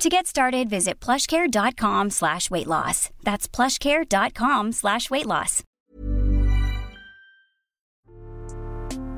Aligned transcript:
To 0.00 0.08
get 0.08 0.26
started, 0.26 0.70
visit 0.70 0.98
plushcare.com 0.98 2.08
slash 2.08 2.50
weight 2.50 2.66
loss. 2.66 3.10
That's 3.22 3.46
plushcare.com 3.46 4.72
slash 4.72 5.10
weight 5.10 5.26
loss. 5.26 5.62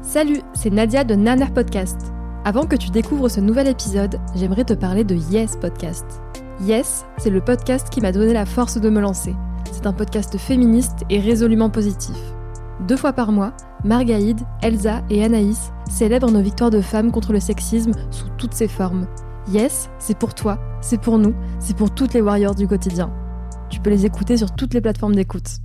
Salut, 0.00 0.42
c'est 0.54 0.70
Nadia 0.70 1.04
de 1.04 1.14
Naner 1.14 1.46
Podcast. 1.54 2.00
Avant 2.44 2.66
que 2.66 2.74
tu 2.74 2.90
découvres 2.90 3.30
ce 3.30 3.38
nouvel 3.38 3.68
épisode, 3.68 4.18
j'aimerais 4.34 4.64
te 4.64 4.72
parler 4.72 5.04
de 5.04 5.14
Yes 5.30 5.56
Podcast. 5.56 6.04
Yes, 6.62 7.04
c'est 7.16 7.30
le 7.30 7.40
podcast 7.40 7.88
qui 7.88 8.00
m'a 8.00 8.10
donné 8.10 8.32
la 8.32 8.44
force 8.44 8.80
de 8.80 8.90
me 8.90 9.00
lancer. 9.00 9.36
C'est 9.70 9.86
un 9.86 9.92
podcast 9.92 10.36
féministe 10.36 11.04
et 11.10 11.20
résolument 11.20 11.70
positif. 11.70 12.16
Deux 12.88 12.96
fois 12.96 13.12
par 13.12 13.30
mois, 13.30 13.52
Margaïde, 13.84 14.40
Elsa 14.62 15.02
et 15.10 15.22
Anaïs 15.22 15.70
célèbrent 15.88 16.32
nos 16.32 16.42
victoires 16.42 16.70
de 16.70 16.80
femmes 16.80 17.12
contre 17.12 17.32
le 17.32 17.38
sexisme 17.38 17.92
sous 18.10 18.30
toutes 18.36 18.54
ses 18.54 18.66
formes. 18.66 19.06
Yes, 19.48 19.90
c'est 19.98 20.16
pour 20.16 20.34
toi, 20.34 20.58
c'est 20.80 21.00
pour 21.00 21.18
nous, 21.18 21.34
c'est 21.58 21.76
pour 21.76 21.92
toutes 21.92 22.14
les 22.14 22.20
warriors 22.20 22.54
du 22.54 22.68
quotidien. 22.68 23.12
Tu 23.70 23.80
peux 23.80 23.90
les 23.90 24.06
écouter 24.06 24.36
sur 24.36 24.54
toutes 24.54 24.72
les 24.72 24.80
plateformes 24.80 25.14
d'écoute. 25.14 25.58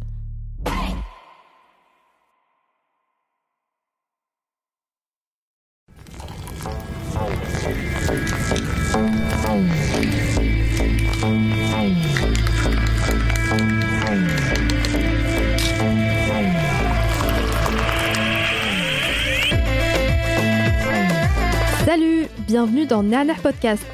Bienvenue 22.48 22.86
dans 22.86 23.04
Nana 23.04 23.34
Podcast. 23.44 23.86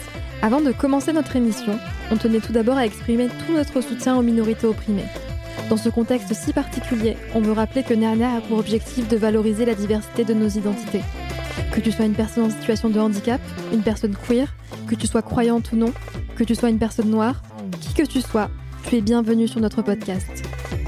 Avant 0.44 0.62
de 0.62 0.72
commencer 0.72 1.12
notre 1.12 1.36
émission, 1.36 1.80
on 2.12 2.18
tenait 2.18 2.40
tout 2.40 2.52
d'abord 2.52 2.78
à 2.78 2.86
exprimer 2.86 3.28
tout 3.28 3.54
notre 3.54 3.82
soutien 3.82 4.16
aux 4.16 4.22
minorités 4.22 4.68
opprimées. 4.68 5.08
Dans 5.72 5.78
ce 5.78 5.90
contexte 5.90 6.32
si 6.36 6.54
particulier, 6.54 7.18
on 7.34 7.42
veut 7.42 7.52
rappeler 7.52 7.82
que 7.82 7.96
Nana 7.96 8.36
a 8.36 8.42
pour 8.42 8.60
objectif 8.60 9.08
de 9.08 9.18
valoriser 9.18 9.66
la 9.66 9.74
diversité 9.74 10.24
de 10.24 10.36
nos 10.36 10.50
identités. 10.50 11.02
Que 11.72 11.80
tu 11.80 11.92
sois 11.92 12.06
une 12.06 12.14
personne 12.14 12.44
en 12.44 12.50
situation 12.52 12.90
de 12.90 13.00
handicap, 13.00 13.42
une 13.74 13.82
personne 13.82 14.16
queer, 14.28 14.54
que 14.86 14.94
tu 14.94 15.08
sois 15.08 15.24
croyante 15.24 15.72
ou 15.72 15.76
non, 15.76 15.92
que 16.36 16.44
tu 16.44 16.54
sois 16.54 16.70
une 16.70 16.78
personne 16.78 17.10
noire, 17.10 17.42
qui 17.82 17.96
que 17.96 18.08
tu 18.08 18.22
sois, 18.22 18.52
tu 18.88 18.98
es 18.98 19.02
bienvenue 19.02 19.48
sur 19.48 19.62
notre 19.62 19.82
podcast. 19.82 20.44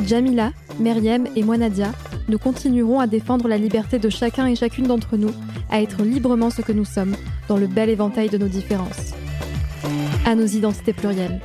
Jamila, 0.06 0.52
Meriem 0.80 1.26
et 1.36 1.42
moi 1.42 1.58
Nadia, 1.58 1.94
nous 2.30 2.38
continuerons 2.38 3.00
à 3.00 3.08
défendre 3.08 3.48
la 3.48 3.58
liberté 3.58 3.98
de 3.98 4.10
chacun 4.10 4.46
et 4.46 4.56
chacune 4.56 4.86
d'entre 4.86 5.18
nous 5.18 5.32
à 5.70 5.82
être 5.82 6.04
librement 6.04 6.50
ce 6.50 6.62
que 6.62 6.72
nous 6.72 6.86
sommes 6.86 7.16
dans 7.48 7.58
le 7.58 7.68
bel 7.68 7.90
éventail 7.90 8.30
de 8.30 8.38
nos 8.38 8.48
différences. 8.48 9.14
À 10.26 10.36
nos 10.36 10.46
identités 10.46 10.94
plurielles. 10.94 11.42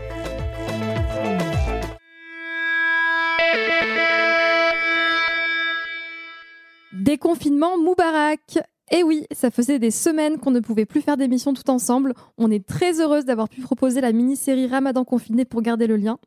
Déconfinement 6.93 7.79
Moubarak 7.79 8.59
Eh 8.91 9.03
oui, 9.03 9.25
ça 9.33 9.51
faisait 9.51 9.79
des 9.79 9.91
semaines 9.91 10.39
qu'on 10.39 10.51
ne 10.51 10.61
pouvait 10.61 10.87
plus 10.87 11.01
faire 11.01 11.17
d'émissions 11.17 11.55
tout 11.55 11.69
ensemble. 11.71 12.15
On 12.39 12.51
est 12.51 12.67
très 12.67 13.01
heureuse 13.01 13.25
d'avoir 13.25 13.49
pu 13.49 13.61
proposer 13.61 14.01
la 14.01 14.13
mini-série 14.13 14.67
Ramadan 14.67 15.05
confiné 15.05 15.45
pour 15.45 15.63
garder 15.63 15.87
le 15.87 15.97
lien. 15.97 16.19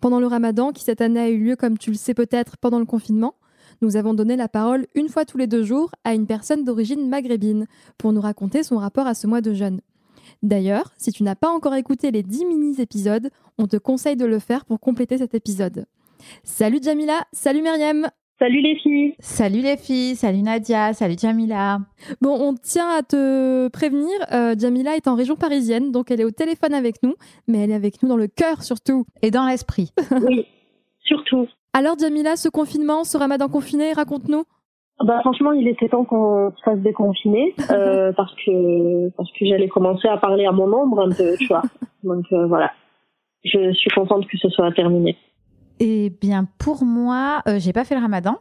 Pendant 0.00 0.20
le 0.20 0.26
Ramadan, 0.26 0.72
qui 0.72 0.84
cette 0.84 1.00
année 1.00 1.20
a 1.20 1.28
eu 1.30 1.38
lieu, 1.38 1.56
comme 1.56 1.78
tu 1.78 1.90
le 1.90 1.96
sais 1.96 2.14
peut-être, 2.14 2.56
pendant 2.58 2.78
le 2.78 2.84
confinement, 2.84 3.34
nous 3.82 3.96
avons 3.96 4.14
donné 4.14 4.36
la 4.36 4.48
parole 4.48 4.86
une 4.94 5.08
fois 5.08 5.24
tous 5.24 5.38
les 5.38 5.46
deux 5.46 5.62
jours 5.62 5.90
à 6.04 6.14
une 6.14 6.26
personne 6.26 6.64
d'origine 6.64 7.08
maghrébine 7.08 7.66
pour 7.98 8.12
nous 8.12 8.20
raconter 8.20 8.62
son 8.62 8.78
rapport 8.78 9.06
à 9.06 9.14
ce 9.14 9.26
mois 9.26 9.40
de 9.40 9.52
jeûne. 9.52 9.80
D'ailleurs, 10.42 10.92
si 10.96 11.12
tu 11.12 11.22
n'as 11.22 11.34
pas 11.34 11.48
encore 11.48 11.74
écouté 11.74 12.10
les 12.10 12.22
10 12.22 12.44
mini-épisodes, 12.46 13.30
on 13.58 13.66
te 13.66 13.76
conseille 13.76 14.16
de 14.16 14.26
le 14.26 14.38
faire 14.38 14.64
pour 14.64 14.80
compléter 14.80 15.18
cet 15.18 15.34
épisode. 15.34 15.86
Salut 16.42 16.80
Jamila, 16.82 17.24
salut 17.32 17.62
Myriam 17.62 18.08
Salut 18.38 18.62
les 18.62 18.76
filles 18.76 19.14
Salut 19.20 19.60
les 19.60 19.76
filles, 19.76 20.16
salut 20.16 20.42
Nadia, 20.42 20.92
salut 20.92 21.16
Jamila. 21.18 21.78
Bon, 22.20 22.36
on 22.40 22.54
tient 22.54 22.88
à 22.88 23.02
te 23.02 23.68
prévenir, 23.68 24.10
euh, 24.32 24.56
Jamila 24.58 24.96
est 24.96 25.06
en 25.06 25.14
région 25.14 25.36
parisienne, 25.36 25.92
donc 25.92 26.10
elle 26.10 26.20
est 26.20 26.24
au 26.24 26.32
téléphone 26.32 26.74
avec 26.74 27.02
nous, 27.02 27.14
mais 27.46 27.58
elle 27.58 27.70
est 27.70 27.74
avec 27.74 28.02
nous 28.02 28.08
dans 28.08 28.16
le 28.16 28.26
cœur 28.26 28.64
surtout. 28.64 29.06
Et 29.22 29.30
dans 29.30 29.46
l'esprit. 29.46 29.92
Oui, 30.10 30.46
surtout. 31.04 31.46
Alors 31.76 31.98
Jamila, 31.98 32.36
ce 32.36 32.48
confinement, 32.48 33.02
ce 33.02 33.18
ramadan 33.18 33.48
confiné, 33.48 33.92
raconte-nous. 33.92 34.44
Bah 35.04 35.18
franchement, 35.22 35.50
il 35.50 35.66
était 35.66 35.88
temps 35.88 36.04
qu'on 36.04 36.52
se 36.56 36.62
fasse 36.62 36.78
déconfiner 36.78 37.52
euh, 37.70 38.12
parce 38.12 38.32
que 38.36 39.10
parce 39.16 39.28
que 39.32 39.44
j'allais 39.44 39.68
commencer 39.68 40.06
à 40.06 40.16
parler 40.16 40.46
à 40.46 40.52
mon 40.52 40.72
ombre 40.72 41.00
un 41.00 41.10
peu, 41.10 41.36
tu 41.36 41.48
vois. 41.48 41.62
Donc 42.04 42.24
euh, 42.32 42.46
voilà. 42.46 42.70
Je 43.44 43.72
suis 43.72 43.90
contente 43.90 44.26
que 44.28 44.38
ce 44.38 44.48
soit 44.50 44.70
terminé. 44.70 45.18
Eh 45.80 46.10
bien, 46.20 46.46
pour 46.58 46.84
moi, 46.84 47.42
euh, 47.48 47.58
j'ai 47.58 47.72
pas 47.72 47.84
fait 47.84 47.96
le 47.96 48.00
ramadan. 48.00 48.38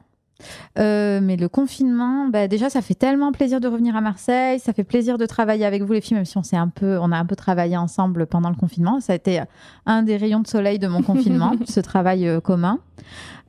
Euh, 0.79 1.19
mais 1.21 1.37
le 1.37 1.49
confinement, 1.49 2.27
bah, 2.27 2.47
déjà, 2.47 2.69
ça 2.69 2.81
fait 2.81 2.93
tellement 2.93 3.31
plaisir 3.31 3.59
de 3.59 3.67
revenir 3.67 3.95
à 3.95 4.01
Marseille. 4.01 4.59
Ça 4.59 4.73
fait 4.73 4.83
plaisir 4.83 5.17
de 5.17 5.25
travailler 5.25 5.65
avec 5.65 5.83
vous, 5.83 5.93
les 5.93 6.01
filles, 6.01 6.15
même 6.15 6.25
si 6.25 6.37
on 6.37 6.43
s'est 6.43 6.57
un 6.57 6.69
peu, 6.69 6.97
on 6.99 7.11
a 7.11 7.17
un 7.17 7.25
peu 7.25 7.35
travaillé 7.35 7.77
ensemble 7.77 8.25
pendant 8.25 8.49
le 8.49 8.55
confinement. 8.55 8.99
Ça 8.99 9.13
a 9.13 9.15
été 9.15 9.41
un 9.85 10.03
des 10.03 10.17
rayons 10.17 10.39
de 10.39 10.47
soleil 10.47 10.79
de 10.79 10.87
mon 10.87 11.01
confinement, 11.03 11.53
ce 11.67 11.79
travail 11.79 12.27
euh, 12.27 12.39
commun. 12.39 12.79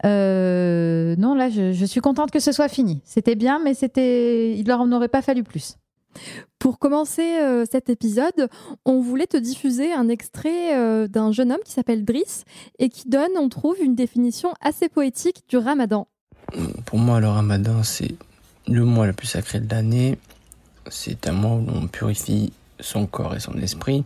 Euh, 0.05 1.15
non, 1.17 1.35
là, 1.35 1.49
je, 1.49 1.73
je 1.73 1.85
suis 1.85 2.01
contente 2.01 2.31
que 2.31 2.41
ce 2.41 2.53
soit 2.53 2.69
fini. 2.69 3.01
C'était 3.05 3.37
bien, 3.37 3.61
mais 3.63 3.75
c'était, 3.75 4.57
il 4.57 4.67
leur 4.67 4.81
en 4.81 4.93
aurait 4.93 5.09
pas 5.09 5.23
fallu 5.23 5.43
plus. 5.43 5.77
Pour 6.59 6.79
commencer 6.79 7.39
euh, 7.41 7.65
cet 7.71 7.91
épisode, 7.91 8.49
on 8.85 9.01
voulait 9.01 9.27
te 9.27 9.37
diffuser 9.37 9.93
un 9.93 10.09
extrait 10.09 10.77
euh, 10.77 11.09
d'un 11.09 11.33
jeune 11.33 11.53
homme 11.53 11.61
qui 11.65 11.73
s'appelle 11.73 12.05
Driss 12.05 12.45
et 12.79 12.89
qui 12.89 13.09
donne, 13.09 13.33
on 13.37 13.49
trouve, 13.49 13.77
une 13.83 13.95
définition 13.95 14.55
assez 14.61 14.89
poétique 14.89 15.45
du 15.49 15.57
ramadan. 15.57 16.07
Pour 16.87 16.99
moi, 16.99 17.21
le 17.21 17.29
ramadan, 17.29 17.83
c'est 17.83 18.15
le 18.69 18.85
mois 18.85 19.07
le 19.07 19.13
plus 19.13 19.27
sacré 19.27 19.61
de 19.61 19.73
l'année. 19.73 20.19
C'est 20.89 21.27
un 21.29 21.33
mois 21.33 21.53
où 21.53 21.67
on 21.69 21.87
purifie 21.87 22.53
son 22.81 23.07
corps 23.07 23.35
et 23.35 23.41
son 23.41 23.55
esprit. 23.55 24.05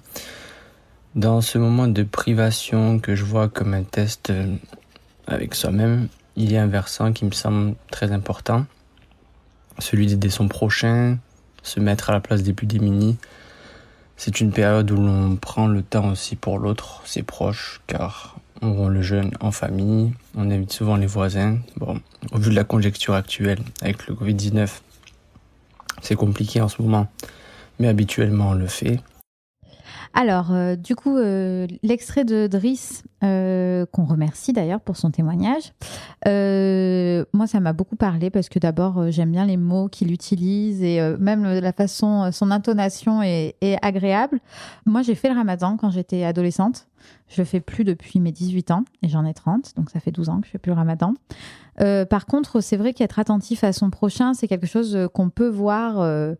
Dans 1.15 1.41
ce 1.41 1.59
moment 1.59 1.89
de 1.89 2.03
privation 2.03 2.99
que 2.99 3.15
je 3.15 3.25
vois 3.25 3.49
comme 3.49 3.75
un 3.75 3.83
test 3.83 4.31
euh, 4.31 4.55
avec 5.27 5.55
soi-même, 5.55 6.09
il 6.37 6.53
y 6.53 6.57
a 6.57 6.63
un 6.63 6.69
versant 6.69 7.13
qui 7.13 7.25
me 7.25 7.33
semble 7.33 7.75
très 7.91 8.13
important, 8.13 8.67
celui 9.79 10.07
d'aider 10.07 10.31
son 10.31 10.49
prochain, 10.49 11.19
se 11.63 11.81
mettre 11.81 12.11
à 12.11 12.13
la 12.13 12.21
place 12.21 12.43
des 12.43 12.53
plus 12.53 12.67
démunis. 12.67 13.17
C'est 14.17 14.41
une 14.41 14.53
période 14.53 14.91
où 14.91 14.97
l'on 14.97 15.37
prend 15.37 15.67
le 15.67 15.83
temps 15.83 16.11
aussi 16.11 16.37
pour 16.37 16.59
l'autre, 16.59 17.03
ses 17.05 17.23
proches, 17.23 17.81
car 17.87 18.37
on 18.63 18.75
rend 18.75 18.89
le 18.89 19.03
jeûne 19.03 19.31
en 19.41 19.51
famille, 19.51 20.13
on 20.37 20.51
invite 20.51 20.73
souvent 20.73 20.97
les 20.97 21.07
voisins. 21.07 21.59
Bon, 21.77 22.01
au 22.33 22.39
vu 22.39 22.51
de 22.51 22.57
la 22.57 22.65
conjecture 22.65 23.15
actuelle 23.15 23.61
avec 23.81 24.07
le 24.07 24.15
Covid-19, 24.15 24.69
c'est 26.03 26.17
compliqué 26.17 26.61
en 26.61 26.69
ce 26.69 26.81
moment, 26.83 27.09
mais 27.79 27.89
habituellement 27.89 28.51
on 28.51 28.55
le 28.55 28.67
fait. 28.67 29.01
Alors, 30.15 30.53
euh, 30.53 30.77
du 30.77 30.97
coup, 30.97 31.17
euh, 31.17 31.67
l'extrait 31.83 32.25
de 32.25 32.47
Driss, 32.47 33.05
euh, 33.23 33.87
qu'on 33.87 34.05
remercie 34.05 34.53
d'ailleurs 34.53 34.81
pour 34.81 34.97
son 34.97 35.11
témoignage, 35.11 35.73
moi, 36.27 37.47
ça 37.47 37.61
m'a 37.61 37.73
beaucoup 37.73 37.97
parlé 37.97 38.31
parce 38.31 38.49
que 38.49 38.59
d'abord, 38.59 39.11
j'aime 39.11 39.33
bien 39.33 39.47
les 39.47 39.57
mots 39.57 39.89
qu'il 39.89 40.13
utilise 40.13 40.83
et 40.83 41.01
même 41.19 41.45
la 41.45 41.73
façon, 41.73 42.31
son 42.33 42.51
intonation 42.51 43.23
est, 43.23 43.55
agréable. 43.83 44.41
Moi, 44.87 45.03
j'ai 45.03 45.15
fait 45.15 45.29
le 45.29 45.35
ramadan 45.35 45.77
quand 45.77 45.91
j'étais 45.91 46.25
adolescente. 46.25 46.87
Je 47.29 47.41
le 47.41 47.45
fais 47.45 47.61
plus 47.61 47.85
depuis 47.85 48.21
mes 48.21 48.33
18 48.33 48.71
ans 48.71 48.85
et 49.03 49.09
j'en 49.09 49.25
ai 49.25 49.35
30, 49.35 49.75
donc 49.77 49.91
ça 49.91 50.01
fait 50.01 50.11
12 50.11 50.29
ans 50.29 50.41
que 50.41 50.47
je 50.47 50.51
fais 50.53 50.59
plus 50.59 50.71
le 50.71 50.77
ramadan. 50.77 51.15
Par 51.77 52.27
contre, 52.27 52.61
c'est 52.61 52.77
vrai 52.77 52.93
qu'être 52.93 53.19
attentif 53.19 53.65
à 53.65 53.73
son 53.73 53.91
prochain, 53.91 54.35
c'est 54.35 54.49
quelque 54.49 54.67
chose 54.67 55.09
qu'on 55.15 55.31
peut 55.31 55.49
voir 55.49 56.37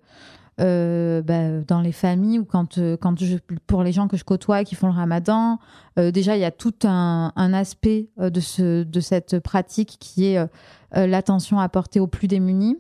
euh, 0.61 1.23
bah, 1.23 1.61
dans 1.67 1.81
les 1.81 1.93
familles 1.93 2.41
ou 2.41 2.45
quand, 2.45 2.79
euh, 2.79 2.97
quand 2.97 3.19
je, 3.19 3.37
pour 3.69 3.85
les 3.85 3.93
gens 3.93 4.09
que 4.09 4.17
je 4.17 4.25
côtoie 4.25 4.65
qui 4.65 4.75
font 4.75 4.89
le 4.89 4.93
ramadan. 4.93 5.59
Euh, 5.99 6.11
déjà, 6.11 6.37
il 6.37 6.41
y 6.41 6.45
a 6.45 6.51
tout 6.51 6.75
un, 6.85 7.33
aspect 7.37 8.09
de, 8.19 8.41
ce, 8.41 8.83
de 8.83 9.01
cette 9.01 9.39
pratique 9.39 9.97
qui 10.01 10.27
est 10.27 10.39
l'attention 10.93 11.61
apportée 11.61 12.01
aux 12.01 12.07
plus 12.07 12.29
démunis, 12.29 12.77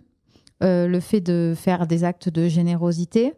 le 0.60 1.00
fait 1.00 1.20
de 1.20 1.54
faire 1.56 1.86
des 1.86 2.04
actes 2.04 2.28
de 2.28 2.48
générosité. 2.48 3.34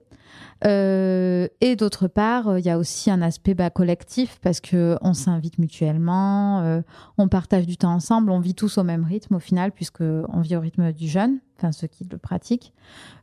Euh, 0.64 1.48
et 1.60 1.76
d'autre 1.76 2.06
part, 2.06 2.58
il 2.58 2.64
y 2.64 2.70
a 2.70 2.78
aussi 2.78 3.10
un 3.10 3.22
aspect 3.22 3.54
bah, 3.54 3.70
collectif 3.70 4.38
parce 4.42 4.60
que 4.60 4.98
on 5.00 5.14
s'invite 5.14 5.58
mutuellement, 5.58 6.60
euh, 6.60 6.82
on 7.16 7.28
partage 7.28 7.66
du 7.66 7.76
temps 7.76 7.92
ensemble, 7.92 8.30
on 8.30 8.40
vit 8.40 8.54
tous 8.54 8.76
au 8.78 8.82
même 8.82 9.04
rythme 9.04 9.36
au 9.36 9.38
final 9.38 9.72
puisque 9.72 10.02
on 10.02 10.40
vit 10.40 10.56
au 10.56 10.60
rythme 10.60 10.92
du 10.92 11.08
jeûne, 11.08 11.38
enfin 11.56 11.72
ceux 11.72 11.86
qui 11.86 12.06
le 12.10 12.18
pratiquent. 12.18 12.72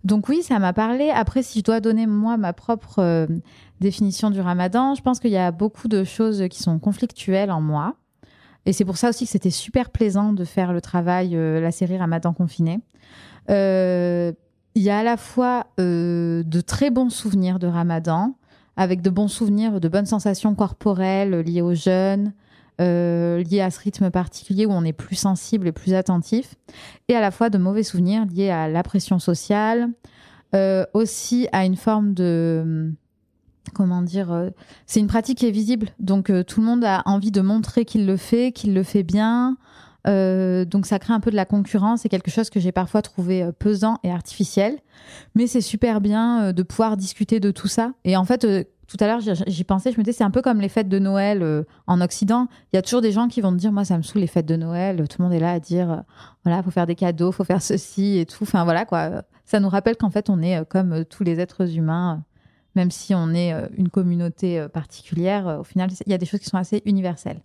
Donc 0.03 0.29
oui, 0.29 0.41
ça 0.41 0.57
m'a 0.57 0.73
parlé. 0.73 1.09
Après, 1.09 1.43
si 1.43 1.59
je 1.59 1.63
dois 1.63 1.79
donner 1.79 2.07
moi 2.07 2.37
ma 2.37 2.53
propre 2.53 2.99
euh, 2.99 3.27
définition 3.79 4.31
du 4.31 4.41
Ramadan, 4.41 4.95
je 4.95 5.01
pense 5.01 5.19
qu'il 5.19 5.31
y 5.31 5.37
a 5.37 5.51
beaucoup 5.51 5.87
de 5.87 6.03
choses 6.03 6.45
qui 6.49 6.61
sont 6.63 6.79
conflictuelles 6.79 7.51
en 7.51 7.61
moi. 7.61 7.95
Et 8.65 8.73
c'est 8.73 8.83
pour 8.83 8.97
ça 8.97 9.09
aussi 9.09 9.25
que 9.25 9.31
c'était 9.31 9.49
super 9.49 9.91
plaisant 9.91 10.33
de 10.33 10.43
faire 10.43 10.73
le 10.73 10.81
travail, 10.81 11.29
la 11.31 11.71
série 11.71 11.97
Ramadan 11.97 12.33
confiné. 12.33 12.81
Euh, 13.49 14.33
il 14.77 14.83
y 14.83 14.91
a 14.91 14.99
à 14.99 15.03
la 15.03 15.17
fois 15.17 15.65
euh, 15.79 16.43
de 16.43 16.61
très 16.61 16.91
bons 16.91 17.09
souvenirs 17.09 17.57
de 17.57 17.65
Ramadan, 17.65 18.35
avec 18.75 19.01
de 19.01 19.09
bons 19.09 19.27
souvenirs, 19.27 19.81
de 19.81 19.87
bonnes 19.87 20.05
sensations 20.05 20.53
corporelles 20.53 21.39
liées 21.39 21.63
au 21.63 21.73
jeûne, 21.73 22.33
euh, 22.79 23.41
liées 23.41 23.61
à 23.61 23.71
ce 23.71 23.79
rythme 23.79 24.11
particulier 24.11 24.67
où 24.67 24.71
on 24.71 24.83
est 24.83 24.93
plus 24.93 25.15
sensible 25.15 25.67
et 25.67 25.71
plus 25.71 25.95
attentif, 25.95 26.53
et 27.07 27.15
à 27.15 27.21
la 27.21 27.31
fois 27.31 27.49
de 27.49 27.57
mauvais 27.57 27.81
souvenirs 27.81 28.25
liés 28.27 28.51
à 28.51 28.69
la 28.69 28.83
pression 28.83 29.17
sociale, 29.17 29.89
euh, 30.53 30.85
aussi 30.93 31.47
à 31.51 31.65
une 31.65 31.75
forme 31.75 32.13
de 32.13 32.91
comment 33.73 34.03
dire, 34.03 34.51
c'est 34.85 34.99
une 34.99 35.07
pratique 35.07 35.39
qui 35.39 35.47
est 35.47 35.51
visible, 35.51 35.89
donc 35.99 36.31
tout 36.45 36.61
le 36.61 36.65
monde 36.67 36.85
a 36.85 37.01
envie 37.05 37.31
de 37.31 37.41
montrer 37.41 37.83
qu'il 37.83 38.05
le 38.05 38.15
fait, 38.15 38.51
qu'il 38.51 38.75
le 38.75 38.83
fait 38.83 39.03
bien. 39.03 39.57
Euh, 40.07 40.65
donc 40.65 40.85
ça 40.85 40.99
crée 40.99 41.13
un 41.13 41.19
peu 41.19 41.31
de 41.31 41.35
la 41.35 41.45
concurrence, 41.45 42.01
c'est 42.01 42.09
quelque 42.09 42.31
chose 42.31 42.49
que 42.49 42.59
j'ai 42.59 42.71
parfois 42.71 43.01
trouvé 43.01 43.43
euh, 43.43 43.51
pesant 43.51 43.99
et 44.03 44.11
artificiel, 44.11 44.77
mais 45.35 45.47
c'est 45.47 45.61
super 45.61 46.01
bien 46.01 46.43
euh, 46.43 46.53
de 46.53 46.63
pouvoir 46.63 46.97
discuter 46.97 47.39
de 47.39 47.51
tout 47.51 47.67
ça. 47.67 47.91
Et 48.05 48.15
en 48.15 48.23
fait, 48.23 48.47
tout 48.87 48.97
à 48.99 49.07
l'heure 49.07 49.19
j'y 49.19 49.63
pensais, 49.65 49.91
je 49.91 49.97
me 49.97 50.03
disais 50.03 50.17
c'est 50.17 50.23
un 50.23 50.31
peu 50.31 50.41
comme 50.41 50.61
les 50.61 50.69
fêtes 50.69 50.87
de 50.87 50.99
Noël 50.99 51.65
en 51.87 51.99
Occident. 51.99 52.47
Il 52.71 52.77
y 52.77 52.79
a 52.79 52.81
toujours 52.81 53.01
des 53.01 53.11
gens 53.11 53.27
qui 53.27 53.41
vont 53.41 53.51
te 53.51 53.57
dire 53.57 53.73
moi 53.73 53.83
ça 53.83 53.97
me 53.97 54.03
saoule 54.03 54.21
les 54.21 54.27
fêtes 54.27 54.45
de 54.45 54.55
Noël. 54.55 55.05
Tout 55.09 55.17
le 55.19 55.25
monde 55.25 55.33
est 55.33 55.41
là 55.41 55.51
à 55.51 55.59
dire 55.59 56.03
voilà 56.45 56.63
faut 56.63 56.71
faire 56.71 56.87
des 56.87 56.95
cadeaux, 56.95 57.33
faut 57.33 57.43
faire 57.43 57.61
ceci 57.61 58.17
et 58.17 58.25
tout. 58.25 58.43
Enfin 58.43 58.63
voilà 58.63 58.85
quoi. 58.85 59.23
Ça 59.43 59.59
nous 59.59 59.67
rappelle 59.67 59.97
qu'en 59.97 60.09
fait 60.09 60.29
on 60.29 60.41
est 60.41 60.65
comme 60.69 61.03
tous 61.03 61.25
les 61.25 61.41
êtres 61.41 61.75
humains, 61.75 62.23
même 62.75 62.91
si 62.91 63.13
on 63.13 63.33
est 63.33 63.53
une 63.77 63.89
communauté 63.89 64.65
particulière. 64.71 65.57
Au 65.59 65.65
final 65.65 65.89
il 66.05 66.11
y 66.11 66.15
a 66.15 66.17
des 66.17 66.25
choses 66.25 66.39
qui 66.39 66.47
sont 66.47 66.57
assez 66.57 66.81
universelles. 66.85 67.41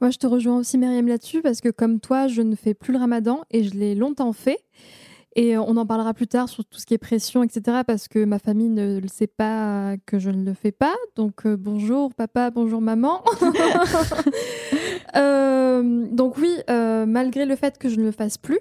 Moi, 0.00 0.10
je 0.10 0.18
te 0.18 0.26
rejoins 0.26 0.58
aussi, 0.58 0.78
Myriam, 0.78 1.08
là-dessus, 1.08 1.42
parce 1.42 1.60
que 1.60 1.68
comme 1.68 2.00
toi, 2.00 2.28
je 2.28 2.42
ne 2.42 2.54
fais 2.54 2.74
plus 2.74 2.92
le 2.92 2.98
ramadan 2.98 3.42
et 3.50 3.64
je 3.64 3.74
l'ai 3.74 3.94
longtemps 3.94 4.32
fait. 4.32 4.60
Et 5.40 5.56
on 5.56 5.76
en 5.76 5.86
parlera 5.86 6.14
plus 6.14 6.26
tard 6.26 6.48
sur 6.48 6.64
tout 6.64 6.80
ce 6.80 6.84
qui 6.84 6.94
est 6.94 6.98
pression, 6.98 7.44
etc. 7.44 7.82
Parce 7.86 8.08
que 8.08 8.24
ma 8.24 8.40
famille 8.40 8.70
ne 8.70 8.98
le 8.98 9.06
sait 9.06 9.28
pas 9.28 9.94
que 10.04 10.18
je 10.18 10.30
ne 10.30 10.44
le 10.44 10.52
fais 10.52 10.72
pas. 10.72 10.96
Donc 11.14 11.46
euh, 11.46 11.56
bonjour 11.56 12.12
papa, 12.12 12.50
bonjour 12.50 12.80
maman. 12.80 13.22
Euh, 15.16 16.06
donc 16.10 16.36
oui, 16.36 16.54
euh, 16.68 17.06
malgré 17.06 17.46
le 17.46 17.56
fait 17.56 17.78
que 17.78 17.88
je 17.88 17.96
ne 17.96 18.04
le 18.04 18.10
fasse 18.10 18.36
plus 18.36 18.58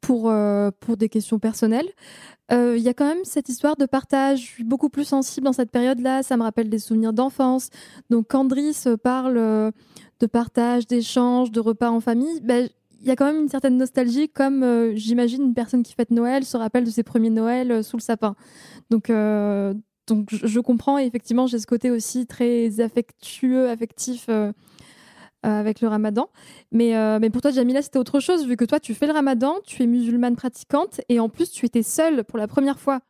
pour, 0.00 0.32
pour 0.80 0.96
des 0.96 1.10
questions 1.10 1.38
personnelles, 1.38 1.88
il 2.50 2.78
y 2.78 2.88
a 2.88 2.94
quand 2.94 3.06
même 3.06 3.24
cette 3.24 3.50
histoire 3.50 3.76
de 3.76 3.84
partage. 3.84 4.40
Je 4.40 4.46
suis 4.46 4.64
beaucoup 4.64 4.88
plus 4.88 5.04
sensible 5.04 5.44
dans 5.44 5.52
cette 5.52 5.70
période-là. 5.70 6.22
Ça 6.22 6.38
me 6.38 6.42
rappelle 6.44 6.70
des 6.70 6.78
souvenirs 6.78 7.12
d'enfance. 7.12 7.68
Donc 8.08 8.26
quand 8.30 8.46
Driss 8.46 8.88
parle 9.02 9.72
de 10.20 10.26
partage, 10.26 10.86
d'échange, 10.86 11.50
de 11.50 11.60
repas 11.60 11.90
en 11.90 12.00
famille, 12.00 12.40
ben, 12.40 12.68
il 13.00 13.06
y 13.06 13.10
a 13.10 13.16
quand 13.16 13.26
même 13.26 13.42
une 13.42 13.48
certaine 13.48 13.76
nostalgie, 13.76 14.28
comme 14.28 14.62
euh, 14.62 14.94
j'imagine 14.96 15.42
une 15.42 15.54
personne 15.54 15.82
qui 15.82 15.94
fête 15.94 16.10
Noël 16.10 16.44
se 16.44 16.56
rappelle 16.56 16.84
de 16.84 16.90
ses 16.90 17.02
premiers 17.02 17.30
Noëls 17.30 17.70
euh, 17.70 17.82
sous 17.82 17.96
le 17.96 18.02
sapin. 18.02 18.34
Donc, 18.90 19.10
euh, 19.10 19.74
donc 20.06 20.28
je, 20.30 20.60
comprends, 20.60 20.98
et 20.98 21.04
effectivement, 21.04 21.46
j'ai 21.46 21.58
ce 21.58 21.66
côté 21.66 21.90
aussi 21.90 22.26
très 22.26 22.80
affectueux, 22.80 23.68
affectif 23.68 24.28
avec 25.42 25.80
le 25.80 25.88
ramadan. 25.88 26.28
Mais, 26.70 26.94
mais 27.18 27.28
pour 27.28 27.42
toi, 27.42 27.50
Jamila, 27.50 27.82
c'était 27.82 27.98
autre 27.98 28.20
chose, 28.20 28.46
vu 28.46 28.56
que 28.56 28.64
toi, 28.64 28.78
tu 28.78 28.94
fais 28.94 29.08
le 29.08 29.12
ramadan, 29.12 29.56
tu 29.64 29.82
es 29.82 29.86
musulmane 29.86 30.36
pratiquante, 30.36 31.00
et 31.08 31.18
en 31.18 31.28
plus, 31.28 31.50
tu 31.50 31.66
étais 31.66 31.82
seule 31.82 32.22
pour 32.22 32.38
la 32.38 32.46
première 32.46 32.78
fois. 32.78 33.00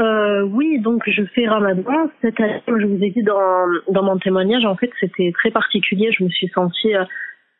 Euh, 0.00 0.42
oui, 0.42 0.78
donc 0.80 1.02
je 1.06 1.22
fais 1.34 1.46
Ramadan. 1.46 2.10
Cette 2.22 2.40
année, 2.40 2.62
comme 2.66 2.80
je 2.80 2.86
vous 2.86 3.02
ai 3.02 3.10
dit 3.10 3.22
dans, 3.22 3.66
dans 3.88 4.02
mon 4.02 4.18
témoignage, 4.18 4.64
en 4.64 4.76
fait, 4.76 4.90
c'était 4.98 5.30
très 5.34 5.50
particulier. 5.50 6.10
Je 6.16 6.24
me 6.24 6.30
suis 6.30 6.48
sentie 6.48 6.94
euh, 6.94 7.04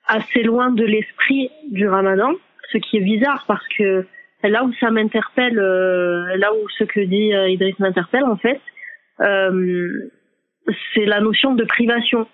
assez 0.06 0.42
loin 0.42 0.70
de 0.70 0.84
l'esprit 0.84 1.50
du 1.70 1.86
Ramadan, 1.86 2.32
ce 2.72 2.78
qui 2.78 2.96
est 2.96 3.02
bizarre 3.02 3.44
parce 3.46 3.66
que 3.76 4.06
là 4.42 4.64
où 4.64 4.72
ça 4.80 4.90
m'interpelle, 4.90 5.58
euh, 5.58 6.36
là 6.36 6.52
où 6.54 6.68
ce 6.78 6.84
que 6.84 7.00
dit 7.00 7.34
euh, 7.34 7.50
Idriss 7.50 7.78
m'interpelle, 7.78 8.24
en 8.24 8.36
fait, 8.36 8.60
c'est 10.94 11.04
la 11.04 11.20
notion 11.20 11.54
de 11.54 11.64
privation 11.64 12.26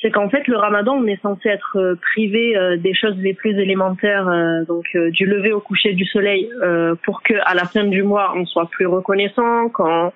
c'est 0.00 0.10
qu'en 0.10 0.28
fait 0.28 0.46
le 0.46 0.56
ramadan 0.56 0.94
on 0.94 1.06
est 1.06 1.20
censé 1.20 1.48
être 1.48 1.76
euh, 1.76 1.94
privé 1.96 2.56
euh, 2.56 2.76
des 2.76 2.94
choses 2.94 3.16
les 3.18 3.34
plus 3.34 3.58
élémentaires 3.58 4.28
euh, 4.28 4.64
donc 4.64 4.84
du 4.94 5.26
lever 5.26 5.52
au 5.52 5.60
coucher 5.60 5.92
du 5.92 6.04
soleil 6.06 6.50
pour 7.04 7.22
que 7.22 7.34
à 7.44 7.54
la 7.54 7.64
fin 7.64 7.84
du 7.84 8.02
mois 8.02 8.32
on 8.36 8.46
soit 8.46 8.68
plus 8.70 8.86
reconnaissant 8.86 9.68
quand 9.68 10.12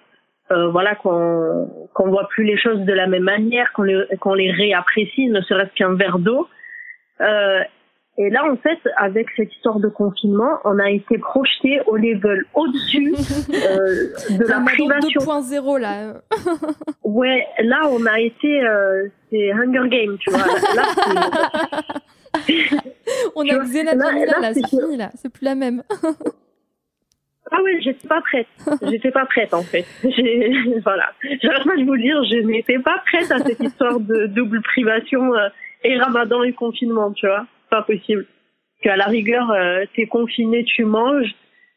voilà 0.50 0.94
qu'on 0.94 1.68
qu'on 1.94 2.10
voit 2.10 2.28
plus 2.28 2.44
les 2.44 2.58
choses 2.58 2.80
de 2.80 2.92
la 2.92 3.06
même 3.06 3.22
manière 3.24 3.72
qu'on 3.72 3.82
les 3.82 4.04
qu'on 4.20 4.34
les 4.34 4.52
réapprécie 4.52 5.28
ne 5.28 5.40
serait-ce 5.40 5.74
qu'un 5.74 5.94
verre 5.94 6.18
d'eau 6.18 6.48
et 8.16 8.30
là, 8.30 8.44
en 8.48 8.56
fait, 8.56 8.78
avec 8.96 9.26
cette 9.36 9.52
histoire 9.52 9.80
de 9.80 9.88
confinement, 9.88 10.60
on 10.64 10.78
a 10.78 10.88
été 10.88 11.18
projeté 11.18 11.80
au 11.86 11.96
level 11.96 12.44
au-dessus 12.54 13.12
euh, 13.52 14.36
de 14.38 14.44
la 14.46 14.60
privation. 14.60 15.20
2.0 15.20 15.80
là. 15.80 16.14
ouais, 17.02 17.44
là, 17.58 17.88
on 17.90 18.06
a 18.06 18.20
été, 18.20 18.62
euh, 18.62 19.08
c'est 19.30 19.50
Hunger 19.52 19.88
Games, 19.88 20.16
tu 20.20 20.30
vois. 20.30 20.46
Là, 20.76 20.84
on 23.34 23.48
a 23.48 23.58
Xena 23.64 23.94
là, 23.94 24.12
là, 24.12 24.40
là 24.40 24.54
c'est 24.54 24.66
fini 24.68 24.96
là, 24.96 25.10
c'est 25.16 25.32
plus 25.32 25.44
la 25.44 25.56
même. 25.56 25.82
Ah 27.50 27.58
oui, 27.64 27.72
j'étais 27.82 28.08
pas 28.08 28.20
prête. 28.20 28.46
J'étais 28.82 29.10
pas 29.10 29.26
prête 29.26 29.52
en 29.54 29.62
fait. 29.62 29.84
Voilà. 30.84 31.10
J'arrête 31.42 31.64
pas 31.64 31.76
de 31.76 31.84
vous 31.84 31.94
le 31.94 32.02
dire, 32.02 32.22
je 32.24 32.46
n'étais 32.46 32.78
pas 32.78 33.02
prête 33.06 33.30
à 33.32 33.38
cette 33.38 33.60
histoire 33.60 33.98
de 33.98 34.26
double 34.26 34.62
privation 34.62 35.34
euh, 35.34 35.48
et 35.82 35.98
Ramadan 35.98 36.44
et 36.44 36.52
confinement, 36.52 37.12
tu 37.12 37.26
vois 37.26 37.46
pas 37.74 37.82
possible. 37.82 38.26
Qu'à 38.82 38.96
la 38.96 39.06
rigueur, 39.06 39.50
euh, 39.50 39.84
t'es 39.94 40.06
confiné, 40.06 40.64
tu 40.64 40.84
manges. 40.84 41.34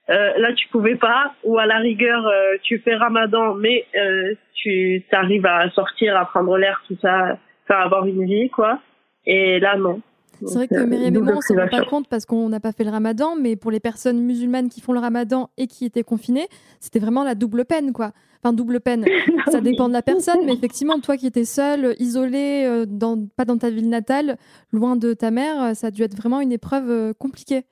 Euh, 0.10 0.38
là, 0.38 0.54
tu 0.54 0.68
pouvais 0.70 0.96
pas. 0.96 1.34
Ou 1.44 1.58
à 1.58 1.66
la 1.66 1.78
rigueur, 1.78 2.26
euh, 2.28 2.58
tu 2.64 2.80
fais 2.80 2.96
Ramadan, 2.96 3.56
mais 3.56 3.86
euh, 3.96 4.34
tu 4.54 5.04
arrives 5.12 5.46
à 5.46 5.70
sortir, 5.72 6.16
à 6.16 6.26
prendre 6.26 6.58
l'air, 6.58 6.82
tout 6.88 6.98
ça, 7.02 7.38
à 7.70 7.84
avoir 7.84 8.06
une 8.06 8.26
vie, 8.26 8.50
quoi. 8.50 8.80
Et 9.26 9.60
là, 9.60 9.76
non. 9.76 10.02
C'est 10.46 10.54
vrai 10.56 10.68
que 10.68 10.84
Myriam 10.84 11.16
et 11.16 11.20
moi, 11.20 11.34
on 11.38 11.42
s'en 11.42 11.56
rend 11.56 11.68
pas 11.68 11.86
compte 11.86 12.08
parce 12.08 12.26
qu'on 12.26 12.50
n'a 12.50 12.60
pas 12.60 12.72
fait 12.72 12.84
le 12.84 12.90
ramadan, 12.90 13.36
mais 13.36 13.56
pour 13.56 13.72
les 13.72 13.80
personnes 13.80 14.22
musulmanes 14.22 14.70
qui 14.70 14.82
font 14.82 14.94
le 14.94 15.00
ramadan 15.00 15.50
et 15.58 15.68
qui 15.68 15.86
étaient 15.86 16.04
confinées, 16.04 16.48
c'était 16.80 17.00
vraiment 17.00 17.24
la 17.24 17.36
double 17.36 17.66
peine, 17.66 17.94
quoi. 17.94 18.12
Enfin, 18.44 18.54
double 18.54 18.80
peine. 18.80 19.06
Ça 19.48 19.62
dépend 19.62 19.88
de 19.88 19.94
la 19.94 20.02
personne, 20.02 20.46
mais 20.46 20.54
effectivement, 20.58 21.00
toi 21.00 21.18
qui 21.18 21.28
étais 21.28 21.46
seule, 21.46 21.96
isolée, 22.00 22.66
euh, 22.66 22.86
dans, 22.88 23.28
pas 23.36 23.46
dans 23.46 23.58
ta 23.58 23.70
ville 23.70 23.90
natale, 23.90 24.38
loin 24.72 24.96
de 24.96 25.14
ta 25.14 25.32
mère, 25.32 25.62
euh, 25.62 25.74
ça 25.74 25.88
a 25.88 25.92
dû 25.92 26.04
être 26.04 26.16
vraiment 26.16 26.42
une 26.42 26.52
épreuve 26.52 26.90
euh, 26.90 27.14
compliquée. 27.14 27.64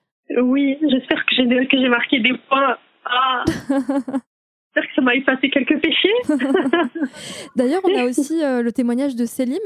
Oui, 0.41 0.77
j'espère 0.89 1.23
que 1.25 1.35
j'ai 1.35 1.67
que 1.67 1.77
j'ai 1.77 1.89
marqué 1.89 2.19
des 2.19 2.33
points. 2.49 2.77
Ah. 3.05 3.43
J'espère 4.75 4.89
que 4.89 4.95
ça 4.95 5.01
m'a 5.01 5.15
effacé 5.15 5.49
quelques 5.49 5.81
péchés. 5.81 6.13
D'ailleurs, 7.55 7.81
on 7.85 7.97
a 7.97 8.05
aussi 8.09 8.41
le 8.41 8.69
témoignage 8.71 9.15
de 9.15 9.25
Selim. 9.25 9.59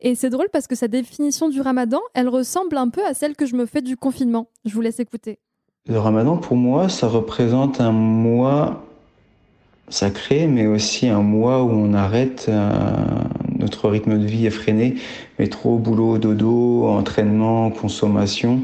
Et 0.00 0.14
c'est 0.14 0.30
drôle 0.30 0.48
parce 0.52 0.66
que 0.66 0.74
sa 0.74 0.88
définition 0.88 1.48
du 1.48 1.60
ramadan, 1.60 2.00
elle 2.14 2.28
ressemble 2.28 2.76
un 2.76 2.88
peu 2.88 3.04
à 3.04 3.14
celle 3.14 3.36
que 3.36 3.46
je 3.46 3.54
me 3.54 3.66
fais 3.66 3.82
du 3.82 3.96
confinement. 3.96 4.48
Je 4.64 4.74
vous 4.74 4.80
laisse 4.80 4.98
écouter. 4.98 5.38
Le 5.86 5.98
ramadan, 5.98 6.36
pour 6.36 6.56
moi, 6.56 6.88
ça 6.88 7.06
représente 7.06 7.80
un 7.80 7.92
mois 7.92 8.84
sacré, 9.88 10.46
mais 10.46 10.66
aussi 10.66 11.08
un 11.08 11.22
mois 11.22 11.62
où 11.62 11.70
on 11.70 11.94
arrête 11.94 12.46
euh, 12.48 12.70
notre 13.58 13.88
rythme 13.88 14.18
de 14.18 14.26
vie 14.26 14.46
effréné, 14.46 14.96
métro, 15.38 15.78
boulot, 15.78 16.18
dodo, 16.18 16.86
entraînement, 16.88 17.70
consommation. 17.70 18.62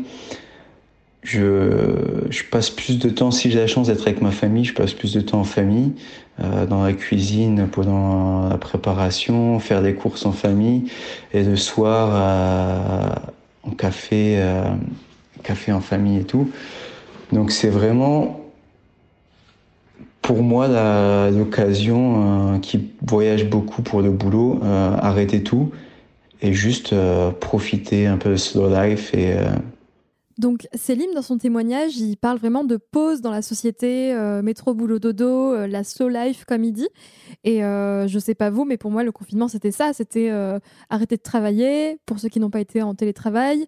Je, 1.24 2.26
je, 2.30 2.44
passe 2.44 2.70
plus 2.70 2.98
de 2.98 3.08
temps, 3.08 3.30
si 3.30 3.50
j'ai 3.50 3.58
la 3.58 3.66
chance 3.66 3.88
d'être 3.88 4.02
avec 4.02 4.20
ma 4.20 4.30
famille, 4.30 4.64
je 4.64 4.74
passe 4.74 4.92
plus 4.92 5.14
de 5.14 5.20
temps 5.20 5.40
en 5.40 5.44
famille, 5.44 5.92
euh, 6.40 6.66
dans 6.66 6.84
la 6.84 6.92
cuisine, 6.92 7.66
pendant 7.72 8.48
la 8.48 8.58
préparation, 8.58 9.58
faire 9.58 9.82
des 9.82 9.94
courses 9.94 10.26
en 10.26 10.32
famille, 10.32 10.84
et 11.32 11.42
le 11.42 11.56
soir 11.56 12.10
euh, 12.12 13.08
en 13.62 13.70
café, 13.70 14.36
euh, 14.38 14.64
café 15.42 15.72
en 15.72 15.80
famille 15.80 16.20
et 16.20 16.24
tout. 16.24 16.50
Donc 17.32 17.50
c'est 17.50 17.70
vraiment 17.70 18.44
pour 20.24 20.42
moi 20.42 20.68
l'occasion 21.30 22.54
euh, 22.54 22.58
qui 22.58 22.88
voyage 23.06 23.44
beaucoup 23.44 23.82
pour 23.82 24.00
le 24.00 24.10
boulot, 24.10 24.58
euh, 24.64 24.96
arrêter 24.98 25.42
tout 25.42 25.70
et 26.40 26.54
juste 26.54 26.94
euh, 26.94 27.30
profiter 27.30 28.06
un 28.06 28.16
peu 28.16 28.30
de 28.30 28.36
slow 28.36 28.74
life 28.74 29.12
et 29.14 29.36
Donc 30.38 30.66
Céline, 30.74 31.12
dans 31.14 31.22
son 31.22 31.38
témoignage, 31.38 31.96
il 31.96 32.16
parle 32.16 32.38
vraiment 32.38 32.64
de 32.64 32.76
pause 32.76 33.20
dans 33.20 33.30
la 33.30 33.42
société, 33.42 34.12
euh, 34.12 34.42
métro, 34.42 34.74
boulot, 34.74 34.98
dodo, 34.98 35.52
euh, 35.54 35.66
la 35.68 35.84
slow 35.84 36.08
life, 36.08 36.44
comme 36.44 36.64
il 36.64 36.72
dit. 36.72 36.88
Et 37.44 37.64
euh, 37.64 38.08
je 38.08 38.18
sais 38.18 38.34
pas 38.34 38.50
vous, 38.50 38.64
mais 38.64 38.76
pour 38.76 38.90
moi, 38.90 39.04
le 39.04 39.12
confinement, 39.12 39.46
c'était 39.46 39.70
ça. 39.70 39.92
C'était 39.92 40.30
arrêter 40.90 41.16
de 41.16 41.22
travailler, 41.22 41.98
pour 42.06 42.18
ceux 42.18 42.28
qui 42.28 42.40
n'ont 42.40 42.50
pas 42.50 42.60
été 42.60 42.82
en 42.82 42.94
télétravail, 42.94 43.66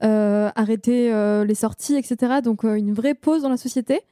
arrêter 0.00 1.12
les 1.44 1.54
sorties, 1.54 1.96
etc. 1.96 2.40
Donc 2.42 2.62
une 2.64 2.92
vraie 2.92 3.14
pause 3.14 3.42
dans 3.42 3.48
la 3.48 3.56
société 3.56 4.02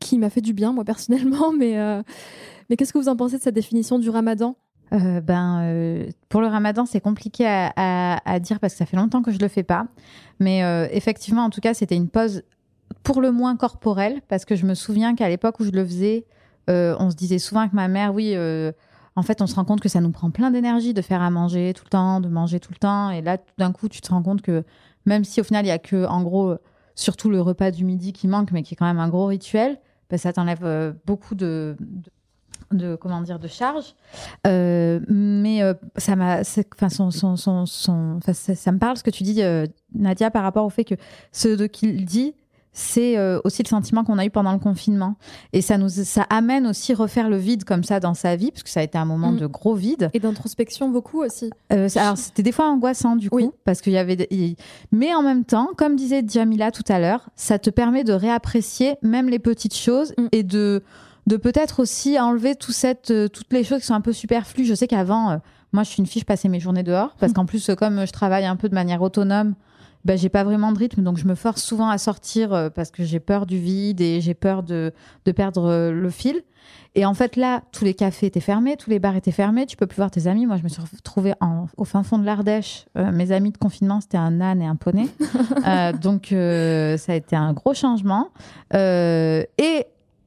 qui 0.00 0.18
m'a 0.18 0.30
fait 0.30 0.40
du 0.40 0.52
bien, 0.52 0.72
moi, 0.72 0.84
personnellement. 0.84 1.52
Mais, 1.58 1.76
mais 2.70 2.76
qu'est-ce 2.76 2.92
que 2.92 2.98
vous 2.98 3.08
en 3.08 3.16
pensez 3.16 3.36
de 3.36 3.42
cette 3.42 3.54
définition 3.54 3.98
du 3.98 4.08
ramadan? 4.08 4.56
Euh, 4.94 5.20
ben, 5.20 5.60
euh, 5.62 6.08
pour 6.28 6.40
le 6.40 6.46
ramadan, 6.46 6.86
c'est 6.86 7.00
compliqué 7.00 7.46
à, 7.46 8.38
dire 8.40 8.60
parce 8.60 8.74
que 8.74 8.78
ça 8.78 8.86
fait 8.86 8.96
longtemps 8.96 9.22
que 9.22 9.32
je 9.32 9.38
le 9.38 9.48
fais 9.48 9.62
pas. 9.62 9.86
Mais 10.40 10.62
euh, 10.62 10.86
effectivement, 10.90 11.42
en 11.42 11.50
tout 11.50 11.60
cas, 11.60 11.74
c'était 11.74 11.96
une 11.96 12.08
pause 12.08 12.42
pour 13.02 13.20
le 13.20 13.32
moins 13.32 13.56
corporelle 13.56 14.20
parce 14.28 14.44
que 14.44 14.54
je 14.56 14.66
me 14.66 14.74
souviens 14.74 15.14
qu'à 15.14 15.28
l'époque 15.28 15.58
où 15.60 15.64
je 15.64 15.70
le 15.70 15.84
faisais, 15.84 16.26
on 16.68 17.10
se 17.10 17.16
disait 17.16 17.38
souvent 17.38 17.62
avec 17.62 17.72
ma 17.72 17.88
mère, 17.88 18.14
oui, 18.14 18.36
en 19.16 19.22
fait, 19.22 19.42
on 19.42 19.46
se 19.46 19.54
rend 19.54 19.64
compte 19.64 19.80
que 19.80 19.88
ça 19.88 20.00
nous 20.00 20.10
prend 20.10 20.30
plein 20.30 20.50
d'énergie 20.50 20.94
de 20.94 21.02
faire 21.02 21.22
à 21.22 21.30
manger 21.30 21.72
tout 21.74 21.84
le 21.84 21.90
temps, 21.90 22.20
de 22.20 22.28
manger 22.28 22.60
tout 22.60 22.72
le 22.72 22.78
temps. 22.78 23.10
Et 23.10 23.20
là, 23.20 23.38
tout 23.38 23.52
d'un 23.58 23.72
coup, 23.72 23.88
tu 23.88 24.00
te 24.00 24.10
rends 24.10 24.22
compte 24.22 24.42
que 24.42 24.64
même 25.06 25.24
si 25.24 25.40
au 25.40 25.44
final, 25.44 25.64
il 25.64 25.68
y 25.68 25.72
a 25.72 25.78
que, 25.78 26.06
en 26.06 26.22
gros, 26.22 26.54
surtout 26.94 27.30
le 27.30 27.40
repas 27.40 27.70
du 27.70 27.84
midi 27.84 28.12
qui 28.12 28.28
manque, 28.28 28.52
mais 28.52 28.62
qui 28.62 28.74
est 28.74 28.76
quand 28.76 28.86
même 28.86 29.00
un 29.00 29.08
gros 29.08 29.26
rituel, 29.26 29.78
ben, 30.08 30.18
ça 30.18 30.32
t'enlève 30.32 30.94
beaucoup 31.04 31.34
de 31.34 31.76
comment 33.00 33.20
dire 33.20 33.38
de 33.38 33.48
charge. 33.48 33.94
Euh, 34.46 35.00
mais 35.08 35.62
euh, 35.62 35.74
ça 35.96 36.16
m'a 36.16 36.40
enfin 36.74 36.88
son, 36.88 37.10
son, 37.10 37.36
son, 37.36 37.66
son 37.66 38.20
ça, 38.32 38.72
me 38.72 38.78
parle 38.78 38.96
ce 38.96 39.02
que 39.02 39.10
tu 39.10 39.22
dis 39.22 39.42
euh, 39.42 39.66
Nadia 39.94 40.30
par 40.30 40.42
rapport 40.42 40.64
au 40.64 40.70
fait 40.70 40.84
que 40.84 40.94
ce 41.32 41.66
qu'il 41.66 42.04
dit 42.04 42.34
c'est 42.76 43.16
aussi 43.44 43.62
le 43.62 43.68
sentiment 43.68 44.02
qu'on 44.02 44.18
a 44.18 44.24
eu 44.24 44.30
pendant 44.30 44.52
le 44.52 44.58
confinement. 44.58 45.14
Et 45.52 45.62
ça 45.62 45.78
nous 45.78 45.88
ça 45.88 46.22
amène 46.28 46.66
aussi 46.66 46.92
refaire 46.92 47.30
le 47.30 47.36
vide 47.36 47.62
comme 47.62 47.84
ça 47.84 48.00
dans 48.00 48.14
sa 48.14 48.34
vie 48.34 48.50
parce 48.50 48.64
que 48.64 48.68
ça 48.68 48.80
a 48.80 48.82
été 48.82 48.98
un 48.98 49.04
moment 49.04 49.30
mm. 49.30 49.36
de 49.36 49.46
gros 49.46 49.76
vide. 49.76 50.10
Et 50.12 50.18
d'introspection 50.18 50.88
beaucoup 50.88 51.22
aussi. 51.22 51.50
Alors 51.70 52.18
c'était 52.18 52.42
des 52.42 52.50
fois 52.50 52.68
angoissant 52.68 53.14
du 53.14 53.30
coup 53.30 53.52
parce 53.64 53.80
qu'il 53.80 53.92
y 53.92 53.96
avait 53.96 54.28
mais 54.90 55.14
en 55.14 55.22
même 55.22 55.44
temps 55.44 55.68
comme 55.76 55.94
disait 55.94 56.24
Jamila 56.26 56.72
tout 56.72 56.82
à 56.88 56.98
l'heure 56.98 57.30
ça 57.36 57.60
te 57.60 57.70
permet 57.70 58.02
de 58.02 58.12
réapprécier 58.12 58.96
même 59.02 59.28
les 59.28 59.38
petites 59.38 59.76
choses 59.76 60.12
mm. 60.18 60.26
et 60.32 60.42
de 60.42 60.82
de 61.26 61.36
peut-être 61.36 61.80
aussi 61.80 62.18
enlever 62.18 62.54
tout 62.54 62.72
cette, 62.72 63.10
euh, 63.10 63.28
toutes 63.28 63.52
les 63.52 63.64
choses 63.64 63.80
qui 63.80 63.86
sont 63.86 63.94
un 63.94 64.00
peu 64.00 64.12
superflues. 64.12 64.64
Je 64.64 64.74
sais 64.74 64.86
qu'avant, 64.86 65.30
euh, 65.30 65.36
moi, 65.72 65.82
je 65.82 65.90
suis 65.90 66.00
une 66.00 66.06
fille, 66.06 66.20
je 66.20 66.26
passais 66.26 66.48
mes 66.48 66.60
journées 66.60 66.82
dehors 66.82 67.16
parce 67.18 67.32
qu'en 67.32 67.46
plus, 67.46 67.70
comme 67.78 68.06
je 68.06 68.12
travaille 68.12 68.44
un 68.44 68.56
peu 68.56 68.68
de 68.68 68.74
manière 68.74 69.02
autonome, 69.02 69.54
ben, 70.04 70.18
j'ai 70.18 70.28
pas 70.28 70.44
vraiment 70.44 70.70
de 70.70 70.78
rythme, 70.78 71.02
donc 71.02 71.16
je 71.16 71.24
me 71.24 71.34
force 71.34 71.62
souvent 71.62 71.88
à 71.88 71.96
sortir 71.96 72.52
euh, 72.52 72.68
parce 72.68 72.90
que 72.90 73.04
j'ai 73.04 73.20
peur 73.20 73.46
du 73.46 73.58
vide 73.58 74.02
et 74.02 74.20
j'ai 74.20 74.34
peur 74.34 74.62
de, 74.62 74.92
de 75.24 75.32
perdre 75.32 75.90
le 75.90 76.10
fil. 76.10 76.42
Et 76.94 77.06
en 77.06 77.14
fait, 77.14 77.36
là, 77.36 77.62
tous 77.72 77.84
les 77.84 77.94
cafés 77.94 78.26
étaient 78.26 78.40
fermés, 78.40 78.76
tous 78.76 78.90
les 78.90 78.98
bars 78.98 79.16
étaient 79.16 79.32
fermés, 79.32 79.66
tu 79.66 79.76
peux 79.76 79.86
plus 79.86 79.96
voir 79.96 80.10
tes 80.10 80.26
amis. 80.26 80.46
Moi, 80.46 80.58
je 80.58 80.62
me 80.62 80.68
suis 80.68 80.80
retrouvée 80.80 81.32
en, 81.40 81.66
au 81.76 81.84
fin 81.84 82.02
fond 82.02 82.18
de 82.18 82.24
l'Ardèche. 82.24 82.86
mes 82.94 83.32
amis 83.32 83.50
de 83.50 83.58
confinement, 83.58 84.00
c'était 84.00 84.16
un 84.16 84.40
âne 84.40 84.62
et 84.62 84.66
un 84.66 84.76
poney. 84.76 85.08
donc, 86.02 86.28
ça 86.30 87.12
a 87.12 87.14
été 87.16 87.34
un 87.34 87.52
gros 87.52 87.74
changement. 87.74 88.28
et 88.72 89.86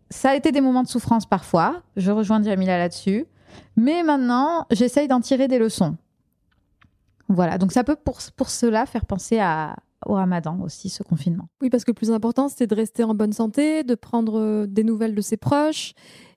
ça 0.10 0.32
a 0.32 0.36
été 0.36 0.52
des 0.52 0.62
moments 0.62 0.84
de 0.84 0.88
souffrance 0.88 1.26
parfois. 1.26 1.82
Je 1.96 2.12
rejoins 2.12 2.42
Jamila 2.42 2.78
là-dessus. 2.78 3.26
Mais 3.76 4.04
maintenant, 4.04 4.66
j'essaye 4.72 5.08
d'en 5.08 5.22
tirer 5.22 5.48
des 5.48 5.60
leçons. 5.60 5.96
Voilà, 7.30 7.58
donc 7.58 7.72
ça 7.72 7.84
peut 7.84 7.96
pour, 7.96 8.20
pour 8.36 8.50
cela 8.50 8.86
faire 8.86 9.06
penser 9.06 9.40
à, 9.40 9.76
au 10.06 10.14
ramadan 10.14 10.60
aussi, 10.62 10.90
ce 10.90 11.04
confinement. 11.04 11.48
Oui, 11.62 11.70
parce 11.70 11.84
que 11.84 11.92
le 11.92 11.96
plus 11.96 12.12
important, 12.12 12.48
c'est 12.50 12.68
de 12.68 12.76
rester 12.76 13.04
en 13.04 13.16
bonne 13.16 13.34
santé, 13.34 13.84
de 13.84 13.96
prendre 13.96 14.40
euh, 14.40 14.66
des 14.68 14.84
nouvelles 14.84 15.16
de 15.16 15.22
ses 15.22 15.38
proches 15.38 15.94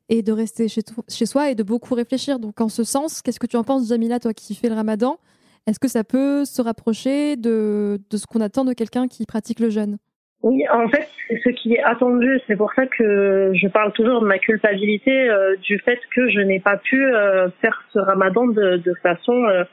et 0.09 0.23
de 0.23 0.33
rester 0.33 0.69
chez, 0.69 0.83
chez 1.09 1.27
soi 1.27 1.51
et 1.51 1.55
de 1.55 1.63
beaucoup 1.63 1.95
réfléchir. 1.95 2.39
Donc 2.39 2.61
en 2.61 2.69
ce 2.69 2.83
sens, 2.83 3.23
qu'est-ce 3.23 3.39
que 3.39 3.47
tu 3.47 3.57
en 3.57 3.65
penses, 3.65 3.87
Jamila, 3.89 4.19
toi 4.19 4.35
qui 4.35 4.55
fais 4.55 4.69
le 4.69 4.75
ramadan? 4.75 5.19
Est-ce 5.67 5.79
que 5.79 5.89
ça 5.89 6.03
peut 6.03 6.45
se 6.45 6.61
rapprocher 6.63 7.37
de, 7.37 8.01
de 8.11 8.17
ce 8.17 8.27
qu'on 8.27 8.41
attend 8.41 8.65
de 8.65 8.73
quelqu'un 8.73 9.07
qui 9.07 9.27
pratique 9.27 9.61
le 9.61 9.71
jeûne? 9.71 9.99
Oui, 10.43 10.65
en 10.73 10.89
fait, 10.89 11.07
c'est 11.29 11.39
ce 11.45 11.51
qui 11.51 11.75
est 11.75 11.83
attendu. 11.83 12.41
C'est 12.47 12.57
pour 12.57 12.73
ça 12.73 12.87
que 12.87 13.53
je 13.55 13.69
parle 13.69 13.93
toujours 13.93 14.23
de 14.23 14.27
ma 14.27 14.39
culpabilité 14.39 15.29
euh, 15.29 15.55
du 15.57 15.79
fait 15.81 16.01
que 16.15 16.31
je 16.31 16.41
n'ai 16.41 16.61
pas 16.61 16.79
pu 16.79 17.05
euh, 17.05 17.51
faire 17.61 17.85
ce 17.93 17.99
ramadan 17.99 18.47
de, 18.47 18.83
façon 19.03 19.45
euh, 19.45 19.65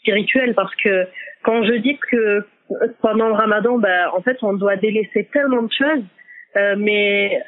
spirituelle. 0.00 0.54
Parce 0.54 0.74
que 0.76 1.06
quand 1.44 1.62
je 1.62 1.74
dis 1.74 1.96
que 2.10 2.44
pendant 3.02 3.28
le 3.28 3.34
ramadan, 3.34 3.78
ben, 3.78 4.08
en 4.16 4.20
fait, 4.20 4.38
on 4.42 4.54
doit 4.54 4.74
délaisser 4.74 5.28
tellement 5.32 5.62
de 5.62 5.72
choses. 5.72 6.04
mais 6.76 7.40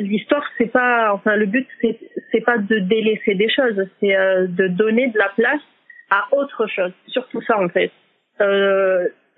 l'histoire, 0.00 0.44
c'est 0.58 0.72
pas, 0.72 1.12
enfin, 1.14 1.36
le 1.36 1.46
but, 1.46 1.68
c'est, 1.80 2.00
c'est 2.32 2.40
pas 2.40 2.58
de 2.58 2.80
délaisser 2.80 3.36
des 3.36 3.48
choses, 3.48 3.80
c'est 4.00 4.16
de 4.48 4.66
donner 4.66 5.06
de 5.06 5.18
la 5.18 5.28
place 5.36 5.62
à 6.10 6.24
autre 6.32 6.66
chose. 6.66 6.92
Surtout 7.06 7.40
ça, 7.42 7.60
en 7.60 7.68
fait. 7.68 7.92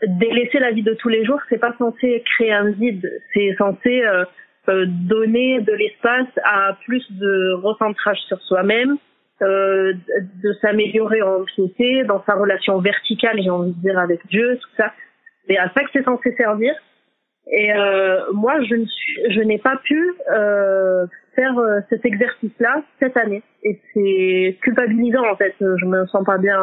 Euh, 0.03 0.07
délaisser 0.09 0.59
la 0.59 0.73
vie 0.73 0.83
de 0.83 0.95
tous 0.95 1.09
les 1.09 1.25
jours, 1.25 1.41
c'est 1.49 1.59
pas 1.59 1.75
censé 1.79 2.23
créer 2.37 2.53
un 2.53 2.71
vide, 2.71 3.11
c'est 3.33 3.55
censé 3.57 4.05
euh, 4.05 4.25
euh, 4.69 4.85
donner 4.87 5.61
de 5.61 5.73
l'espace 5.73 6.29
à 6.45 6.77
plus 6.85 7.05
de 7.13 7.53
recentrage 7.55 8.19
sur 8.29 8.41
soi-même, 8.43 8.97
euh, 9.43 9.93
de 10.43 10.53
s'améliorer 10.61 11.23
en 11.23 11.45
piété, 11.45 12.05
dans 12.05 12.23
sa 12.25 12.35
relation 12.35 12.79
verticale, 12.79 13.41
j'ai 13.43 13.51
envie 13.51 13.73
de 13.73 13.81
dire, 13.81 13.99
avec 13.99 14.27
Dieu, 14.29 14.59
tout 14.61 14.71
ça. 14.77 14.93
C'est 15.47 15.57
à 15.57 15.71
ça 15.75 15.85
que 15.85 15.91
c'est 15.93 16.05
censé 16.05 16.35
servir. 16.37 16.75
Et 17.49 17.73
euh, 17.73 18.33
moi, 18.33 18.61
je 18.65 18.75
ne 18.75 18.85
suis, 18.85 19.33
je 19.33 19.41
n'ai 19.41 19.59
pas 19.59 19.77
pu 19.85 20.15
euh, 20.33 21.07
faire 21.37 21.55
cet 21.89 22.05
exercice-là 22.05 22.83
cette 22.99 23.17
année. 23.17 23.43
Et 23.63 23.81
c'est 23.95 24.59
culpabilisant 24.63 25.25
en 25.31 25.37
fait. 25.37 25.55
Je 25.61 25.85
me 25.85 26.07
sens 26.07 26.25
pas 26.25 26.39
bien 26.39 26.59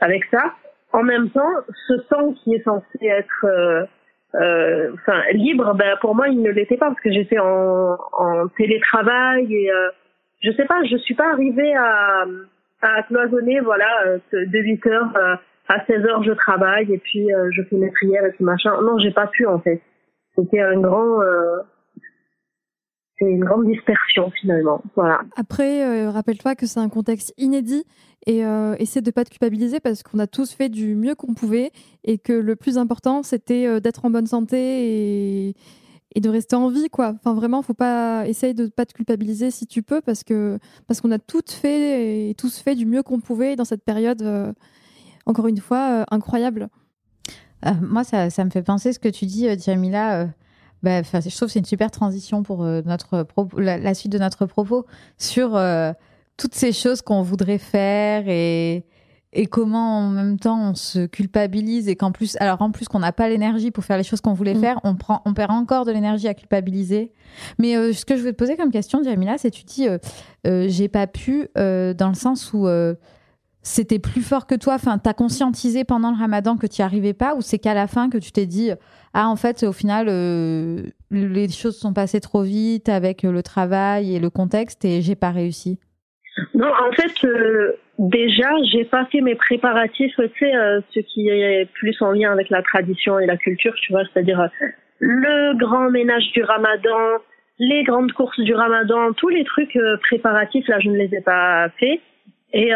avec 0.00 0.24
ça 0.30 0.54
en 0.92 1.02
même 1.02 1.30
temps, 1.30 1.52
ce 1.88 1.94
temps 2.08 2.32
qui 2.32 2.54
est 2.54 2.62
censé 2.62 2.98
être 3.02 3.44
euh, 3.44 3.84
euh, 4.34 4.92
enfin 4.94 5.20
libre, 5.32 5.74
ben, 5.74 5.96
pour 6.00 6.14
moi, 6.14 6.28
il 6.28 6.40
ne 6.40 6.50
l'était 6.50 6.76
pas 6.76 6.86
parce 6.86 7.00
que 7.00 7.12
j'étais 7.12 7.38
en, 7.38 7.98
en, 8.12 8.48
télétravail 8.56 9.52
et 9.54 9.70
euh, 9.70 9.90
je 10.42 10.50
sais 10.52 10.64
pas, 10.64 10.82
je 10.84 10.96
suis 10.98 11.14
pas 11.14 11.30
arrivée 11.32 11.74
à, 11.74 12.24
à 12.82 13.02
cloisonner, 13.04 13.60
voilà, 13.60 13.86
euh, 14.06 14.18
de 14.32 14.58
8 14.58 14.86
heures 14.86 15.16
euh, 15.16 15.36
à 15.68 15.84
16 15.86 16.04
heures 16.06 16.22
je 16.22 16.32
travaille 16.32 16.92
et 16.92 16.98
puis 16.98 17.28
je 17.52 17.62
fais 17.62 17.76
mes 17.76 17.90
prières 17.90 18.24
et 18.24 18.32
tout 18.32 18.44
machin. 18.44 18.72
Non, 18.82 18.98
j'ai 18.98 19.12
pas 19.12 19.26
pu 19.28 19.46
en 19.46 19.60
fait. 19.60 19.80
C'était 20.34 20.60
un 20.60 20.80
grand 20.80 21.20
c'est 23.18 23.26
une 23.26 23.44
grande 23.44 23.66
dispersion 23.66 24.30
finalement. 24.40 24.82
Voilà. 24.96 25.20
Après, 25.36 26.06
rappelle-toi 26.08 26.54
que 26.54 26.66
c'est 26.66 26.80
un 26.80 26.88
contexte 26.88 27.34
inédit 27.38 27.84
et 28.26 28.44
euh, 28.44 28.76
essaie 28.78 29.00
de 29.00 29.10
pas 29.10 29.24
te 29.24 29.30
culpabiliser 29.30 29.80
parce 29.80 30.02
qu'on 30.02 30.18
a 30.18 30.26
tous 30.26 30.52
fait 30.52 30.68
du 30.68 30.94
mieux 30.94 31.14
qu'on 31.14 31.34
pouvait 31.34 31.72
et 32.04 32.18
que 32.18 32.32
le 32.32 32.56
plus 32.56 32.78
important 32.78 33.22
c'était 33.22 33.66
euh, 33.66 33.80
d'être 33.80 34.04
en 34.04 34.10
bonne 34.10 34.26
santé 34.26 35.48
et, 35.48 35.56
et, 36.14 36.20
de 36.20 36.28
rester 36.28 36.54
en 36.54 36.68
vie 36.68 36.88
quoi. 36.88 37.14
Enfin 37.16 37.34
vraiment, 37.34 37.62
faut 37.62 37.74
pas 37.74 38.26
essayer 38.28 38.54
de 38.54 38.66
pas 38.66 38.86
te 38.86 38.92
culpabiliser 38.92 39.50
si 39.50 39.66
tu 39.66 39.82
peux 39.82 40.00
parce 40.00 40.22
que 40.22 40.58
parce 40.86 41.00
qu'on 41.00 41.10
a 41.10 41.18
toutes 41.18 41.50
fait 41.50 42.30
et 42.30 42.34
tous 42.34 42.58
fait 42.58 42.74
du 42.76 42.86
mieux 42.86 43.02
qu'on 43.02 43.20
pouvait 43.20 43.56
dans 43.56 43.64
cette 43.64 43.84
période 43.84 44.22
euh, 44.22 44.52
encore 45.26 45.48
une 45.48 45.58
fois 45.58 46.02
euh, 46.02 46.04
incroyable. 46.10 46.68
moi 47.80 48.04
ça, 48.04 48.30
ça, 48.30 48.44
me 48.44 48.50
fait 48.50 48.62
penser 48.62 48.92
ce 48.92 48.98
que 49.00 49.08
tu 49.08 49.26
dis 49.26 49.48
Jamila 49.58 50.28
bah, 50.82 51.02
je 51.02 51.36
trouve 51.36 51.48
que 51.48 51.52
c'est 51.52 51.58
une 51.58 51.64
super 51.64 51.90
transition 51.90 52.42
pour 52.42 52.64
notre 52.64 53.26
la, 53.56 53.78
la, 53.78 53.94
suite 53.94 54.12
de 54.12 54.18
notre 54.18 54.46
propos 54.46 54.86
sur 55.18 55.58
toutes 56.36 56.54
ces 56.54 56.72
choses 56.72 57.02
qu'on 57.02 57.22
voudrait 57.22 57.58
faire 57.58 58.24
et, 58.28 58.84
et 59.32 59.46
comment 59.46 59.98
en 59.98 60.08
même 60.10 60.38
temps 60.38 60.70
on 60.70 60.74
se 60.74 61.06
culpabilise 61.06 61.88
et 61.88 61.96
qu'en 61.96 62.12
plus, 62.12 62.36
alors 62.40 62.60
en 62.60 62.70
plus 62.70 62.86
qu'on 62.88 62.98
n'a 62.98 63.12
pas 63.12 63.28
l'énergie 63.28 63.70
pour 63.70 63.84
faire 63.84 63.96
les 63.96 64.02
choses 64.04 64.20
qu'on 64.20 64.34
voulait 64.34 64.54
mm. 64.54 64.60
faire, 64.60 64.80
on 64.84 64.94
prend, 64.94 65.22
on 65.24 65.32
perd 65.34 65.50
encore 65.50 65.84
de 65.84 65.92
l'énergie 65.92 66.28
à 66.28 66.34
culpabiliser. 66.34 67.12
Mais 67.58 67.76
euh, 67.76 67.92
ce 67.92 68.04
que 68.04 68.16
je 68.16 68.22
veux 68.22 68.32
te 68.32 68.36
poser 68.36 68.56
comme 68.56 68.70
question, 68.70 69.02
Jamila, 69.02 69.38
c'est 69.38 69.50
tu 69.50 69.64
dis, 69.64 69.88
euh, 69.88 69.98
euh, 70.46 70.66
j'ai 70.68 70.88
pas 70.88 71.06
pu 71.06 71.48
dans 71.54 72.08
le 72.08 72.14
sens 72.14 72.52
où 72.52 72.66
c'était 73.62 73.98
plus 73.98 74.22
fort 74.22 74.46
que 74.46 74.54
toi? 74.54 74.74
Enfin, 74.74 74.98
t'as 74.98 75.14
conscientisé 75.14 75.84
pendant 75.84 76.10
le 76.10 76.18
Ramadan 76.18 76.56
que 76.56 76.66
tu 76.66 76.80
n'y 76.80 76.84
arrivais 76.84 77.14
pas, 77.14 77.34
ou 77.34 77.40
c'est 77.40 77.58
qu'à 77.58 77.74
la 77.74 77.86
fin 77.86 78.10
que 78.10 78.18
tu 78.18 78.32
t'es 78.32 78.46
dit, 78.46 78.70
ah 79.14 79.28
en 79.28 79.36
fait, 79.36 79.62
au 79.62 79.72
final, 79.72 80.06
les 81.10 81.48
choses 81.48 81.78
sont 81.78 81.92
passées 81.92 82.20
trop 82.20 82.42
vite 82.42 82.88
avec 82.88 83.22
le 83.22 83.42
travail 83.42 84.16
et 84.16 84.20
le 84.20 84.30
contexte 84.30 84.84
et 84.84 85.00
j'ai 85.00 85.14
pas 85.14 85.30
réussi. 85.30 85.78
Non, 86.54 86.68
en 86.68 86.92
fait, 86.92 87.26
euh, 87.26 87.72
déjà, 87.98 88.48
j'ai 88.70 88.84
pas 88.84 89.04
fait 89.06 89.20
mes 89.20 89.34
préparatifs, 89.34 90.14
tu 90.16 90.30
sais, 90.38 90.54
euh, 90.54 90.80
ce 90.94 91.00
qui 91.00 91.28
est 91.28 91.68
plus 91.74 92.00
en 92.00 92.12
lien 92.12 92.32
avec 92.32 92.48
la 92.50 92.62
tradition 92.62 93.18
et 93.18 93.26
la 93.26 93.36
culture, 93.36 93.74
tu 93.82 93.92
vois, 93.92 94.02
c'est-à-dire 94.12 94.40
euh, 94.40 94.48
le 94.98 95.58
grand 95.58 95.90
ménage 95.90 96.24
du 96.32 96.42
ramadan, 96.42 97.20
les 97.58 97.84
grandes 97.84 98.12
courses 98.12 98.40
du 98.40 98.54
ramadan, 98.54 99.12
tous 99.12 99.28
les 99.28 99.44
trucs 99.44 99.78
préparatifs, 100.02 100.66
là, 100.68 100.80
je 100.80 100.88
ne 100.88 100.96
les 100.96 101.14
ai 101.14 101.20
pas 101.20 101.68
faits. 101.78 102.00
Et 102.54 102.70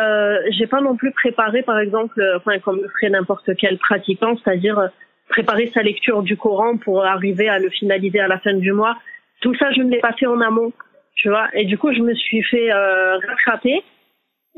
j'ai 0.51 0.67
pas 0.67 0.81
non 0.81 0.97
plus 0.97 1.11
préparé, 1.13 1.63
par 1.63 1.79
exemple, 1.79 2.23
enfin, 2.37 2.59
comme 2.61 2.81
le 2.81 2.89
ferait 2.89 3.11
n'importe 3.11 3.55
quel 3.57 3.77
pratiquant, 3.77 4.35
c'est-à-dire 4.37 4.91
préparer 5.29 5.71
sa 5.75 5.83
lecture 5.83 6.23
du 6.23 6.37
Coran 6.37 6.79
pour 6.79 7.05
arriver 7.05 7.49
à 7.49 7.59
le 7.59 7.69
finaliser 7.69 8.21
à 8.21 8.29
la 8.29 8.39
fin 8.39 8.55
du 8.55 8.73
mois. 8.73 8.97
Tout 9.41 9.55
ça, 9.57 9.73
je 9.73 9.83
ne 9.83 9.91
l'ai 9.91 9.99
pas 9.99 10.13
fait 10.13 10.27
en 10.27 10.41
amont, 10.41 10.73
tu 11.15 11.29
vois. 11.29 11.49
Et 11.53 11.65
du 11.65 11.77
coup, 11.77 11.93
je 11.93 12.01
me 12.01 12.15
suis 12.15 12.43
fait 12.43 12.73
euh, 12.73 13.19
rattraper. 13.19 13.83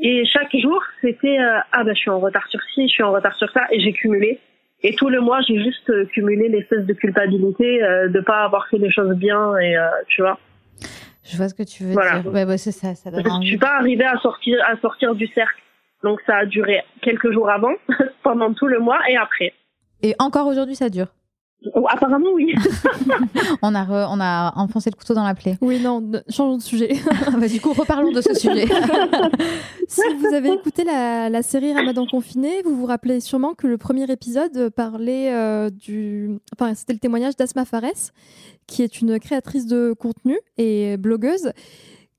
Et 0.01 0.25
chaque 0.25 0.55
jour, 0.55 0.81
c'était 1.01 1.39
euh, 1.39 1.59
ah 1.73 1.83
ben 1.83 1.93
je 1.93 1.99
suis 1.99 2.09
en 2.09 2.19
retard 2.19 2.47
sur 2.47 2.61
ci, 2.73 2.87
je 2.87 2.93
suis 2.93 3.03
en 3.03 3.11
retard 3.11 3.35
sur 3.35 3.51
ça, 3.51 3.65
et 3.71 3.81
j'ai 3.81 3.91
cumulé. 3.91 4.39
Et 4.81 4.95
tout 4.95 5.09
le 5.09 5.19
mois, 5.19 5.41
j'ai 5.41 5.61
juste 5.61 5.89
euh, 5.89 6.05
cumulé 6.05 6.47
l'espèce 6.47 6.85
de 6.85 6.93
culpabilité 6.93 7.83
euh, 7.83 8.07
de 8.07 8.21
pas 8.21 8.43
avoir 8.45 8.67
fait 8.69 8.77
les 8.77 8.91
choses 8.91 9.13
bien, 9.17 9.57
et 9.57 9.75
euh, 9.75 9.87
tu 10.07 10.21
vois. 10.21 10.39
Je 11.29 11.37
vois 11.37 11.49
ce 11.49 11.53
que 11.53 11.63
tu 11.63 11.83
veux 11.83 11.93
dire. 11.93 12.31
Ouais, 12.31 12.43
ouais, 12.43 12.57
c'est 12.57 12.71
ça, 12.71 12.95
ça 12.95 13.11
donne 13.11 13.23
Je 13.41 13.47
suis 13.47 13.57
pas 13.57 13.77
arrivée 13.77 14.05
à 14.05 14.17
sortir 14.19 14.57
à 14.67 14.77
sortir 14.77 15.13
du 15.15 15.27
cercle. 15.27 15.61
Donc 16.03 16.19
ça 16.25 16.37
a 16.37 16.45
duré 16.45 16.81
quelques 17.01 17.31
jours 17.31 17.49
avant, 17.49 17.73
pendant 18.23 18.53
tout 18.53 18.67
le 18.67 18.79
mois 18.79 18.99
et 19.09 19.17
après. 19.17 19.53
Et 20.01 20.15
encore 20.17 20.47
aujourd'hui, 20.47 20.75
ça 20.75 20.89
dure? 20.89 21.07
Oh, 21.75 21.85
apparemment, 21.89 22.29
oui. 22.35 22.53
on, 23.61 23.75
a 23.75 23.83
re- 23.83 24.07
on 24.09 24.19
a 24.21 24.53
enfoncé 24.55 24.89
le 24.89 24.95
couteau 24.95 25.13
dans 25.13 25.25
la 25.25 25.35
plaie. 25.35 25.57
Oui, 25.61 25.81
non, 25.81 25.99
ne- 25.99 26.19
changeons 26.29 26.57
de 26.57 26.61
sujet. 26.61 26.95
Bah, 27.39 27.47
du 27.47 27.59
coup, 27.59 27.73
reparlons 27.73 28.11
de 28.13 28.21
ce 28.21 28.33
sujet. 28.33 28.65
si 29.87 30.01
vous 30.19 30.33
avez 30.33 30.53
écouté 30.53 30.83
la, 30.85 31.29
la 31.29 31.41
série 31.41 31.73
Ramadan 31.73 32.05
confiné, 32.05 32.61
vous 32.63 32.75
vous 32.75 32.85
rappelez 32.85 33.19
sûrement 33.19 33.53
que 33.55 33.67
le 33.67 33.77
premier 33.77 34.09
épisode 34.09 34.69
parlait 34.69 35.33
euh, 35.33 35.69
du. 35.69 36.39
Enfin, 36.57 36.73
c'était 36.75 36.93
le 36.93 36.99
témoignage 36.99 37.35
d'Asma 37.35 37.65
Fares, 37.65 38.11
qui 38.67 38.81
est 38.83 39.01
une 39.01 39.19
créatrice 39.19 39.65
de 39.67 39.93
contenu 39.97 40.39
et 40.57 40.95
blogueuse. 40.97 41.51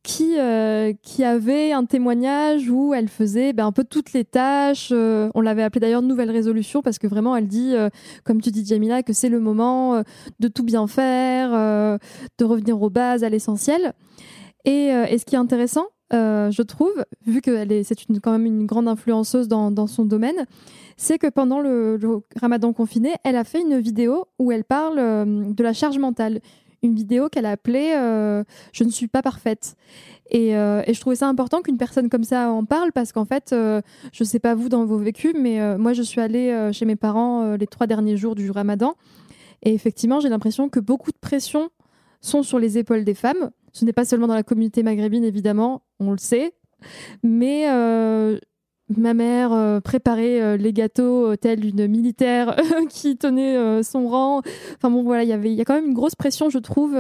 Qui, 0.03 0.39
euh, 0.39 0.95
qui 1.03 1.25
avait 1.25 1.73
un 1.73 1.85
témoignage 1.85 2.71
où 2.71 2.95
elle 2.95 3.09
faisait 3.09 3.53
ben, 3.53 3.67
un 3.67 3.73
peu 3.73 3.85
toutes 3.85 4.15
les 4.15 4.25
tâches. 4.25 4.89
euh, 4.93 5.29
on 5.35 5.43
l'avait 5.43 5.63
appelé 5.63 5.81
d'ailleurs 5.81 6.01
Nouvelle 6.01 6.31
Résolution 6.31 6.81
parce 6.81 6.99
que 6.99 7.07
vraiment 7.07 7.37
elle 7.37 7.47
dit, 7.47 7.75
euh, 7.75 7.91
comme 8.25 8.41
tu 8.41 8.51
dis 8.51 8.65
Jamila, 8.65 9.03
que 9.03 9.13
c'est 9.13 9.29
le 9.29 9.41
moment 9.41 10.03
de 10.41 10.49
tout 10.49 10.65
bien 10.65 10.87
faire, 10.87 11.51
de 11.51 12.45
revenir 12.45 12.81
aux 12.81 12.89
bases, 12.89 13.25
à 13.25 13.29
l'essentiel. 13.29 13.93
Et, 14.65 14.91
ce 14.91 15.25
qui 15.27 15.35
est 15.35 15.39
intéressant, 15.39 15.85
je 16.13 16.63
trouve, 16.63 17.05
vu 17.27 17.43
que 17.43 17.65
c'est 17.83 17.97
quand 18.23 18.33
même 18.33 18.47
une 18.47 18.65
grande 18.65 18.89
influenceuse 18.89 19.49
dans, 19.49 19.87
son 19.87 20.07
domaine, 20.07 20.47
c'est 20.97 21.19
que 21.19 21.29
pendant 21.29 21.61
le, 21.61 21.99
ramadan 22.41 22.73
confiné, 22.73 23.13
elle 23.23 23.37
a 23.37 23.45
fait 23.45 23.61
une 23.61 23.79
vidéo 23.79 24.25
où 24.39 24.51
elle 24.51 24.65
parle 24.65 24.97
de 24.97 25.63
la 25.63 25.75
charge 25.75 25.99
mentale. 25.99 26.41
Une 26.83 26.95
vidéo 26.95 27.29
qu'elle 27.29 27.47
a 27.47 27.51
appelée 27.51 27.93
euh, 27.97 28.43
Je 28.73 28.85
ne 28.85 28.91
suis 28.91 29.09
pas 29.09 29.23
parfaite. 29.23 29.77
Et, 30.31 30.57
euh, 30.57 30.83
et 30.87 30.95
je 30.95 31.01
trouvais 31.01 31.17
ça 31.17 31.29
important 31.29 31.61
qu'une 31.61 31.77
personne 31.77 32.09
comme 32.09 32.25
ça 32.25 32.51
en 32.51 32.65
parle 32.65 32.93
parce 32.93 33.13
qu'en 33.13 33.25
fait, 33.25 33.53
euh, 33.53 33.83
je 34.13 34.25
ne 34.25 34.29
sais 34.29 34.39
pas 34.39 34.55
vous 34.55 34.69
dans 34.69 34.85
vos 34.85 34.99
vécus, 34.99 35.35
mais 35.39 35.77
moi 35.77 35.93
je 35.93 36.03
suis 36.03 36.21
allée 36.21 36.71
chez 36.73 36.85
mes 36.85 36.97
parents 36.97 37.57
les 37.57 37.67
trois 37.67 37.87
derniers 37.87 38.17
jours 38.17 38.35
du 38.35 38.51
ramadan. 38.51 38.95
Et 39.63 39.75
effectivement, 39.75 40.21
j'ai 40.21 40.29
l'impression 40.29 40.69
que 40.69 40.81
beaucoup 40.81 41.11
de 41.11 41.19
pression 41.21 41.71
sont 42.21 42.43
sur 42.43 42.59
les 42.59 42.79
épaules 42.79 43.05
des 43.05 43.15
femmes. 43.15 43.51
Ce 43.73 43.85
n'est 43.85 43.93
pas 43.93 44.05
seulement 44.05 44.27
dans 44.27 44.35
la 44.35 44.43
communauté 44.43 44.83
maghrébine, 44.83 45.25
évidemment, 45.25 45.83
on 45.99 46.13
le 46.13 46.19
sait, 46.19 46.55
mais 47.23 47.67
ma 48.97 49.15
mère 49.15 49.53
euh, 49.53 49.81
préparait 49.81 50.41
euh, 50.41 50.57
les 50.57 50.73
gâteaux 50.73 51.33
euh, 51.33 51.37
telle 51.37 51.65
une 51.65 51.87
militaire 51.87 52.57
qui 52.91 53.17
tenait 53.17 53.83
son 53.83 54.07
rang. 54.09 54.41
Enfin 54.77 54.91
bon, 54.91 55.03
voilà, 55.03 55.23
il 55.23 55.29
y 55.29 55.33
avait- 55.33 55.51
il 55.51 55.55
y 55.57 55.61
a 55.61 55.65
quand 55.65 55.75
même 55.75 55.87
une 55.87 55.95
grosse 55.95 56.15
pression, 56.15 56.51
je 56.51 56.59
trouve, 56.59 56.97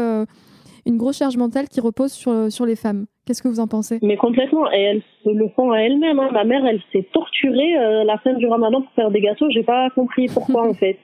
une 0.86 0.96
grosse 0.96 1.18
charge 1.18 1.36
mentale 1.36 1.68
qui 1.68 1.80
repose 1.80 2.12
sur, 2.12 2.50
sur 2.50 2.64
les 2.66 2.76
femmes. 2.76 3.06
Qu'est-ce 3.26 3.42
que 3.42 3.48
vous 3.48 3.60
en 3.60 3.66
pensez? 3.68 3.98
Mais 4.02 4.16
complètement. 4.16 4.70
Et 4.72 4.80
elles 4.80 5.02
se 5.22 5.28
le 5.30 5.48
font 5.54 5.70
à 5.72 5.78
elles-mêmes. 5.80 6.18
hein. 6.18 6.30
Ma 6.32 6.44
mère, 6.44 6.64
elle 6.64 6.80
s'est 6.92 7.06
torturée 7.12 7.76
euh, 7.76 8.02
la 8.04 8.18
fin 8.18 8.32
du 8.34 8.46
ramadan 8.46 8.80
pour 8.82 8.90
faire 8.92 9.10
des 9.10 9.20
gâteaux. 9.20 9.48
J'ai 9.50 9.62
pas 9.62 9.88
compris 9.90 10.26
pourquoi, 10.26 10.66
en 10.68 10.74
fait. 10.74 10.96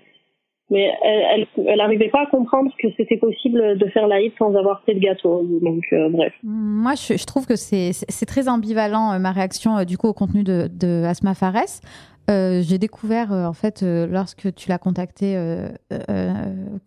Mais 0.71 0.91
elle, 1.05 1.47
elle, 1.57 1.67
elle 1.69 1.81
arrivait 1.81 2.09
pas 2.09 2.23
à 2.23 2.27
comprendre 2.27 2.73
que 2.83 2.89
c'était 2.97 3.17
possible 3.19 3.79
de 3.79 3.87
faire 3.91 4.09
l'Aïd 4.09 4.33
sans 4.37 4.55
avoir 4.57 4.83
fait 4.85 4.95
de 4.95 4.99
gâteau. 5.01 5.43
Donc, 5.63 5.85
euh, 5.93 6.09
bref. 6.11 6.33
Moi, 6.43 6.95
je, 6.97 7.17
je 7.17 7.25
trouve 7.25 7.47
que 7.47 7.55
c'est 7.55 7.93
c'est- 7.93 8.27
très 8.27 8.49
ambivalent 8.49 9.13
euh, 9.13 9.19
ma 9.21 9.31
réaction 9.31 9.79
euh, 9.79 9.85
du 9.85 9.97
coup 9.97 10.09
au 10.09 10.13
contenu 10.13 10.43
de, 10.43 10.69
de 10.73 11.05
Asma 11.05 11.35
Fares. 11.35 11.81
Euh, 12.29 12.61
J'ai 12.63 12.79
découvert 12.79 13.33
euh, 13.33 13.45
en 13.47 13.53
fait 13.53 13.85
euh, 13.85 14.09
lorsque 14.09 14.53
tu 14.57 14.69
l'as 14.69 14.79
contactée, 14.79 15.37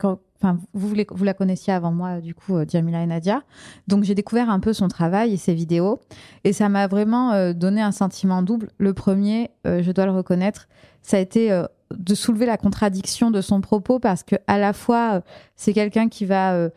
enfin 0.02 0.58
vous, 0.74 0.94
vous 1.12 1.24
la 1.24 1.34
connaissiez 1.34 1.74
avant 1.74 1.92
moi 1.92 2.20
du 2.20 2.34
coup 2.36 2.58
Jamila 2.68 3.02
et 3.04 3.06
Nadia. 3.06 3.44
Donc 3.88 4.04
j'ai 4.04 4.16
découvert 4.16 4.50
un 4.50 4.60
peu 4.60 4.74
son 4.74 4.88
travail 4.88 5.34
et 5.34 5.38
ses 5.38 5.54
vidéos 5.54 6.00
et 6.44 6.54
ça 6.54 6.70
m'a 6.70 6.88
vraiment 6.88 7.32
euh, 7.32 7.54
donné 7.54 7.82
un 7.82 7.92
sentiment 7.92 8.42
double. 8.42 8.68
Le 8.78 8.94
premier, 8.94 9.50
euh, 9.68 9.82
je 9.82 9.92
dois 9.92 10.06
le 10.06 10.12
reconnaître, 10.12 10.68
ça 11.02 11.18
a 11.18 11.20
été 11.20 11.52
euh, 11.52 11.64
de 11.96 12.16
soulever 12.16 12.46
la 12.46 12.58
contradiction 12.58 13.32
de 13.32 13.42
son 13.42 13.62
propos 13.62 14.00
parce 14.00 14.24
que 14.24 14.36
à 14.48 14.58
la 14.58 14.74
fois 14.74 15.16
euh, 15.16 15.22
c'est 15.56 15.74
quelqu'un 15.74 16.10
qui 16.10 16.26
va 16.26 16.54
euh, 16.54 16.70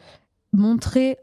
montrer 0.53 1.17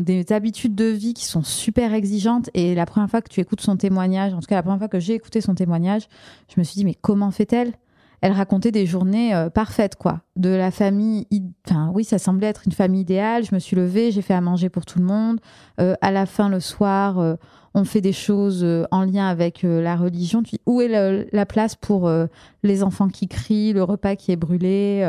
des 0.00 0.26
habitudes 0.32 0.74
de 0.74 0.86
vie 0.86 1.14
qui 1.14 1.24
sont 1.26 1.44
super 1.44 1.94
exigeantes. 1.94 2.50
Et 2.54 2.74
la 2.74 2.86
première 2.86 3.08
fois 3.08 3.22
que 3.22 3.28
tu 3.28 3.38
écoutes 3.38 3.60
son 3.60 3.76
témoignage, 3.76 4.34
en 4.34 4.40
tout 4.40 4.46
cas 4.48 4.56
la 4.56 4.64
première 4.64 4.80
fois 4.80 4.88
que 4.88 4.98
j'ai 4.98 5.14
écouté 5.14 5.40
son 5.40 5.54
témoignage, 5.54 6.08
je 6.52 6.58
me 6.58 6.64
suis 6.64 6.74
dit, 6.74 6.84
mais 6.84 6.94
comment 6.94 7.30
fait-elle? 7.30 7.72
Elle 8.20 8.32
racontait 8.32 8.72
des 8.72 8.84
journées 8.84 9.32
euh, 9.32 9.48
parfaites, 9.48 9.94
quoi. 9.94 10.22
De 10.34 10.48
la 10.48 10.72
famille, 10.72 11.28
enfin 11.68 11.92
oui, 11.94 12.02
ça 12.02 12.18
semblait 12.18 12.48
être 12.48 12.62
une 12.66 12.72
famille 12.72 13.02
idéale. 13.02 13.44
Je 13.44 13.54
me 13.54 13.60
suis 13.60 13.76
levée, 13.76 14.10
j'ai 14.10 14.22
fait 14.22 14.34
à 14.34 14.40
manger 14.40 14.70
pour 14.70 14.84
tout 14.84 14.98
le 14.98 15.04
monde. 15.04 15.38
À 15.78 16.10
la 16.10 16.26
fin, 16.26 16.48
le 16.48 16.58
soir, 16.58 17.36
on 17.74 17.84
fait 17.84 18.00
des 18.00 18.12
choses 18.12 18.62
euh, 18.64 18.84
en 18.90 19.04
lien 19.04 19.28
avec 19.28 19.64
euh, 19.64 19.80
la 19.80 19.96
religion. 19.96 20.42
Où 20.66 20.80
est 20.80 20.88
la 21.32 21.46
place 21.46 21.76
pour 21.76 22.08
euh, 22.08 22.26
les 22.62 22.82
enfants 22.82 23.08
qui 23.08 23.28
crient, 23.28 23.72
le 23.72 23.82
repas 23.82 24.16
qui 24.16 24.32
est 24.32 24.36
brûlé 24.36 25.00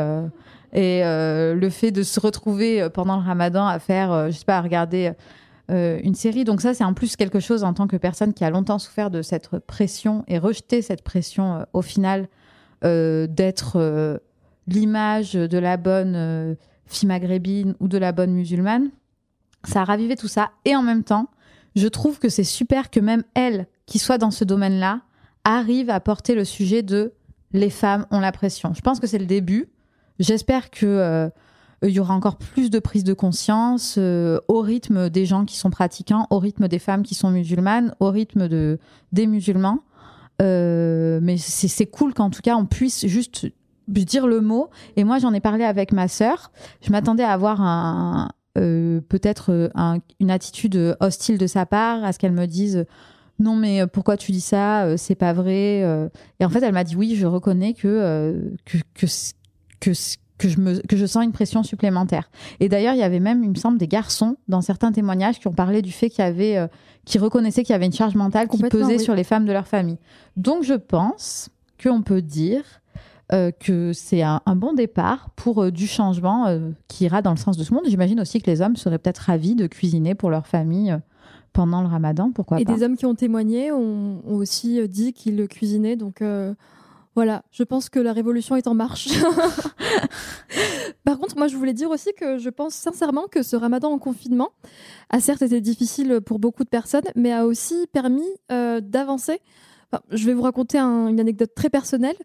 et 0.72 1.02
le 1.02 1.68
fait 1.70 1.90
de 1.90 2.02
se 2.02 2.20
retrouver 2.20 2.88
pendant 2.94 3.16
le 3.16 3.24
ramadan 3.24 3.66
à 3.66 3.78
faire, 3.78 4.30
je 4.30 4.36
sais 4.36 4.44
pas, 4.44 4.58
à 4.58 4.60
regarder 4.60 5.12
une 5.68 6.14
série. 6.14 6.44
Donc 6.44 6.60
ça, 6.60 6.74
c'est 6.74 6.84
en 6.84 6.94
plus 6.94 7.16
quelque 7.16 7.40
chose 7.40 7.64
en 7.64 7.74
tant 7.74 7.88
que 7.88 7.96
personne 7.96 8.32
qui 8.32 8.44
a 8.44 8.50
longtemps 8.50 8.78
souffert 8.78 9.10
de 9.10 9.20
cette 9.20 9.48
pression 9.66 10.24
et 10.28 10.38
rejeté 10.38 10.80
cette 10.80 11.02
pression 11.02 11.66
au 11.72 11.82
final 11.82 12.28
d'être 12.82 14.20
l'image 14.70 15.34
de 15.34 15.58
la 15.58 15.76
bonne 15.76 16.14
euh, 16.16 16.54
fille 16.86 17.08
maghrébine 17.08 17.74
ou 17.80 17.88
de 17.88 17.98
la 17.98 18.12
bonne 18.12 18.32
musulmane. 18.32 18.90
Ça 19.64 19.82
a 19.82 19.84
ravivé 19.84 20.16
tout 20.16 20.28
ça. 20.28 20.50
Et 20.64 20.74
en 20.74 20.82
même 20.82 21.04
temps, 21.04 21.28
je 21.76 21.88
trouve 21.88 22.18
que 22.18 22.28
c'est 22.28 22.44
super 22.44 22.90
que 22.90 23.00
même 23.00 23.22
elle, 23.34 23.66
qui 23.86 23.98
soit 23.98 24.18
dans 24.18 24.30
ce 24.30 24.44
domaine-là, 24.44 25.02
arrive 25.44 25.90
à 25.90 26.00
porter 26.00 26.34
le 26.34 26.44
sujet 26.44 26.82
de 26.82 27.14
les 27.52 27.70
femmes 27.70 28.06
ont 28.10 28.20
la 28.20 28.32
pression. 28.32 28.74
Je 28.74 28.80
pense 28.80 29.00
que 29.00 29.06
c'est 29.06 29.18
le 29.18 29.26
début. 29.26 29.68
J'espère 30.18 30.70
que 30.70 30.86
euh, 30.86 31.28
il 31.82 31.90
y 31.90 32.00
aura 32.00 32.14
encore 32.14 32.36
plus 32.36 32.70
de 32.70 32.78
prise 32.78 33.04
de 33.04 33.14
conscience 33.14 33.96
euh, 33.98 34.38
au 34.48 34.60
rythme 34.60 35.08
des 35.08 35.26
gens 35.26 35.44
qui 35.44 35.56
sont 35.56 35.70
pratiquants, 35.70 36.26
au 36.30 36.38
rythme 36.38 36.68
des 36.68 36.78
femmes 36.78 37.02
qui 37.02 37.14
sont 37.14 37.30
musulmanes, 37.30 37.94
au 38.00 38.10
rythme 38.10 38.48
de, 38.48 38.78
des 39.12 39.26
musulmans. 39.26 39.80
Euh, 40.42 41.18
mais 41.22 41.36
c'est 41.36 41.86
cool 41.86 42.14
qu'en 42.14 42.30
tout 42.30 42.40
cas 42.40 42.56
on 42.56 42.66
puisse 42.66 43.06
juste 43.06 43.46
dire 43.88 44.26
le 44.26 44.40
mot. 44.40 44.70
Et 44.96 45.04
moi 45.04 45.18
j'en 45.18 45.32
ai 45.32 45.40
parlé 45.40 45.64
avec 45.64 45.92
ma 45.92 46.06
sœur. 46.06 46.52
Je 46.82 46.90
m'attendais 46.90 47.24
à 47.24 47.32
avoir 47.32 47.60
un, 47.60 48.30
euh, 48.58 49.00
peut-être 49.08 49.52
euh, 49.52 49.68
un- 49.74 49.98
une 50.18 50.30
attitude 50.30 50.96
hostile 51.00 51.38
de 51.38 51.46
sa 51.46 51.66
part, 51.66 52.02
à 52.04 52.12
ce 52.12 52.18
qu'elle 52.18 52.32
me 52.32 52.46
dise 52.46 52.84
non 53.38 53.56
mais 53.56 53.80
euh, 53.80 53.86
pourquoi 53.86 54.16
tu 54.16 54.32
dis 54.32 54.40
ça, 54.40 54.84
Euh, 54.84 54.96
c'est 54.98 55.14
pas 55.14 55.32
vrai. 55.32 55.82
euh. 55.82 56.08
Et 56.40 56.44
en 56.44 56.50
fait 56.50 56.62
elle 56.62 56.74
m'a 56.74 56.84
dit 56.84 56.96
oui, 56.96 57.14
je 57.16 57.26
reconnais 57.26 57.72
que 57.74 57.88
euh, 57.88 58.40
que 58.66 58.78
que 58.94 59.06
que, 59.80 59.90
que 60.38 60.48
je 60.48 60.58
me 60.60 60.80
que 60.86 60.96
je 60.96 61.06
sens 61.06 61.24
une 61.24 61.32
pression 61.32 61.62
supplémentaire. 61.62 62.30
Et 62.60 62.68
d'ailleurs 62.68 62.94
il 62.94 62.98
y 63.00 63.02
avait 63.02 63.20
même 63.20 63.42
il 63.44 63.50
me 63.50 63.54
semble 63.54 63.78
des 63.78 63.88
garçons 63.88 64.36
dans 64.48 64.60
certains 64.60 64.92
témoignages 64.92 65.38
qui 65.38 65.46
ont 65.48 65.52
parlé 65.54 65.80
du 65.80 65.92
fait 65.92 66.10
qu'il 66.10 66.24
y 66.24 66.28
avait 66.28 66.56
euh, 66.58 66.66
qui 67.06 67.18
reconnaissaient 67.18 67.62
qu'il 67.62 67.72
y 67.72 67.76
avait 67.76 67.86
une 67.86 67.92
charge 67.92 68.14
mentale 68.14 68.46
qui 68.48 68.58
pesait 68.62 68.96
oui. 68.96 69.00
sur 69.00 69.14
les 69.14 69.24
femmes 69.24 69.46
de 69.46 69.52
leur 69.52 69.66
famille. 69.66 69.98
Donc 70.36 70.62
je 70.64 70.74
pense 70.74 71.48
qu'on 71.82 72.02
peut 72.02 72.20
dire 72.22 72.79
euh, 73.32 73.50
que 73.50 73.92
c'est 73.92 74.22
un, 74.22 74.40
un 74.46 74.56
bon 74.56 74.72
départ 74.72 75.30
pour 75.36 75.62
euh, 75.64 75.70
du 75.70 75.86
changement 75.86 76.46
euh, 76.46 76.70
qui 76.88 77.04
ira 77.04 77.22
dans 77.22 77.30
le 77.30 77.36
sens 77.36 77.56
de 77.56 77.64
le 77.68 77.74
monde. 77.74 77.84
J'imagine 77.86 78.20
aussi 78.20 78.40
que 78.40 78.50
les 78.50 78.60
hommes 78.60 78.76
seraient 78.76 78.98
peut-être 78.98 79.18
ravis 79.18 79.54
de 79.54 79.66
cuisiner 79.66 80.14
pour 80.14 80.30
leur 80.30 80.46
famille 80.46 80.96
pendant 81.52 81.82
le 81.82 81.88
ramadan, 81.88 82.30
pourquoi 82.32 82.60
Et 82.60 82.64
pas. 82.64 82.74
des 82.74 82.82
hommes 82.82 82.96
qui 82.96 83.06
ont 83.06 83.14
témoigné 83.14 83.72
ont, 83.72 84.22
ont 84.26 84.36
aussi 84.36 84.86
dit 84.88 85.12
qu'ils 85.12 85.36
le 85.36 85.46
cuisinaient. 85.46 85.96
Donc 85.96 86.22
voilà, 87.16 87.42
je 87.50 87.64
pense 87.64 87.88
que 87.88 87.98
la 87.98 88.12
révolution 88.12 88.54
est 88.54 88.68
en 88.68 88.74
marche. 88.74 89.08
Par 91.04 91.18
contre, 91.18 91.36
moi, 91.36 91.48
je 91.48 91.56
voulais 91.56 91.72
dire 91.72 91.90
aussi 91.90 92.12
que 92.16 92.38
je 92.38 92.48
pense 92.50 92.74
sincèrement 92.74 93.26
que 93.26 93.42
ce 93.42 93.56
ramadan 93.56 93.90
en 93.90 93.98
confinement 93.98 94.50
a 95.10 95.20
certes 95.20 95.42
été 95.42 95.60
difficile 95.60 96.20
pour 96.24 96.38
beaucoup 96.38 96.62
de 96.62 96.68
personnes, 96.68 97.04
mais 97.16 97.32
a 97.32 97.46
aussi 97.46 97.86
permis 97.92 98.28
euh, 98.52 98.80
d'avancer. 98.80 99.40
Je 100.10 100.26
vais 100.26 100.34
vous 100.34 100.42
raconter 100.42 100.78
un- 100.78 101.08
une 101.08 101.20
anecdote 101.20 101.50
très 101.54 101.70
personnelle, 101.70 102.16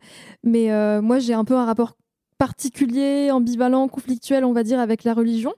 mais 0.44 0.72
euh, 0.72 1.02
moi, 1.02 1.20
j'ai 1.20 1.34
un 1.34 1.46
peu 1.46 1.56
un 1.56 1.66
rapport 1.66 1.98
particulier, 2.38 3.32
ambivalent, 3.32 3.88
conflictuel, 3.88 4.46
on 4.46 4.52
va 4.54 4.64
dire, 4.64 4.80
avec 4.80 5.04
la 5.04 5.14
religion. 5.14 5.54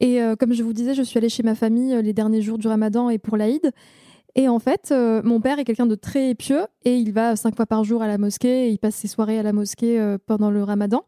Et 0.00 0.22
euh, 0.22 0.36
comme 0.36 0.52
je 0.52 0.62
vous 0.62 0.72
disais, 0.72 0.94
je 0.94 1.02
suis 1.02 1.18
allée 1.18 1.28
chez 1.28 1.42
ma 1.42 1.54
famille 1.54 1.94
euh, 1.94 2.02
les 2.02 2.12
derniers 2.12 2.42
jours 2.42 2.58
du 2.58 2.66
ramadan 2.66 3.10
et 3.10 3.18
pour 3.18 3.36
l'Aïd. 3.36 3.70
Et 4.34 4.48
en 4.48 4.58
fait, 4.60 4.94
mon 5.24 5.40
père 5.40 5.58
est 5.58 5.64
quelqu'un 5.64 5.86
de 5.86 5.96
très 5.96 6.34
pieux 6.36 6.60
et 6.84 6.96
il 6.96 7.12
va 7.12 7.34
cinq 7.34 7.56
fois 7.56 7.66
par 7.66 7.82
jour 7.82 8.02
à 8.02 8.06
la 8.06 8.18
mosquée 8.18 8.68
et 8.68 8.70
il 8.70 8.78
passe 8.78 8.94
ses 8.94 9.08
soirées 9.08 9.36
à 9.38 9.42
la 9.42 9.52
mosquée 9.52 10.16
pendant 10.26 10.50
le 10.52 10.62
ramadan. 10.62 11.02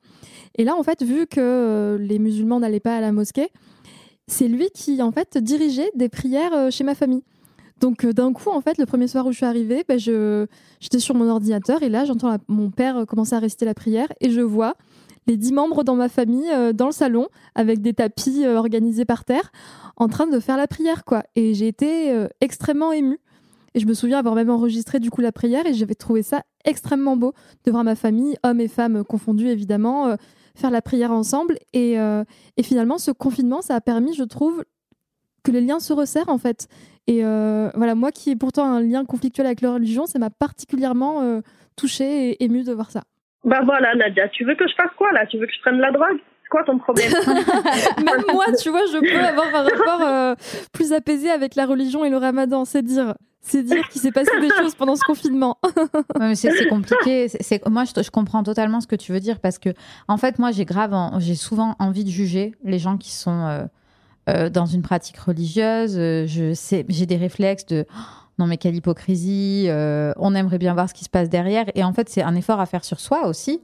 Et 0.57 0.65
là, 0.65 0.75
en 0.75 0.83
fait, 0.83 1.05
vu 1.05 1.29
que 1.29 1.97
les 2.01 2.19
musulmans 2.19 2.59
n'allaient 2.59 2.81
pas 2.81 2.97
à 2.97 3.01
la 3.01 3.13
mosquée, 3.13 3.51
c'est 4.27 4.49
lui 4.49 4.69
qui, 4.75 5.01
en 5.01 5.13
fait, 5.13 5.39
dirigeait 5.39 5.93
des 5.95 6.09
prières 6.09 6.73
chez 6.73 6.83
ma 6.83 6.97
famille. 6.97 7.23
Donc 7.81 8.07
d'un 8.07 8.33
coup, 8.33 8.51
en 8.51 8.61
fait, 8.61 8.79
le 8.79 8.87
premier 8.87 9.09
soir 9.09 9.27
où 9.27 9.33
je 9.33 9.39
suis 9.39 9.47
arrivée, 9.47 9.85
ben, 9.89 9.99
je, 9.99 10.47
j'étais 10.81 10.99
sur 10.99 11.15
mon 11.15 11.29
ordinateur 11.29 11.83
et 11.83 11.89
là, 11.89 12.05
j'entends 12.05 12.37
mon 12.47 12.71
père 12.71 13.07
commencer 13.07 13.35
à 13.35 13.39
réciter 13.39 13.65
la 13.65 13.75
prière 13.75 14.09
et 14.21 14.31
je 14.31 14.41
vois 14.41 14.75
les 15.27 15.37
dix 15.37 15.53
membres 15.53 15.85
dans 15.85 15.95
ma 15.95 16.09
famille 16.09 16.51
euh, 16.53 16.73
dans 16.73 16.87
le 16.87 16.93
salon 16.93 17.29
avec 17.55 17.81
des 17.81 17.95
tapis 17.95 18.45
euh, 18.45 18.57
organisés 18.57 19.05
par 19.05 19.25
terre 19.25 19.53
en 19.97 20.09
train 20.09 20.27
de 20.27 20.41
faire 20.41 20.57
la 20.57 20.67
prière 20.67 21.05
quoi. 21.05 21.23
Et 21.37 21.55
j'ai 21.55 21.69
été 21.69 22.11
euh, 22.11 22.29
extrêmement 22.41 22.93
émue. 22.93 23.21
Et 23.75 23.81
je 23.81 23.87
me 23.87 23.95
souviens 23.95 24.19
avoir 24.19 24.35
même 24.35 24.51
enregistré 24.51 24.99
du 24.99 25.11
coup 25.11 25.21
la 25.21 25.31
prière 25.31 25.65
et 25.67 25.75
j'avais 25.75 25.95
trouvé 25.95 26.23
ça 26.23 26.43
extrêmement 26.65 27.17
beau 27.17 27.35
de 27.65 27.71
voir 27.71 27.85
ma 27.85 27.95
famille 27.95 28.37
hommes 28.43 28.61
et 28.61 28.67
femmes 28.67 29.05
confondus 29.05 29.47
évidemment 29.47 30.17
faire 30.57 30.73
la 30.73 30.83
prière 30.83 31.13
ensemble. 31.13 31.57
Et, 31.73 31.93
et, 31.93 32.63
finalement 32.65 32.99
ce 32.99 33.13
confinement 33.13 33.63
ça 33.63 33.77
a 33.77 33.81
permis 33.81 34.13
je 34.13 34.25
trouve 34.25 34.65
que 35.45 35.53
les 35.53 35.61
liens 35.61 35.79
se 35.79 35.93
resserrent 35.93 36.31
en 36.31 36.39
fait 36.39 36.67
et 37.07 37.23
voilà 37.23 37.95
moi 37.95 38.13
qui 38.13 38.31
ai 38.31 38.37
pourtant 38.37 38.65
un 38.65 38.81
lien 38.81 39.05
conflictuel 39.05 39.47
avec 39.47 39.61
la 39.61 39.73
religion 39.73 40.07
ça 40.07 40.19
m'a 40.19 40.31
particulièrement 40.31 41.41
touchée 41.77 42.31
et 42.31 42.45
émue 42.45 42.63
de 42.63 42.73
voir 42.73 42.91
ça 42.91 43.03
bah 43.45 43.61
voilà, 43.65 43.95
Nadia, 43.95 44.29
tu 44.29 44.45
veux 44.45 44.55
que 44.55 44.69
je 44.69 44.75
fasse 44.75 44.91
quoi 44.99 45.13
là? 45.13 45.27
Tu 45.27 45.39
veux 45.39 45.47
que 45.47 45.53
je 45.53 45.61
prenne 45.61 45.79
la 45.79 45.91
drogue? 45.91 46.19
C'est 46.43 46.49
quoi 46.51 46.63
ton 46.65 46.79
problème? 46.79 47.11
Même 48.05 48.25
moi, 48.33 48.47
tu 48.61 48.71
vois, 48.71 48.85
je 48.93 48.99
peux 48.99 49.25
avoir 49.25 49.55
un 49.55 49.63
rapport 49.63 50.07
euh, 50.07 50.35
plus 50.73 50.93
apaisé 50.93 51.31
avec 51.31 51.55
la 51.55 51.67
religion 51.67 52.05
et 52.05 52.11
le 52.11 52.19
ramadan, 52.19 52.65
c'est 52.65 52.83
dire. 52.83 53.15
C'est 53.43 53.63
dire 53.63 53.89
qu'il 53.89 54.03
s'est 54.03 54.13
passé 54.13 54.31
des 54.39 54.51
choses 54.51 54.75
pendant 54.75 54.97
ce 54.97 55.03
confinement. 55.03 55.59
c'est 56.35 56.69
compliqué. 56.69 57.27
C'est 57.29 57.67
moi, 57.67 57.85
je, 57.85 58.11
comprends 58.11 58.43
totalement 58.43 58.83
ce 58.83 58.87
que 58.87 58.97
tu 58.97 59.13
veux 59.13 59.21
dire 59.21 59.41
parce 59.41 59.59
que, 59.59 59.71
en 60.09 60.19
fait, 60.19 60.39
moi, 60.39 60.51
j'ai 60.51 60.67
grave, 60.67 60.95
j'ai 61.21 61.35
souvent 61.35 61.75
envie 61.79 62.05
de 62.05 62.11
juger 62.11 62.55
les 62.65 62.79
gens 62.79 62.99
qui 62.99 63.11
sont 63.11 63.67
euh, 64.29 64.47
euh, 64.47 64.51
dans 64.51 64.67
une 64.67 64.83
pratique 64.83 65.19
religieuse. 65.19 65.93
Sais, 66.55 66.85
j'ai 66.89 67.07
des 67.07 67.17
réflexes 67.17 67.67
de 67.67 67.87
non 68.41 68.47
mais 68.47 68.57
quelle 68.57 68.75
hypocrisie, 68.75 69.67
euh, 69.69 70.13
on 70.17 70.35
aimerait 70.35 70.59
bien 70.59 70.73
voir 70.73 70.89
ce 70.89 70.95
qui 70.95 71.05
se 71.05 71.11
passe 71.11 71.29
derrière. 71.29 71.67
Et 71.75 71.85
en 71.85 71.93
fait, 71.93 72.09
c'est 72.09 72.23
un 72.23 72.35
effort 72.35 72.59
à 72.59 72.67
faire 72.67 72.85
sur 72.85 72.99
soi 72.99 73.27
aussi, 73.27 73.61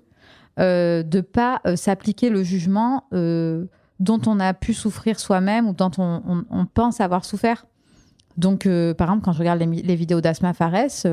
euh, 0.61 1.03
de 1.03 1.21
pas 1.21 1.61
euh, 1.67 1.77
s'appliquer 1.77 2.31
le 2.31 2.43
jugement 2.43 3.05
euh, 3.13 3.67
dont 4.01 4.21
on 4.27 4.39
a 4.39 4.55
pu 4.55 4.75
souffrir 4.75 5.19
soi-même 5.19 5.69
ou 5.69 5.73
dont 5.73 5.91
on, 5.99 6.67
pense 6.73 7.01
avoir 7.01 7.25
souffert. 7.25 7.67
Donc, 8.37 8.65
par 8.99 9.09
exemple, 9.09 9.25
quand 9.25 9.33
je 9.33 9.39
regarde 9.39 9.59
les, 9.61 9.97
vidéos 9.97 10.21
d'Asma 10.21 10.53
Fares, 10.53 11.07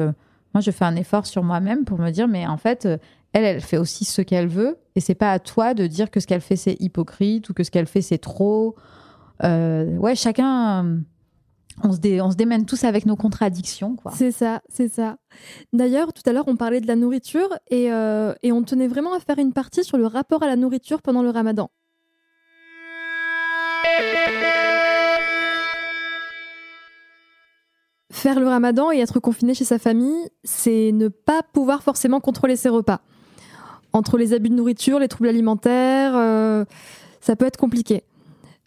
moi, 0.54 0.60
je 0.60 0.72
fais 0.72 0.84
un 0.84 0.98
effort 0.98 1.26
sur 1.26 1.42
moi-même 1.42 1.86
pour 1.86 1.98
me 1.98 2.10
dire, 2.10 2.28
mais 2.28 2.46
en 2.46 2.58
fait, 2.58 2.86
elle, 3.32 3.46
elle 3.46 3.62
fait 3.62 3.78
aussi 3.78 4.04
ce 4.04 4.22
qu'elle 4.22 4.48
veut, 4.48 4.78
et 4.96 5.00
c'est 5.00 5.16
pas 5.16 5.32
à 5.32 5.40
toi 5.40 5.74
de 5.74 5.88
dire 5.88 6.12
que 6.12 6.20
ce 6.20 6.28
qu'elle 6.28 6.42
fait 6.42 6.58
c'est 6.58 6.76
hypocrite 6.82 7.50
ou 7.50 7.54
que 7.54 7.64
ce 7.64 7.72
qu'elle 7.72 7.88
fait 7.88 8.02
c'est 8.02 8.18
trop. 8.18 8.76
Ouais, 9.44 10.16
chacun 10.16 11.04
on 11.82 11.92
se, 11.92 12.36
démène 12.36 12.66
tous 12.66 12.84
avec 12.84 13.06
nos 13.06 13.16
contradictions. 13.16 13.98
C'est 14.14 14.32
ça, 14.32 14.62
c'est 14.70 14.90
ça. 14.90 15.18
D'ailleurs, 15.72 16.14
tout 16.14 16.22
à 16.26 16.34
l'heure, 16.34 16.48
on 16.48 16.56
parlait 16.56 16.82
de 16.82 16.88
la 16.88 16.96
nourriture 16.96 17.50
euh, 17.72 18.34
et, 18.44 18.52
on 18.52 18.64
tenait 18.64 18.88
vraiment 18.88 19.14
à 19.14 19.20
faire 19.20 19.40
une 19.40 19.54
partie 19.54 19.84
sur 19.84 19.98
le 19.98 20.06
rapport 20.06 20.44
à 20.44 20.48
la 20.48 20.56
nourriture 20.56 21.02
pendant 21.02 21.24
le 21.24 21.30
ramadan. 21.30 21.72
Faire 28.12 28.40
le 28.40 28.48
ramadan 28.48 28.92
et 28.92 29.00
être 29.00 29.20
confiné 29.20 29.54
chez 29.54 29.66
sa 29.66 29.80
famille, 29.80 30.30
c'est 30.44 30.92
ne 30.94 31.08
pas 31.08 31.42
pouvoir 31.42 31.82
forcément 31.82 32.20
contrôler 32.20 32.56
ses 32.56 32.70
repas. 32.70 33.02
Entre 33.92 34.18
les 34.18 34.34
abus 34.34 34.50
de 34.50 34.56
nourriture, 34.56 35.00
les 35.00 35.08
troubles 35.08 35.30
alimentaires, 35.30 36.14
euh, 36.16 36.66
ça 37.20 37.36
peut 37.36 37.46
être 37.46 37.58
compliqué. 37.58 38.04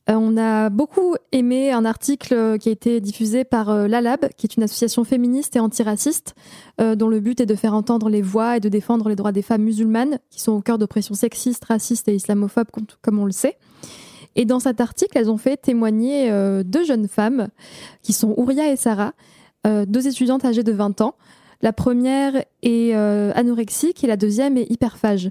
Euh, 0.09 0.15
on 0.15 0.37
a 0.37 0.71
beaucoup 0.71 1.17
aimé 1.33 1.73
un 1.73 1.85
article 1.85 2.35
euh, 2.35 2.59
qui 2.59 2.69
a 2.69 2.73
été 2.73 3.01
diffusé 3.01 3.45
par 3.45 3.71
euh, 3.71 3.89
l'ALAB, 3.89 4.29
qui 4.37 4.47
est 4.47 4.57
une 4.57 4.63
association 4.63 5.03
féministe 5.05 5.57
et 5.57 5.61
antiraciste, 5.61 6.35
dont 6.79 7.09
le 7.09 7.21
but 7.21 7.41
est 7.41 7.47
de 7.47 7.55
faire 7.55 7.73
entendre 7.73 8.11
les 8.11 8.21
voix 8.21 8.59
et 8.59 8.61
de 8.61 8.69
défendre 8.69 9.09
les 9.09 9.17
droits 9.17 9.33
des 9.33 9.41
femmes 9.41 9.63
musulmanes, 9.63 10.19
qui 10.31 10.41
sont 10.41 10.53
au 10.53 10.61
cœur 10.61 10.77
d'oppressions 10.77 11.15
sexistes, 11.15 11.65
racistes 11.65 12.07
et 12.09 12.15
islamophobes, 12.15 12.69
comme 13.01 13.19
on 13.19 13.25
le 13.25 13.33
sait. 13.33 13.57
Et 14.35 14.45
dans 14.45 14.61
cet 14.61 14.83
article, 14.83 15.17
elles 15.17 15.31
ont 15.31 15.39
fait 15.39 15.57
témoigner 15.57 16.31
deux 16.65 16.85
jeunes 16.85 17.09
femmes, 17.09 17.49
qui 18.03 18.13
sont 18.13 18.35
Ouria 18.37 18.71
et 18.71 18.77
Sarah, 18.77 19.15
deux 19.65 20.07
étudiantes 20.07 20.45
âgées 20.45 20.63
de 20.63 20.73
20 20.73 21.01
ans. 21.01 21.15
La 21.63 21.73
première 21.73 22.45
est 22.63 22.93
anorexique 22.93 24.05
et 24.05 24.07
la 24.07 24.19
deuxième 24.19 24.59
est 24.59 24.71
hyperphage. 24.71 25.31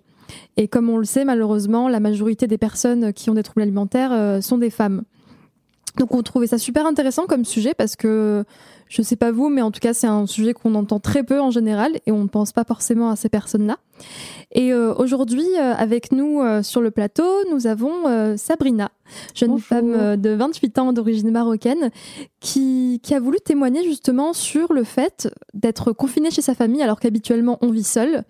Et 0.57 0.67
comme 0.67 0.89
on 0.89 0.97
le 0.97 1.05
sait, 1.05 1.25
malheureusement, 1.25 1.89
la 1.89 1.99
majorité 1.99 2.47
des 2.47 2.57
personnes 2.57 3.13
qui 3.13 3.29
ont 3.29 3.33
des 3.33 3.43
troubles 3.43 3.61
alimentaires 3.61 4.11
euh, 4.11 4.41
sont 4.41 4.57
des 4.57 4.69
femmes. 4.69 5.03
Donc 5.97 6.13
on 6.13 6.21
trouvait 6.23 6.47
ça 6.47 6.57
super 6.57 6.85
intéressant 6.85 7.25
comme 7.25 7.45
sujet 7.45 7.73
parce 7.73 7.95
que 7.95 8.43
je 8.89 9.01
sais 9.01 9.15
pas 9.15 9.31
vous, 9.31 9.47
mais 9.47 9.61
en 9.61 9.71
tout 9.71 9.79
cas 9.79 9.93
c'est 9.93 10.07
un 10.07 10.27
sujet 10.27 10.53
qu'on 10.53 10.75
entend 10.75 10.99
très 10.99 11.23
peu 11.23 11.39
en 11.39 11.51
général 11.51 11.93
et 12.05 12.11
on 12.11 12.23
ne 12.23 12.27
pense 12.27 12.51
pas 12.51 12.65
forcément 12.65 13.09
à 13.09 13.15
ces 13.15 13.29
personnes-là. 13.29 13.77
Et 14.51 14.73
euh, 14.73 14.93
aujourd'hui, 14.93 15.47
euh, 15.57 15.73
avec 15.73 16.11
nous 16.11 16.41
sur 16.63 16.81
le 16.81 16.91
plateau, 16.91 17.23
nous 17.49 17.65
avons 17.65 18.35
Sabrina, 18.35 18.91
jeune 19.33 19.57
femme 19.57 20.17
de 20.17 20.29
28 20.31 20.77
ans 20.79 20.91
d'origine 20.91 21.31
marocaine, 21.31 21.91
qui, 22.41 22.99
qui 23.01 23.15
a 23.15 23.21
voulu 23.21 23.37
témoigner 23.39 23.85
justement 23.85 24.33
sur 24.33 24.73
le 24.73 24.83
fait 24.83 25.29
d'être 25.53 25.93
confinée 25.93 26.29
chez 26.29 26.41
sa 26.41 26.55
famille 26.55 26.83
alors 26.83 26.99
qu'habituellement 26.99 27.57
on 27.61 27.71
vit 27.71 27.85
seul 27.85 28.25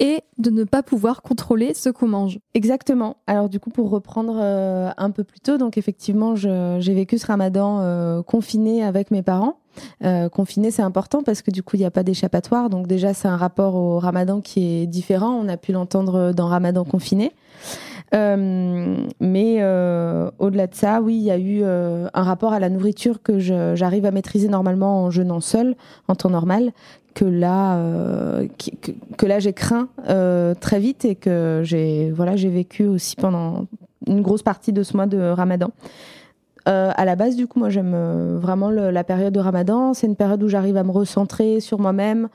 et 0.00 0.22
de 0.38 0.50
ne 0.50 0.64
pas 0.64 0.82
pouvoir 0.82 1.20
contrôler 1.22 1.74
ce 1.74 1.90
qu'on 1.90 2.08
mange. 2.08 2.40
Exactement. 2.54 3.18
Alors 3.26 3.50
du 3.50 3.60
coup, 3.60 3.68
pour 3.68 3.90
reprendre 3.90 4.38
euh, 4.40 4.90
un 4.96 5.10
peu 5.10 5.24
plus 5.24 5.40
tôt, 5.40 5.58
donc 5.58 5.76
effectivement, 5.76 6.34
j'ai 6.34 6.94
vécu 6.94 7.18
ce 7.18 7.26
ramadan 7.26 7.80
euh, 7.80 8.22
confiné 8.22 8.82
avec 8.82 9.10
mes 9.10 9.22
parents. 9.22 9.58
Euh, 10.02 10.28
confiné, 10.28 10.70
c'est 10.70 10.82
important 10.82 11.22
parce 11.22 11.42
que 11.42 11.50
du 11.50 11.62
coup, 11.62 11.76
il 11.76 11.80
n'y 11.80 11.84
a 11.84 11.90
pas 11.90 12.02
d'échappatoire. 12.02 12.70
Donc 12.70 12.86
déjà, 12.86 13.12
c'est 13.12 13.28
un 13.28 13.36
rapport 13.36 13.74
au 13.74 13.98
ramadan 13.98 14.40
qui 14.40 14.82
est 14.82 14.86
différent. 14.86 15.32
On 15.32 15.48
a 15.48 15.58
pu 15.58 15.72
l'entendre 15.72 16.32
dans 16.32 16.46
Ramadan 16.46 16.84
confiné. 16.84 17.32
mais 18.12 19.62
au-delà 20.38 20.66
de 20.66 20.74
ça, 20.74 21.02
oui, 21.02 21.14
il 21.16 21.22
y 21.22 21.30
a 21.30 21.38
eu 21.38 21.62
un 21.62 22.22
rapport 22.22 22.54
à 22.54 22.58
la 22.58 22.70
nourriture 22.70 23.22
que 23.22 23.38
j'arrive 23.38 24.06
à 24.06 24.10
maîtriser 24.10 24.48
normalement 24.48 25.04
en 25.04 25.10
jeûnant 25.10 25.40
seul, 25.40 25.76
en 26.08 26.14
temps 26.14 26.30
normal, 26.30 26.72
que 27.20 27.26
là, 27.26 27.76
euh, 27.76 28.48
que, 29.18 29.26
là 29.26 29.40
j'ai 29.40 29.52
craint 29.52 29.88
euh, 30.08 30.54
très 30.54 30.78
vite 30.80 31.04
et 31.04 31.16
que 31.16 31.60
j'ai 31.64 32.10
voilà 32.10 32.34
j'ai 32.34 32.48
vécu 32.48 32.86
aussi 32.86 33.14
pendant 33.14 33.66
une 34.06 34.22
grosse 34.22 34.42
partie 34.42 34.72
de 34.72 34.82
ce 34.82 34.96
mois 34.96 35.04
de 35.04 35.18
Ramadan. 35.18 35.70
Euh, 36.68 36.92
à 36.94 37.04
la 37.04 37.16
base, 37.16 37.36
du 37.36 37.46
coup, 37.46 37.58
moi 37.58 37.68
j'aime 37.68 37.94
vraiment 38.38 38.70
la 38.70 39.04
période 39.04 39.34
de 39.34 39.40
Ramadan. 39.40 39.92
C'est 39.92 40.06
une 40.06 40.16
période 40.16 40.42
où 40.42 40.48
j'arrive 40.48 40.78
à 40.78 40.82
me 40.82 40.92
recentrer 40.92 41.60
sur 41.60 41.78
moi-même. 41.78 42.28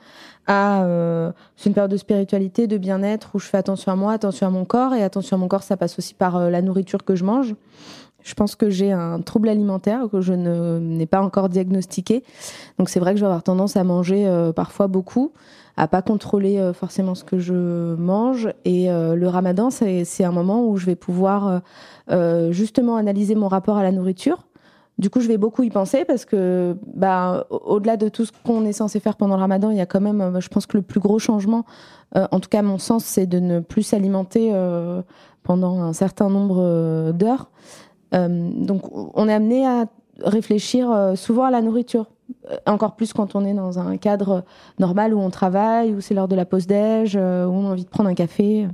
C'est 0.46 1.66
une 1.68 1.74
période 1.74 1.90
de 1.90 1.96
spiritualité, 1.96 2.68
de 2.68 2.78
bien-être 2.78 3.30
où 3.34 3.40
je 3.40 3.46
fais 3.46 3.58
attention 3.58 3.90
à 3.90 3.96
moi, 3.96 4.12
attention 4.12 4.46
à 4.46 4.50
mon 4.50 4.64
corps 4.64 4.94
et 4.94 5.02
attention 5.02 5.36
à 5.36 5.40
mon 5.40 5.48
corps, 5.48 5.64
ça 5.64 5.76
passe 5.76 5.98
aussi 5.98 6.14
par 6.14 6.48
la 6.48 6.62
nourriture 6.62 7.04
que 7.04 7.16
je 7.16 7.24
mange. 7.24 7.56
Je 8.26 8.34
pense 8.34 8.56
que 8.56 8.70
j'ai 8.70 8.90
un 8.90 9.20
trouble 9.20 9.48
alimentaire 9.48 10.08
que 10.10 10.20
je 10.20 10.32
n'ai 10.32 11.06
pas 11.06 11.22
encore 11.22 11.48
diagnostiqué. 11.48 12.24
Donc 12.76 12.88
c'est 12.88 12.98
vrai 12.98 13.12
que 13.12 13.18
je 13.18 13.22
vais 13.22 13.28
avoir 13.28 13.44
tendance 13.44 13.76
à 13.76 13.84
manger 13.84 14.26
euh, 14.26 14.52
parfois 14.52 14.88
beaucoup, 14.88 15.32
à 15.76 15.86
pas 15.86 16.02
contrôler 16.02 16.58
euh, 16.58 16.72
forcément 16.72 17.14
ce 17.14 17.22
que 17.22 17.38
je 17.38 17.94
mange. 17.94 18.48
Et 18.64 18.90
euh, 18.90 19.14
le 19.14 19.28
ramadan, 19.28 19.70
c'est 19.70 20.24
un 20.24 20.32
moment 20.32 20.66
où 20.66 20.76
je 20.76 20.86
vais 20.86 20.96
pouvoir 20.96 21.62
justement 22.50 22.96
analyser 22.96 23.36
mon 23.36 23.46
rapport 23.46 23.76
à 23.76 23.84
la 23.84 23.92
nourriture. 23.92 24.38
Du 24.98 25.08
coup, 25.08 25.20
je 25.20 25.28
vais 25.28 25.36
beaucoup 25.36 25.62
y 25.62 25.70
penser 25.70 26.04
parce 26.04 26.24
que, 26.24 26.76
bah, 26.94 27.46
au-delà 27.50 27.96
de 27.96 28.08
tout 28.08 28.24
ce 28.24 28.32
qu'on 28.44 28.64
est 28.64 28.72
censé 28.72 28.98
faire 28.98 29.16
pendant 29.16 29.36
le 29.36 29.42
ramadan, 29.42 29.70
il 29.70 29.76
y 29.76 29.80
a 29.80 29.86
quand 29.86 30.00
même, 30.00 30.40
je 30.40 30.48
pense 30.48 30.66
que 30.66 30.76
le 30.76 30.82
plus 30.82 31.00
gros 31.00 31.18
changement, 31.20 31.64
en 32.14 32.40
tout 32.40 32.48
cas 32.48 32.60
à 32.60 32.62
mon 32.62 32.78
sens, 32.78 33.04
c'est 33.04 33.26
de 33.26 33.38
ne 33.38 33.60
plus 33.60 33.82
s'alimenter 33.82 34.52
pendant 35.42 35.80
un 35.80 35.92
certain 35.92 36.30
nombre 36.30 37.12
d'heures. 37.12 37.50
Euh, 38.14 38.28
donc 38.28 38.82
on 38.92 39.28
est 39.28 39.32
amené 39.32 39.66
à 39.66 39.86
réfléchir 40.22 40.90
euh, 40.90 41.14
souvent 41.14 41.44
à 41.44 41.50
la 41.50 41.62
nourriture. 41.62 42.06
Euh, 42.50 42.56
encore 42.66 42.96
plus 42.96 43.12
quand 43.12 43.34
on 43.34 43.44
est 43.44 43.54
dans 43.54 43.78
un 43.78 43.96
cadre 43.96 44.44
normal 44.78 45.14
où 45.14 45.20
on 45.20 45.30
travaille, 45.30 45.94
où 45.94 46.00
c'est 46.00 46.14
l'heure 46.14 46.28
de 46.28 46.36
la 46.36 46.44
pause 46.44 46.66
déj, 46.66 47.16
où 47.16 47.20
on 47.20 47.66
a 47.66 47.70
envie 47.70 47.84
de 47.84 47.90
prendre 47.90 48.08
un 48.08 48.14
café. 48.14 48.68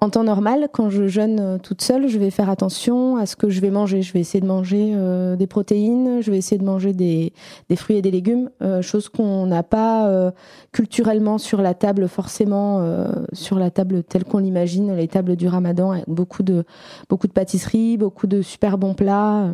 En 0.00 0.10
temps 0.10 0.24
normal, 0.24 0.68
quand 0.72 0.90
je 0.90 1.06
jeûne 1.06 1.58
toute 1.62 1.80
seule, 1.80 2.06
je 2.06 2.18
vais 2.18 2.30
faire 2.30 2.50
attention 2.50 3.16
à 3.16 3.24
ce 3.24 3.34
que 3.34 3.48
je 3.48 3.60
vais 3.62 3.70
manger. 3.70 4.02
Je 4.02 4.12
vais 4.12 4.20
essayer 4.20 4.42
de 4.42 4.46
manger 4.46 4.94
des 5.38 5.46
protéines, 5.46 6.20
je 6.20 6.30
vais 6.30 6.36
essayer 6.36 6.58
de 6.58 6.64
manger 6.64 6.92
des, 6.92 7.32
fruits 7.76 7.96
et 7.96 8.02
des 8.02 8.10
légumes, 8.10 8.50
chose 8.82 9.08
qu'on 9.08 9.46
n'a 9.46 9.62
pas 9.62 10.32
culturellement 10.70 11.38
sur 11.38 11.62
la 11.62 11.72
table 11.72 12.08
forcément, 12.08 13.06
sur 13.32 13.58
la 13.58 13.70
table 13.70 14.02
telle 14.02 14.24
qu'on 14.24 14.38
l'imagine, 14.38 14.94
les 14.94 15.08
tables 15.08 15.34
du 15.34 15.48
ramadan, 15.48 15.92
avec 15.92 16.08
beaucoup 16.08 16.42
de, 16.42 16.64
beaucoup 17.08 17.26
de 17.26 17.32
pâtisseries, 17.32 17.96
beaucoup 17.96 18.26
de 18.26 18.42
super 18.42 18.76
bons 18.76 18.94
plats. 18.94 19.50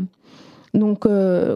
Donc, 0.75 1.07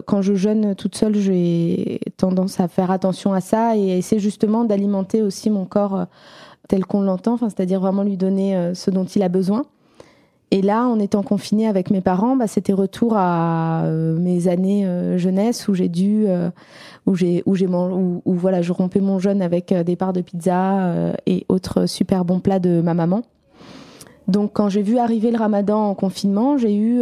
quand 0.05 0.21
je 0.21 0.33
jeûne 0.35 0.75
toute 0.75 0.95
seule, 0.95 1.15
j'ai 1.15 1.99
tendance 2.15 2.61
à 2.61 2.69
faire 2.69 2.89
attention 2.89 3.33
à 3.33 3.41
ça 3.41 3.75
et 3.75 3.97
essayer 3.97 4.21
justement 4.21 4.63
d'alimenter 4.63 5.21
aussi 5.21 5.49
mon 5.49 5.65
corps 5.65 6.05
tel 6.67 6.85
qu'on 6.85 7.01
l'entend, 7.01 7.37
c'est-à-dire 7.37 7.79
vraiment 7.79 8.03
lui 8.03 8.17
donner 8.17 8.71
ce 8.73 8.91
dont 8.91 9.05
il 9.05 9.23
a 9.23 9.29
besoin. 9.29 9.65
Et 10.49 10.61
là, 10.61 10.85
en 10.85 10.97
étant 10.99 11.23
confinée 11.23 11.67
avec 11.67 11.91
mes 11.91 11.99
parents, 11.99 12.37
bah, 12.37 12.47
c'était 12.47 12.71
retour 12.71 13.15
à 13.17 13.83
euh, 13.83 14.17
mes 14.17 14.47
années 14.47 14.85
euh, 14.85 15.17
jeunesse 15.17 15.67
où 15.67 15.73
j'ai 15.73 15.89
dû, 15.89 16.23
euh, 16.27 16.49
où 17.05 17.15
j'ai, 17.15 17.43
où 17.45 17.55
j'ai 17.55 17.67
où, 17.67 18.21
voilà, 18.25 18.61
je 18.61 18.71
rompais 18.71 19.01
mon 19.01 19.19
jeûne 19.19 19.41
avec 19.41 19.73
des 19.73 19.95
parts 19.97 20.13
de 20.13 20.21
pizza 20.21 21.13
et 21.25 21.45
autres 21.49 21.85
super 21.85 22.23
bons 22.23 22.39
plats 22.39 22.59
de 22.59 22.81
ma 22.81 22.93
maman. 22.93 23.23
Donc, 24.27 24.51
quand 24.53 24.69
j'ai 24.69 24.81
vu 24.81 24.97
arriver 24.97 25.31
le 25.31 25.37
Ramadan 25.37 25.89
en 25.89 25.95
confinement, 25.95 26.57
j'ai 26.57 26.75
eu, 26.75 27.01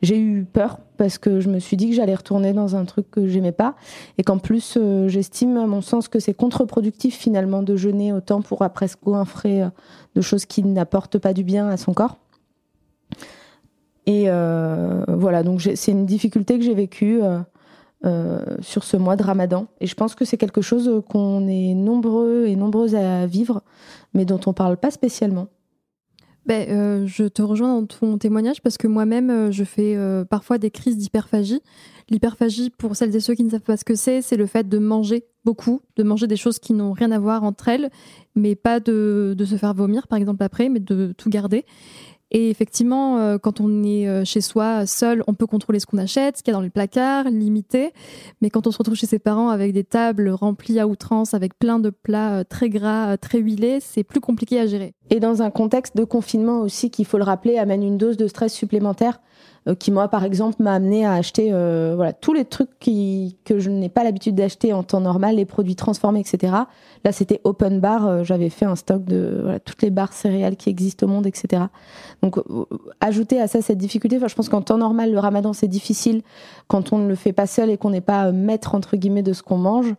j'ai 0.00 0.18
eu 0.18 0.44
peur 0.44 0.78
parce 0.96 1.18
que 1.18 1.40
je 1.40 1.50
me 1.50 1.58
suis 1.58 1.76
dit 1.76 1.90
que 1.90 1.94
j'allais 1.94 2.14
retourner 2.14 2.54
dans 2.54 2.74
un 2.74 2.86
truc 2.86 3.10
que 3.10 3.26
j'aimais 3.26 3.52
pas 3.52 3.74
et 4.16 4.22
qu'en 4.22 4.38
plus, 4.38 4.78
j'estime 5.08 5.58
à 5.58 5.66
mon 5.66 5.82
sens 5.82 6.08
que 6.08 6.18
c'est 6.20 6.32
contre-productif 6.32 7.16
finalement 7.16 7.62
de 7.62 7.76
jeûner 7.76 8.14
autant 8.14 8.40
pour 8.40 8.62
après 8.62 8.88
se 8.88 8.96
goinfrer 8.96 9.64
de 10.14 10.20
choses 10.22 10.46
qui 10.46 10.62
n'apportent 10.62 11.18
pas 11.18 11.34
du 11.34 11.44
bien 11.44 11.68
à 11.68 11.76
son 11.76 11.92
corps. 11.92 12.16
Et 14.08 14.24
euh, 14.28 15.04
voilà, 15.06 15.42
donc 15.42 15.60
c'est 15.60 15.92
une 15.92 16.06
difficulté 16.06 16.58
que 16.58 16.64
j'ai 16.64 16.72
vécue 16.72 17.22
euh, 17.22 17.40
euh, 18.06 18.40
sur 18.62 18.82
ce 18.82 18.96
mois 18.96 19.16
de 19.16 19.22
Ramadan. 19.22 19.66
Et 19.82 19.86
je 19.86 19.94
pense 19.94 20.14
que 20.14 20.24
c'est 20.24 20.38
quelque 20.38 20.62
chose 20.62 21.02
qu'on 21.10 21.46
est 21.46 21.74
nombreux 21.74 22.46
et 22.46 22.56
nombreuses 22.56 22.94
à 22.94 23.26
vivre, 23.26 23.60
mais 24.14 24.24
dont 24.24 24.40
on 24.46 24.54
parle 24.54 24.78
pas 24.78 24.90
spécialement. 24.90 25.48
Ben, 26.48 27.06
je 27.06 27.24
te 27.24 27.42
rejoins 27.42 27.80
dans 27.80 27.86
ton 27.86 28.16
témoignage 28.18 28.62
parce 28.62 28.78
que 28.78 28.86
moi-même, 28.86 29.52
je 29.52 29.64
fais 29.64 29.98
parfois 30.30 30.56
des 30.56 30.70
crises 30.70 30.96
d'hyperphagie. 30.96 31.60
L'hyperphagie, 32.08 32.70
pour 32.70 32.96
celles 32.96 33.14
et 33.14 33.20
ceux 33.20 33.34
qui 33.34 33.44
ne 33.44 33.50
savent 33.50 33.60
pas 33.60 33.76
ce 33.76 33.84
que 33.84 33.94
c'est, 33.94 34.22
c'est 34.22 34.38
le 34.38 34.46
fait 34.46 34.66
de 34.66 34.78
manger 34.78 35.26
beaucoup, 35.44 35.82
de 35.96 36.02
manger 36.02 36.26
des 36.26 36.36
choses 36.36 36.58
qui 36.58 36.72
n'ont 36.72 36.92
rien 36.92 37.12
à 37.12 37.18
voir 37.18 37.44
entre 37.44 37.68
elles, 37.68 37.90
mais 38.34 38.54
pas 38.54 38.80
de, 38.80 39.34
de, 39.36 39.44
se 39.44 39.56
faire 39.56 39.74
vomir, 39.74 40.08
par 40.08 40.18
exemple, 40.18 40.42
après, 40.42 40.70
mais 40.70 40.80
de 40.80 41.12
tout 41.18 41.28
garder. 41.28 41.66
Et 42.30 42.50
effectivement, 42.50 43.18
euh, 43.18 43.38
quand 43.38 43.60
on 43.60 43.82
est 43.82 44.06
euh, 44.06 44.24
chez 44.24 44.40
soi, 44.40 44.86
seul, 44.86 45.24
on 45.26 45.34
peut 45.34 45.46
contrôler 45.46 45.80
ce 45.80 45.86
qu'on 45.86 45.98
achète, 45.98 46.38
ce 46.38 46.42
qu'il 46.42 46.52
y 46.52 46.54
a 46.54 46.58
dans 46.58 46.62
les 46.62 46.70
placards, 46.70 47.30
limiter. 47.30 47.92
Mais 48.42 48.50
quand 48.50 48.66
on 48.66 48.70
se 48.70 48.78
retrouve 48.78 48.96
chez 48.96 49.06
ses 49.06 49.18
parents 49.18 49.48
avec 49.48 49.72
des 49.72 49.84
tables 49.84 50.28
remplies 50.28 50.78
à 50.78 50.86
outrance, 50.86 51.32
avec 51.32 51.58
plein 51.58 51.78
de 51.78 51.90
plats 51.90 52.40
euh, 52.40 52.44
très 52.44 52.68
gras, 52.68 53.16
très 53.16 53.38
huilés, 53.38 53.78
c'est 53.80 54.04
plus 54.04 54.20
compliqué 54.20 54.60
à 54.60 54.66
gérer. 54.66 54.94
Et 55.10 55.20
dans 55.20 55.42
un 55.42 55.50
contexte 55.50 55.96
de 55.96 56.04
confinement 56.04 56.60
aussi, 56.60 56.90
qu'il 56.90 57.06
faut 57.06 57.18
le 57.18 57.24
rappeler, 57.24 57.58
amène 57.58 57.82
une 57.82 57.98
dose 57.98 58.16
de 58.16 58.26
stress 58.26 58.52
supplémentaire 58.52 59.20
euh, 59.68 59.74
qui 59.74 59.90
moi 59.90 60.08
par 60.08 60.24
exemple 60.24 60.62
m'a 60.62 60.74
amené 60.74 61.04
à 61.04 61.12
acheter 61.12 61.48
euh, 61.52 61.94
voilà 61.96 62.12
tous 62.12 62.32
les 62.32 62.44
trucs 62.44 62.70
qui, 62.78 63.36
que 63.44 63.58
je 63.58 63.70
n'ai 63.70 63.88
pas 63.88 64.04
l'habitude 64.04 64.34
d'acheter 64.34 64.72
en 64.72 64.82
temps 64.82 65.00
normal, 65.00 65.36
les 65.36 65.44
produits 65.44 65.76
transformés, 65.76 66.20
etc. 66.20 66.52
Là 67.04 67.12
c'était 67.12 67.40
open 67.44 67.80
bar, 67.80 68.06
euh, 68.06 68.24
j'avais 68.24 68.50
fait 68.50 68.64
un 68.64 68.76
stock 68.76 69.04
de 69.04 69.40
voilà, 69.42 69.60
toutes 69.60 69.82
les 69.82 69.90
barres 69.90 70.12
céréales 70.12 70.56
qui 70.56 70.70
existent 70.70 71.06
au 71.06 71.08
monde, 71.08 71.26
etc. 71.26 71.64
Donc 72.22 72.36
ajouter 73.00 73.40
à 73.40 73.48
ça 73.48 73.60
cette 73.60 73.78
difficulté, 73.78 74.16
enfin, 74.16 74.28
je 74.28 74.34
pense 74.34 74.48
qu'en 74.48 74.62
temps 74.62 74.78
normal 74.78 75.12
le 75.12 75.18
Ramadan 75.18 75.52
c'est 75.52 75.68
difficile 75.68 76.22
quand 76.68 76.92
on 76.92 76.98
ne 76.98 77.08
le 77.08 77.14
fait 77.14 77.32
pas 77.32 77.46
seul 77.46 77.70
et 77.70 77.76
qu'on 77.76 77.90
n'est 77.90 78.00
pas 78.00 78.32
maître 78.32 78.74
entre 78.74 78.96
guillemets 78.96 79.22
de 79.22 79.32
ce 79.32 79.42
qu'on 79.42 79.58
mange. 79.58 79.94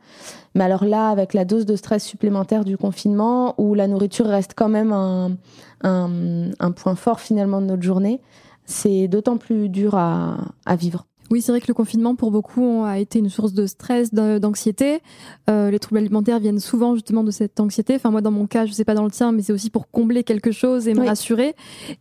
Mais 0.56 0.64
alors 0.64 0.86
là, 0.86 1.10
avec 1.10 1.34
la 1.34 1.46
dose 1.46 1.66
de 1.66 1.76
stress 1.76 2.04
supplémentaire 2.04 2.66
du 2.66 2.78
confinement, 2.78 3.56
où 3.58 3.76
la 3.76 3.88
nourriture 3.88 4.26
reste 4.26 4.54
quand 4.56 4.70
même 4.70 4.92
un, 4.92 6.72
point 6.76 6.96
fort 6.96 7.20
finalement 7.20 7.62
de 7.62 7.68
notre 7.68 7.84
journée, 7.84 8.22
c'est 8.66 9.08
d'autant 9.08 9.38
plus 9.38 9.70
dur 9.70 9.96
à 9.96 10.76
vivre. 10.78 11.09
Oui, 11.32 11.42
c'est 11.42 11.52
vrai 11.52 11.62
que 11.62 11.68
le 11.68 11.76
confinement, 11.76 12.16
pour 12.16 12.32
beaucoup, 12.32 12.84
a 12.84 12.98
été 12.98 13.20
une 13.20 13.30
source 13.30 13.54
de 13.54 13.68
stress, 13.68 14.14
d'anxiété. 14.14 15.02
Euh, 15.50 15.70
les 15.70 15.78
troubles 15.78 16.00
alimentaires 16.00 16.40
viennent 16.40 16.60
souvent 16.60 16.96
justement 16.96 17.24
de 17.24 17.30
cette 17.30 17.60
anxiété. 17.60 17.96
Enfin, 17.96 18.10
moi, 18.10 18.22
dans 18.22 18.32
mon 18.32 18.48
cas, 18.48 18.66
je 18.66 18.74
sais 18.74 18.84
pas 18.84 18.96
dans 18.96 19.04
le 19.04 19.12
tien, 19.12 19.32
mais 19.32 19.44
c'est 19.44 19.54
aussi 19.54 19.70
pour 19.70 19.92
combler 19.92 20.24
quelque 20.24 20.52
chose 20.52 20.88
et 20.88 20.96
me 20.96 21.06
rassurer. 21.06 21.56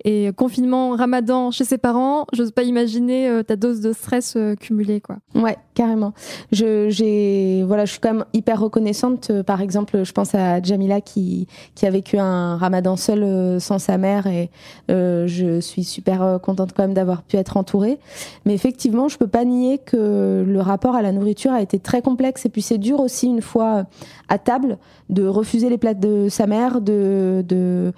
Et 0.04 0.30
confinement, 0.34 0.90
ramadan 0.96 1.50
chez 1.50 1.64
ses 1.64 1.78
parents, 1.78 2.26
j'ose 2.32 2.52
pas 2.52 2.62
imaginer 2.62 3.28
euh, 3.28 3.42
ta 3.42 3.56
dose 3.56 3.80
de 3.80 3.92
stress 3.92 4.34
euh, 4.36 4.54
cumulée, 4.54 5.00
quoi. 5.00 5.16
Ouais, 5.34 5.58
carrément. 5.74 6.14
Je, 6.50 6.88
j'ai, 6.88 7.64
voilà, 7.66 7.84
je 7.84 7.92
suis 7.92 8.00
quand 8.00 8.14
même 8.14 8.24
hyper 8.32 8.60
reconnaissante. 8.60 9.30
par 9.42 9.60
exemple, 9.60 10.04
je 10.04 10.12
pense 10.12 10.34
à 10.34 10.62
Jamila 10.62 11.02
qui, 11.02 11.46
qui 11.74 11.84
a 11.86 11.90
vécu 11.90 12.18
un 12.18 12.56
ramadan 12.56 12.96
seul 12.96 13.60
sans 13.60 13.78
sa 13.78 13.98
mère 13.98 14.26
et 14.26 14.50
je 14.88 15.60
suis 15.60 15.84
super 15.84 16.38
contente 16.42 16.72
quand 16.74 16.82
même 16.82 16.94
d'avoir 16.94 17.22
pu 17.22 17.36
être 17.36 17.56
entourée. 17.56 17.98
Mais 18.46 18.54
effectivement, 18.54 19.08
je 19.08 19.17
je 19.18 19.24
peux 19.24 19.30
pas 19.30 19.44
nier 19.44 19.78
que 19.78 20.44
le 20.46 20.60
rapport 20.60 20.94
à 20.94 21.02
la 21.02 21.10
nourriture 21.10 21.50
a 21.50 21.60
été 21.60 21.80
très 21.80 22.02
complexe. 22.02 22.46
Et 22.46 22.48
puis 22.48 22.62
c'est 22.62 22.78
dur 22.78 23.00
aussi 23.00 23.26
une 23.26 23.42
fois 23.42 23.86
à 24.28 24.38
table 24.38 24.78
de 25.10 25.26
refuser 25.26 25.68
les 25.68 25.76
plats 25.76 25.94
de 25.94 26.28
sa 26.28 26.46
mère, 26.46 26.80
de, 26.80 27.44
de 27.48 27.92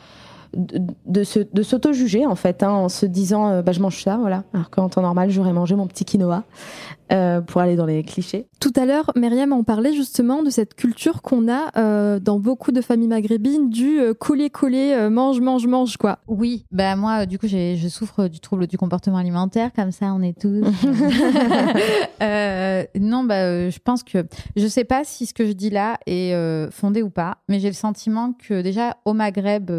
de, 0.55 1.25
de 1.53 1.63
s'auto-juger 1.63 2.27
en 2.27 2.35
fait, 2.35 2.63
hein, 2.63 2.71
en 2.71 2.89
se 2.89 3.07
disant 3.07 3.49
euh, 3.49 3.63
bah, 3.63 3.73
je 3.73 3.81
mange 3.81 4.03
ça, 4.03 4.17
voilà. 4.17 4.45
Alors 4.53 4.71
qu'en 4.71 4.89
temps 4.89 5.03
normal, 5.03 5.31
j'aurais 5.31 5.53
mangé 5.53 5.77
mon 5.77 5.87
petit 5.87 6.05
quinoa 6.05 6.45
euh, 7.13 7.41
pour 7.41 7.61
aller 7.61 7.77
dans 7.77 7.87
les 7.87 8.03
clichés. 8.03 8.49
Tout 8.61 8.73
à 8.77 8.85
l'heure, 8.85 9.11
Myriam 9.17 9.53
en 9.53 9.63
parlait 9.63 9.93
justement 9.93 10.43
de 10.43 10.51
cette 10.51 10.75
culture 10.75 11.23
qu'on 11.23 11.51
a 11.51 11.71
euh, 11.77 12.19
dans 12.19 12.39
beaucoup 12.39 12.73
de 12.73 12.81
familles 12.81 13.09
maghrébines 13.09 13.71
du 13.71 14.01
coller-coller, 14.19 15.09
mange, 15.11 15.41
mange, 15.41 15.67
mange, 15.67 15.97
quoi. 15.97 16.19
Oui, 16.27 16.65
bah 16.71 16.97
moi, 16.97 17.27
du 17.27 17.39
coup, 17.39 17.47
je 17.47 17.89
souffre 17.89 18.29
du 18.29 18.41
trouble 18.41 18.67
du 18.67 18.79
comportement 18.79 19.19
alimentaire, 19.19 19.71
comme 19.75 19.93
ça, 19.93 20.13
on 20.15 20.23
est 20.23 20.39
tous. 20.39 20.61
non, 23.01 23.25
bah, 23.25 23.71
je 23.71 23.79
pense 23.79 24.03
que 24.03 24.27
je 24.57 24.67
sais 24.67 24.85
pas 24.85 25.05
si 25.05 25.27
ce 25.27 25.35
que 25.35 25.47
je 25.47 25.53
dis 25.53 25.71
là 25.71 25.99
est 26.07 26.35
fondé 26.71 27.03
ou 27.03 27.11
pas, 27.11 27.39
mais 27.49 27.61
j'ai 27.61 27.69
le 27.69 27.75
sentiment 27.75 28.33
que 28.33 28.63
déjà 28.63 28.97
au 29.05 29.13
Maghreb 29.13 29.71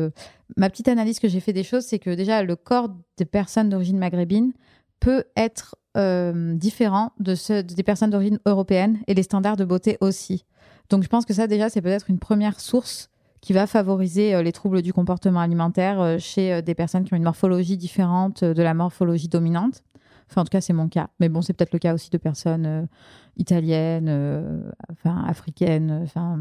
ma 0.58 0.70
petite 0.70 0.88
analyse 0.88 1.20
que 1.20 1.28
j'ai 1.28 1.40
fait 1.40 1.54
des 1.54 1.64
choses, 1.64 1.86
c'est 1.86 2.00
que 2.00 2.10
déjà 2.10 2.44
le 2.44 2.56
corps 2.56 2.90
des 3.18 3.26
personnes 3.26 3.70
d'origine 3.70 3.98
maghrébine 3.98 4.54
peut 5.00 5.24
être 5.36 5.76
euh, 5.98 6.56
différent 6.56 7.12
de 7.20 7.36
ceux 7.36 7.64
des 7.64 7.84
personnes 7.84 8.12
d'origine 8.12 8.40
européenne 8.46 9.00
et 9.08 9.14
les 9.14 9.24
standards 9.24 9.58
de 9.58 9.66
beauté 9.66 9.98
aussi. 10.00 10.46
Donc 10.90 11.04
je 11.04 11.10
pense 11.10 11.26
que 11.26 11.34
ça 11.34 11.48
déjà 11.48 11.70
c'est 11.70 11.82
peut-être 11.82 12.10
une 12.10 12.20
première 12.20 12.60
source 12.60 13.10
qui 13.42 13.54
va 13.54 13.68
favoriser 13.68 14.36
euh, 14.36 14.44
les 14.44 14.52
troubles 14.52 14.82
du 14.82 14.94
comportement 14.94 15.40
alimentaire 15.40 16.00
euh, 16.00 16.18
chez 16.20 16.62
des 16.62 16.76
personnes 16.76 17.04
qui 17.04 17.14
ont 17.14 17.18
une 17.18 17.24
morphologie 17.24 17.78
différente 17.78 18.44
de 18.44 18.64
la 18.64 18.74
morphologie 18.74 19.28
dominante. 19.28 19.84
Enfin, 20.30 20.42
en 20.42 20.44
tout 20.46 20.52
cas, 20.52 20.62
c'est 20.62 20.72
mon 20.72 20.88
cas. 20.88 21.10
Mais 21.20 21.28
bon, 21.28 21.42
c'est 21.42 21.52
peut-être 21.52 21.74
le 21.74 21.80
cas 21.80 21.94
aussi 21.94 22.10
de 22.10 22.18
personnes 22.18 22.88
italiennes, 23.36 24.72
enfin, 24.90 25.26
africaines, 25.28 26.00
enfin, 26.04 26.40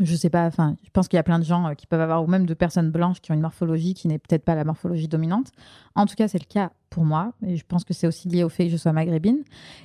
je 0.00 0.14
sais 0.14 0.30
pas, 0.30 0.46
enfin, 0.46 0.76
je 0.84 0.90
pense 0.90 1.08
qu'il 1.08 1.16
y 1.16 1.20
a 1.20 1.22
plein 1.22 1.38
de 1.38 1.44
gens 1.44 1.66
euh, 1.66 1.74
qui 1.74 1.86
peuvent 1.86 2.00
avoir, 2.00 2.22
ou 2.22 2.26
même 2.26 2.46
de 2.46 2.54
personnes 2.54 2.90
blanches 2.90 3.20
qui 3.20 3.30
ont 3.30 3.34
une 3.34 3.40
morphologie 3.40 3.94
qui 3.94 4.08
n'est 4.08 4.18
peut-être 4.18 4.44
pas 4.44 4.54
la 4.54 4.64
morphologie 4.64 5.08
dominante. 5.08 5.48
En 5.94 6.06
tout 6.06 6.14
cas, 6.14 6.28
c'est 6.28 6.38
le 6.38 6.46
cas 6.46 6.70
pour 6.90 7.04
moi, 7.04 7.32
et 7.44 7.56
je 7.56 7.64
pense 7.66 7.84
que 7.84 7.94
c'est 7.94 8.06
aussi 8.06 8.28
lié 8.28 8.44
au 8.44 8.48
fait 8.48 8.66
que 8.66 8.70
je 8.70 8.76
sois 8.76 8.92
maghrébine. 8.92 9.42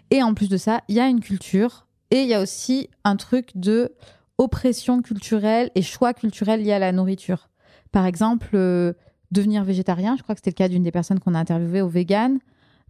Et 0.09 0.21
en 0.23 0.33
plus 0.33 0.49
de 0.49 0.57
ça, 0.57 0.81
il 0.87 0.95
y 0.95 0.99
a 0.99 1.07
une 1.07 1.21
culture, 1.21 1.87
et 2.09 2.23
il 2.23 2.27
y 2.27 2.33
a 2.33 2.41
aussi 2.41 2.89
un 3.03 3.15
truc 3.15 3.51
de 3.55 3.93
oppression 4.37 5.01
culturelle 5.01 5.71
et 5.75 5.81
choix 5.81 6.13
culturel 6.13 6.63
lié 6.63 6.73
à 6.73 6.79
la 6.79 6.91
nourriture. 6.91 7.49
Par 7.91 8.05
exemple, 8.05 8.49
euh, 8.55 8.93
devenir 9.31 9.63
végétarien, 9.63 10.15
je 10.17 10.23
crois 10.23 10.35
que 10.35 10.39
c'était 10.39 10.51
le 10.51 10.55
cas 10.55 10.67
d'une 10.67 10.83
des 10.83 10.91
personnes 10.91 11.19
qu'on 11.19 11.35
a 11.35 11.39
interviewées 11.39 11.81
au 11.81 11.89
vegan. 11.89 12.39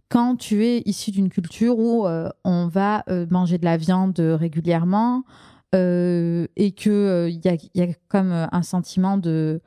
Quand 0.08 0.36
tu 0.36 0.64
es 0.64 0.82
issu 0.86 1.10
d'une 1.10 1.28
culture 1.28 1.78
où 1.78 2.06
euh, 2.06 2.28
on 2.44 2.66
va 2.66 3.04
manger 3.30 3.58
de 3.58 3.64
la 3.64 3.76
viande 3.78 4.18
régulièrement, 4.18 5.24
euh, 5.74 6.46
et 6.56 6.72
que 6.72 7.28
il 7.30 7.48
euh, 7.48 7.56
y, 7.74 7.82
a, 7.82 7.86
comme 8.08 8.32
euh, 8.32 8.46
un 8.52 8.62
sentiment 8.62 9.16
de 9.16 9.60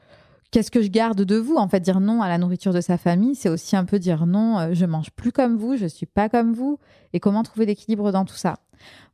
qu'est-ce 0.52 0.70
que 0.70 0.82
je 0.82 0.90
garde 0.90 1.22
de 1.22 1.36
vous 1.36 1.56
En 1.56 1.68
fait, 1.68 1.80
dire 1.80 2.00
non 2.00 2.22
à 2.22 2.30
la 2.30 2.38
nourriture 2.38 2.74
de 2.74 2.82
sa 2.82 2.98
famille, 2.98 3.36
c'est 3.36 3.50
aussi 3.50 3.76
un 3.76 3.86
peu 3.86 4.00
dire 4.00 4.26
non, 4.26 4.74
je 4.74 4.86
mange 4.86 5.12
plus 5.12 5.32
comme 5.32 5.58
vous, 5.58 5.78
je 5.78 5.88
suis 5.88 6.06
pas 6.06 6.30
comme 6.30 6.54
vous, 6.54 6.80
et 7.14 7.20
comment 7.20 7.44
trouver 7.44 7.66
l'équilibre 7.66 8.12
dans 8.12 8.26
tout 8.26 8.36
ça? 8.36 8.60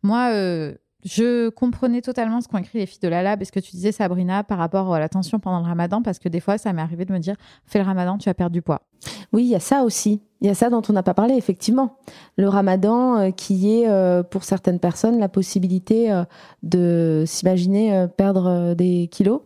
Moi, 0.03 0.31
je 1.03 1.49
comprenais 1.49 2.01
totalement 2.01 2.41
ce 2.41 2.47
qu'ont 2.47 2.57
écrit 2.57 2.79
les 2.79 2.85
filles 2.85 2.99
de 3.01 3.07
la 3.07 3.23
Lab 3.23 3.41
et 3.41 3.45
ce 3.45 3.51
que 3.51 3.59
tu 3.59 3.71
disais, 3.71 3.91
Sabrina, 3.91 4.43
par 4.43 4.57
rapport 4.57 4.93
à 4.93 4.99
la 4.99 5.09
tension 5.09 5.39
pendant 5.39 5.59
le 5.59 5.65
ramadan, 5.65 6.01
parce 6.01 6.19
que 6.19 6.29
des 6.29 6.39
fois, 6.39 6.57
ça 6.57 6.73
m'est 6.73 6.81
arrivé 6.81 7.05
de 7.05 7.13
me 7.13 7.19
dire 7.19 7.35
fais 7.65 7.79
le 7.79 7.85
ramadan, 7.85 8.17
tu 8.17 8.29
vas 8.29 8.33
perdre 8.33 8.53
du 8.53 8.61
poids. 8.61 8.81
Oui, 9.33 9.43
il 9.43 9.49
y 9.49 9.55
a 9.55 9.59
ça 9.59 9.83
aussi. 9.83 10.21
Il 10.41 10.47
y 10.47 10.49
a 10.49 10.53
ça 10.53 10.69
dont 10.69 10.81
on 10.89 10.93
n'a 10.93 11.03
pas 11.03 11.13
parlé, 11.13 11.35
effectivement. 11.35 11.97
Le 12.37 12.47
ramadan, 12.47 13.17
euh, 13.17 13.31
qui 13.31 13.71
est 13.71 13.87
euh, 13.87 14.23
pour 14.23 14.43
certaines 14.43 14.79
personnes 14.79 15.19
la 15.19 15.29
possibilité 15.29 16.11
euh, 16.11 16.23
de 16.63 17.23
s'imaginer 17.25 18.07
perdre 18.17 18.73
des 18.75 19.07
kilos. 19.11 19.41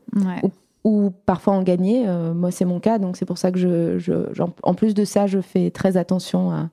Ou, 0.84 1.10
parfois 1.26 1.56
en 1.56 1.63
gagner. 1.63 2.06
moi, 2.36 2.52
c'est 2.52 2.63
mon 2.63 2.80
cas, 2.80 3.00
donc 3.00 3.18
c'est 3.18 3.26
pour 3.26 3.39
ça 3.39 3.52
que 3.52 3.58
je, 3.58 4.44
en 4.62 4.74
plus 4.76 4.94
de 4.94 5.04
ça, 5.04 5.26
je 5.26 5.41
fais 5.41 5.72
très 5.72 5.98
attention 5.98 6.52
à, 6.52 6.70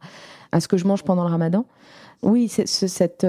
à, 0.52 0.60
ce 0.60 0.68
que 0.68 0.76
je 0.76 0.86
mange 0.86 1.02
pendant 1.02 1.24
le 1.24 1.30
ramadan. 1.30 1.64
Oui, 2.20 2.46
c'est 2.48 2.66
cette 2.66 3.26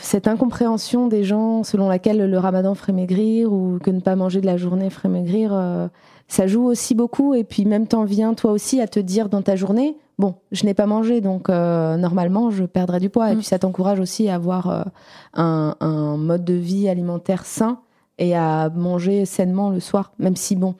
cette 0.00 0.28
incompréhension 0.28 1.08
des 1.08 1.24
gens 1.24 1.62
selon 1.62 1.88
laquelle 1.88 2.30
le 2.30 2.38
ramadan 2.38 2.74
ferait 2.74 2.92
maigrir 2.92 3.52
ou 3.52 3.78
que 3.82 3.90
ne 3.90 4.00
pas 4.00 4.16
manger 4.16 4.40
de 4.40 4.46
la 4.46 4.56
journée 4.56 4.90
ferait 4.90 5.08
maigrir, 5.08 5.52
euh, 5.52 5.88
ça 6.28 6.46
joue 6.46 6.64
aussi 6.64 6.94
beaucoup. 6.94 7.34
Et 7.34 7.44
puis 7.44 7.64
même 7.64 7.86
t'en 7.86 8.04
viens 8.04 8.34
toi 8.34 8.52
aussi 8.52 8.80
à 8.80 8.86
te 8.86 9.00
dire 9.00 9.28
dans 9.28 9.42
ta 9.42 9.56
journée, 9.56 9.96
bon, 10.18 10.34
je 10.50 10.64
n'ai 10.64 10.74
pas 10.74 10.86
mangé, 10.86 11.20
donc 11.20 11.48
normalement, 11.48 12.50
je 12.50 12.64
perdrais 12.64 13.00
du 13.00 13.10
poids. 13.10 13.30
Et 13.30 13.34
mm. 13.34 13.38
puis, 13.38 13.46
ça 13.46 13.58
t'encourage 13.58 14.00
aussi 14.00 14.28
à 14.28 14.36
avoir 14.36 14.86
un, 15.34 15.76
un, 15.80 16.16
mode 16.16 16.44
de 16.44 16.54
vie 16.54 16.88
alimentaire 16.88 17.44
sain 17.44 17.80
et 18.18 18.36
à 18.36 18.70
manger 18.70 19.24
sainement 19.24 19.70
le 19.70 19.80
soir, 19.80 20.12
même 20.18 20.36
si, 20.36 20.56
bon, 20.56 20.74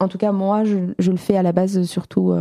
en 0.00 0.08
tout 0.08 0.18
cas, 0.18 0.32
moi, 0.32 0.64
je, 0.64 0.78
je, 0.98 1.10
le 1.10 1.16
fais 1.16 1.36
à 1.36 1.42
la 1.42 1.52
base 1.52 1.82
surtout 1.84 2.34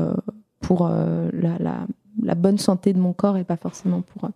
pour 0.62 0.88
la, 0.88 1.58
la, 1.60 1.76
la, 2.24 2.36
bonne 2.36 2.58
santé 2.58 2.94
de 2.94 3.00
mon 3.00 3.14
corps 3.14 3.38
et 3.38 3.44
pas 3.44 3.58
forcément 3.58 4.02
pour 4.02 4.30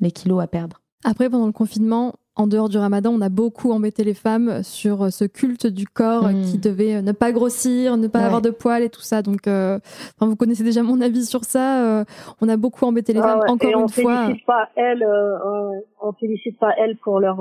les 0.00 0.10
kilos 0.10 0.42
à 0.42 0.46
perdre. 0.46 0.79
Après, 1.04 1.30
pendant 1.30 1.46
le 1.46 1.52
confinement, 1.52 2.14
en 2.40 2.46
dehors 2.46 2.70
du 2.70 2.78
ramadan, 2.78 3.12
on 3.12 3.20
a 3.20 3.28
beaucoup 3.28 3.70
embêté 3.70 4.02
les 4.02 4.14
femmes 4.14 4.62
sur 4.62 5.02
euh, 5.02 5.10
ce 5.10 5.26
culte 5.26 5.66
du 5.66 5.86
corps 5.86 6.30
hmm. 6.30 6.42
qui 6.42 6.58
devait 6.58 6.96
euh, 6.96 7.02
ne 7.02 7.12
pas 7.12 7.32
grossir, 7.32 7.98
ne 7.98 8.08
pas 8.08 8.20
avoir 8.20 8.40
de 8.40 8.48
poils 8.48 8.82
et 8.82 8.88
tout 8.88 9.02
ça. 9.02 9.20
Donc, 9.20 9.46
euh, 9.46 9.78
vous 10.20 10.36
connaissez 10.36 10.64
déjà 10.64 10.82
mon 10.82 11.02
avis 11.02 11.26
sur 11.26 11.44
ça. 11.44 12.04
on 12.40 12.48
a 12.48 12.56
beaucoup 12.56 12.86
embêté 12.86 13.12
les 13.12 13.20
femmes. 13.20 13.40
Encore 13.46 13.70
une 13.70 13.88
fois. 13.88 14.26
Félicite 14.26 14.46
pas 14.46 14.68
elles, 14.76 15.06
on 16.00 16.12
félicite 16.12 16.58
pas 16.58 16.72
elles 16.78 16.96
pour 16.96 17.20
leur 17.20 17.36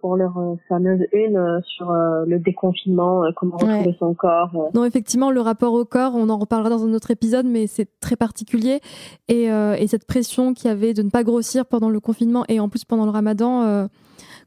pour 0.00 0.16
leur 0.16 0.34
fameuse 0.68 1.00
une 1.12 1.60
sur 1.64 1.90
le 1.90 2.38
déconfinement, 2.38 3.22
comment 3.36 3.56
retrouver 3.56 3.96
son 3.98 4.14
corps. 4.14 4.70
Non, 4.74 4.84
effectivement, 4.84 5.30
le 5.30 5.40
rapport 5.40 5.72
au 5.72 5.84
corps, 5.84 6.12
on 6.14 6.28
en 6.28 6.38
reparlera 6.38 6.70
dans 6.70 6.84
un 6.84 6.92
autre 6.92 7.10
épisode, 7.10 7.46
mais 7.46 7.66
c'est 7.66 7.88
très 8.00 8.16
particulier. 8.16 8.80
Et, 9.28 9.44
et 9.44 9.86
cette 9.86 10.06
pression 10.06 10.54
qu'il 10.54 10.68
y 10.68 10.72
avait 10.72 10.94
de 10.94 11.02
ne 11.02 11.10
pas 11.10 11.22
grossir 11.22 11.66
pendant 11.66 11.88
le 11.88 12.00
confinement 12.00 12.44
et 12.48 12.60
en 12.60 12.68
plus 12.68 12.84
pendant 12.84 13.04
le 13.04 13.10
ramadan 13.10 13.88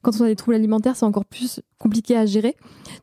quand 0.02 0.20
on 0.20 0.26
a 0.26 0.28
des 0.28 0.36
troubles 0.36 0.56
alimentaires, 0.56 0.96
c'est 0.96 1.06
encore 1.06 1.26
plus 1.26 1.62
compliqué 1.78 2.18
à 2.18 2.26
gérer. 2.26 2.56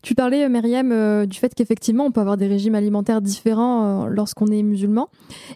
Tu 0.03 0.15
parlais, 0.15 0.45
euh, 0.45 0.49
Myriam, 0.49 0.93
euh, 0.93 1.27
du 1.27 1.39
fait 1.39 1.55
qu'effectivement, 1.55 2.07
on 2.07 2.11
peut 2.11 2.21
avoir 2.21 2.37
des 2.37 2.47
régimes 2.47 2.75
alimentaires 2.75 3.21
différents 3.21 4.07
euh, 4.07 4.09
lorsqu'on 4.09 4.49
est 4.49 4.63
musulman. 4.63 5.09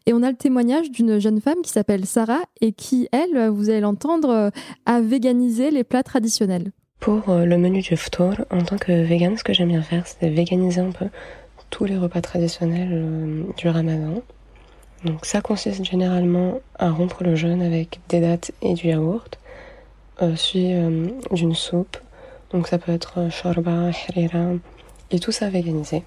Et 0.07 0.12
on 0.12 0.22
a 0.22 0.31
le 0.31 0.37
témoignage 0.37 0.90
d'une 0.90 1.18
jeune 1.18 1.40
femme 1.40 1.62
qui 1.62 1.70
s'appelle 1.70 2.07
Sarah 2.07 2.42
et 2.61 2.72
qui, 2.72 3.09
elle, 3.12 3.48
vous 3.48 3.70
allez 3.70 3.81
l'entendre, 3.81 4.50
a 4.87 5.00
véganisé 5.00 5.70
les 5.70 5.85
plats 5.85 6.02
traditionnels. 6.02 6.72
Pour 7.00 7.22
le 7.28 7.57
menu 7.57 7.81
du 7.81 7.96
ftour, 7.96 8.35
en 8.50 8.62
tant 8.62 8.78
que 8.78 8.92
végane, 8.92 9.37
ce 9.37 9.42
que 9.42 9.52
j'aime 9.52 9.68
bien 9.68 9.83
faire, 9.83 10.07
c'est 10.07 10.28
véganiser 10.28 10.81
un 10.81 10.92
peu 10.92 11.07
tous 11.70 11.85
les 11.85 11.96
repas 11.96 12.20
traditionnels 12.20 13.44
du 13.57 13.68
ramadan. 13.68 14.22
Donc 15.05 15.26
ça 15.26 15.40
consiste 15.40 15.85
généralement 15.85 16.61
à 16.78 16.90
rompre 16.90 17.24
le 17.24 17.35
jeûne 17.35 17.61
avec 17.61 17.98
des 18.09 18.20
dattes 18.20 18.52
et 18.62 18.74
du 18.74 18.87
yaourt 18.87 19.38
euh, 20.22 20.37
suivi 20.37 20.72
euh, 20.72 21.08
d'une 21.32 21.54
soupe. 21.54 21.98
Donc 22.50 22.68
ça 22.68 22.78
peut 22.78 22.92
être 22.92 23.30
shorba, 23.30 23.90
harira, 24.08 24.52
et 25.11 25.18
tout 25.18 25.32
ça 25.32 25.48
véganisé. 25.48 26.02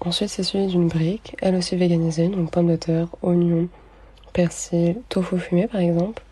Ensuite, 0.00 0.28
c'est 0.28 0.42
suivi 0.42 0.66
d'une 0.66 0.88
brique, 0.88 1.36
elle 1.40 1.56
aussi 1.56 1.76
véganisée, 1.76 2.28
donc 2.28 2.50
pommes 2.50 2.68
de 2.68 2.76
terre, 2.76 3.08
oignons, 3.22 3.68
persil, 4.32 4.96
tofu 5.08 5.38
fumé 5.38 5.66
par 5.66 5.80
exemple. 5.80 6.22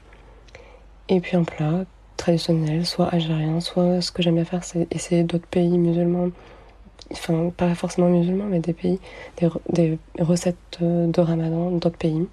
Et 1.09 1.21
puis 1.21 1.37
un 1.37 1.45
plat 1.45 1.85
traditionnel, 2.17 2.87
soit 2.87 3.07
algérien, 3.09 3.61
soit 3.61 4.01
ce 4.01 4.13
que 4.13 4.23
j'aime 4.23 4.37
bien 4.37 4.45
faire, 4.45 4.65
c'est 4.65 4.87
essayer 4.95 5.23
d'autres 5.25 5.47
pays 5.47 5.79
musulmans. 5.79 6.29
Enfin, 7.11 7.51
pas 7.57 7.75
forcément 7.75 8.09
musulmans, 8.09 8.47
mais 8.49 8.61
des 8.61 8.73
pays, 8.73 8.99
des, 9.39 9.99
recettes 10.19 10.79
de 10.81 11.21
ramadan 11.21 11.71
d'autres 11.71 11.99
pays. 11.99 12.27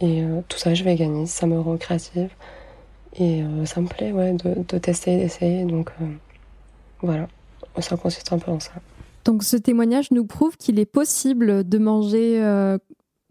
Et 0.00 0.22
euh, 0.22 0.40
tout 0.48 0.58
ça, 0.58 0.74
je 0.74 0.84
véganise, 0.84 1.30
ça 1.30 1.46
me 1.46 1.58
rend 1.58 1.76
créative. 1.76 2.30
Et 3.18 3.42
euh, 3.42 3.64
ça 3.66 3.80
me 3.80 3.88
plaît 3.88 4.12
ouais, 4.12 4.32
de, 4.32 4.62
de 4.66 4.78
tester, 4.78 5.16
d'essayer. 5.16 5.64
Donc 5.64 5.90
euh, 6.00 6.06
voilà, 7.02 7.28
ça 7.80 7.96
consiste 7.96 8.32
un 8.32 8.38
peu 8.38 8.50
en 8.50 8.60
ça. 8.60 8.72
Donc 9.24 9.42
ce 9.42 9.56
témoignage 9.56 10.10
nous 10.12 10.24
prouve 10.24 10.56
qu'il 10.56 10.78
est 10.78 10.86
possible 10.86 11.68
de 11.68 11.78
manger 11.78 12.40
euh, 12.42 12.78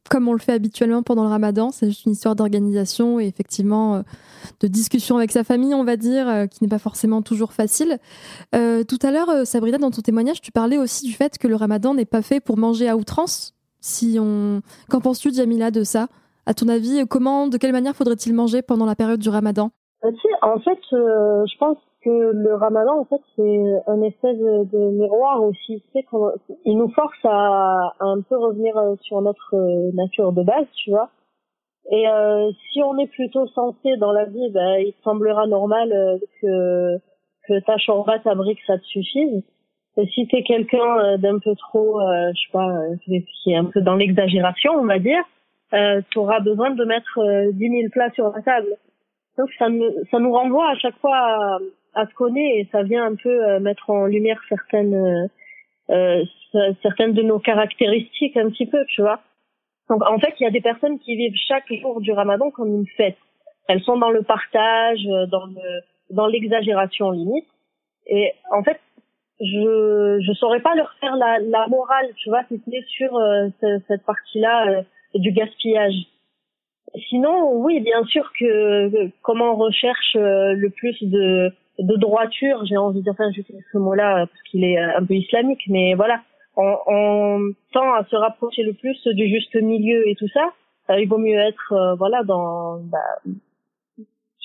comme 0.09 0.27
on 0.27 0.33
le 0.33 0.39
fait 0.39 0.51
habituellement 0.51 1.03
pendant 1.03 1.23
le 1.23 1.29
ramadan. 1.29 1.71
C'est 1.71 1.87
juste 1.87 2.05
une 2.05 2.11
histoire 2.11 2.35
d'organisation 2.35 3.19
et 3.19 3.27
effectivement 3.27 4.03
de 4.59 4.67
discussion 4.67 5.17
avec 5.17 5.31
sa 5.31 5.43
famille, 5.43 5.73
on 5.73 5.83
va 5.83 5.97
dire, 5.97 6.47
qui 6.49 6.63
n'est 6.63 6.69
pas 6.69 6.79
forcément 6.79 7.21
toujours 7.21 7.51
facile. 7.51 7.99
tout 8.53 8.99
à 9.01 9.11
l'heure, 9.11 9.45
Sabrina, 9.45 9.77
dans 9.77 9.91
ton 9.91 10.01
témoignage, 10.01 10.39
tu 10.39 10.53
parlais 10.53 10.77
aussi 10.77 11.07
du 11.07 11.11
fait 11.11 11.37
que 11.37 11.49
le 11.49 11.55
ramadan 11.55 11.93
n'est 11.93 12.05
pas 12.05 12.21
fait 12.21 12.39
pour 12.39 12.57
manger 12.57 12.87
à 12.87 12.95
outrance. 12.95 13.53
Si 13.81 14.17
on... 14.17 14.61
Qu'en 14.89 15.01
penses-tu, 15.01 15.33
Jamila, 15.33 15.71
de 15.71 15.83
ça? 15.83 16.07
À 16.47 16.53
ton 16.53 16.69
avis, 16.69 17.05
comment, 17.09 17.47
de 17.47 17.57
quelle 17.57 17.73
manière 17.73 17.93
faudrait-il 17.93 18.33
manger 18.33 18.61
pendant 18.61 18.85
la 18.85 18.95
période 18.95 19.19
du 19.19 19.29
ramadan? 19.29 19.69
Euh, 20.05 20.11
En 20.41 20.59
fait, 20.59 20.79
euh, 20.93 21.45
je 21.45 21.57
pense 21.57 21.77
que 22.03 22.09
le 22.09 22.55
ramadan, 22.55 22.99
en 22.99 23.05
fait, 23.05 23.21
c'est 23.35 23.73
un 23.87 24.01
espèce 24.01 24.37
de, 24.37 24.91
miroir 24.91 25.43
aussi. 25.43 25.83
Il 26.63 26.77
nous 26.77 26.89
force 26.91 27.17
à, 27.25 27.93
un 27.99 28.21
peu 28.21 28.37
revenir 28.37 28.77
euh, 28.77 28.95
sur 29.01 29.21
notre 29.21 29.55
nature 29.93 30.31
de 30.31 30.43
base, 30.43 30.67
tu 30.75 30.91
vois. 30.91 31.09
Et 31.89 32.03
si 32.71 32.83
on 32.83 32.97
est 32.97 33.07
plutôt 33.07 33.47
sensé 33.47 33.95
dans 33.97 34.11
la 34.11 34.25
vie, 34.25 34.49
ben, 34.51 34.75
il 34.79 34.93
semblera 35.05 35.47
normal 35.47 35.89
que 36.41 36.97
que 37.47 37.61
ta 37.61 37.77
chambre, 37.77 38.13
ta 38.25 38.35
brique, 38.35 38.59
ça 38.67 38.77
te 38.77 38.83
suffise. 38.83 39.41
Et 39.95 40.05
si 40.07 40.27
t'es 40.27 40.43
quelqu'un 40.43 41.17
d'un 41.17 41.39
peu 41.39 41.55
trop, 41.55 42.01
je 42.01 42.33
sais 42.33 42.51
pas, 42.51 42.69
qui 43.05 43.51
est 43.53 43.55
un 43.55 43.63
peu 43.63 43.79
dans 43.79 43.95
l'exagération, 43.95 44.73
on 44.73 44.83
va 44.83 44.99
dire, 44.99 45.23
euh, 45.73 46.01
tu 46.11 46.19
auras 46.19 46.39
besoin 46.39 46.71
de 46.71 46.85
mettre 46.85 47.19
euh, 47.19 47.51
10 47.51 47.69
000 47.69 47.89
plats 47.91 48.11
sur 48.11 48.29
la 48.29 48.41
table. 48.41 48.69
Donc 49.37 49.49
ça, 49.59 49.67
ça 50.11 50.19
nous 50.19 50.33
renvoie 50.33 50.69
à 50.69 50.75
chaque 50.75 50.97
fois 50.99 51.17
à, 51.17 51.57
à 51.93 52.07
ce 52.07 52.13
qu'on 52.13 52.35
est 52.35 52.59
et 52.59 52.69
ça 52.71 52.83
vient 52.83 53.05
un 53.05 53.15
peu 53.15 53.29
euh, 53.29 53.59
mettre 53.59 53.89
en 53.89 54.05
lumière 54.05 54.39
certaines 54.49 54.95
euh, 54.95 55.27
euh 55.89 56.23
certaines 56.81 57.13
de 57.13 57.21
nos 57.21 57.39
caractéristiques 57.39 58.37
un 58.37 58.49
petit 58.49 58.65
peu, 58.65 58.83
tu 58.87 59.01
vois. 59.01 59.19
Donc 59.89 60.01
en 60.03 60.17
fait, 60.17 60.33
il 60.39 60.43
y 60.43 60.47
a 60.47 60.51
des 60.51 60.61
personnes 60.61 60.99
qui 60.99 61.15
vivent 61.15 61.35
chaque 61.47 61.71
jour 61.73 62.01
du 62.01 62.11
Ramadan 62.11 62.49
comme 62.51 62.73
une 62.73 62.87
fête. 62.95 63.17
Elles 63.67 63.81
sont 63.83 63.97
dans 63.97 64.09
le 64.09 64.23
partage, 64.23 65.03
dans 65.03 65.45
le 65.45 65.81
dans 66.09 66.27
l'exagération 66.27 67.11
limite. 67.11 67.45
Et 68.07 68.31
en 68.51 68.63
fait, 68.63 68.79
je 69.39 70.19
je 70.25 70.33
saurais 70.33 70.61
pas 70.61 70.73
leur 70.75 70.93
faire 70.99 71.15
la, 71.15 71.39
la 71.39 71.67
morale, 71.67 72.07
tu 72.15 72.29
vois, 72.29 72.43
c'était 72.49 72.83
sur 72.87 73.19
cette 73.87 74.05
partie-là 74.05 74.83
du 75.15 75.31
gaspillage. 75.31 75.95
Sinon, 77.09 77.53
oui, 77.57 77.79
bien 77.81 78.03
sûr 78.05 78.31
que 78.39 79.09
comment 79.21 79.53
on 79.53 79.55
recherche 79.55 80.15
euh, 80.15 80.53
le 80.53 80.69
plus 80.69 80.97
de, 81.03 81.51
de 81.79 81.95
droiture, 81.95 82.65
j'ai 82.65 82.77
envie 82.77 82.99
de 82.99 83.03
dire, 83.03 83.13
enfin, 83.13 83.31
j'utilise 83.31 83.63
ce 83.71 83.77
mot-là 83.77 84.25
parce 84.25 84.41
qu'il 84.43 84.63
est 84.63 84.77
un 84.77 85.05
peu 85.05 85.15
islamique, 85.15 85.61
mais 85.67 85.93
voilà, 85.95 86.21
on, 86.55 86.75
on, 86.87 87.51
tend 87.73 87.93
à 87.93 88.03
se 88.05 88.15
rapprocher 88.15 88.63
le 88.63 88.73
plus 88.73 88.97
du 89.07 89.27
juste 89.27 89.55
milieu 89.55 90.07
et 90.07 90.15
tout 90.15 90.29
ça. 90.29 90.53
Euh, 90.89 90.99
il 90.99 91.07
vaut 91.07 91.17
mieux 91.17 91.37
être, 91.37 91.73
euh, 91.73 91.95
voilà, 91.95 92.23
dans, 92.23 92.79
bah, 92.79 92.97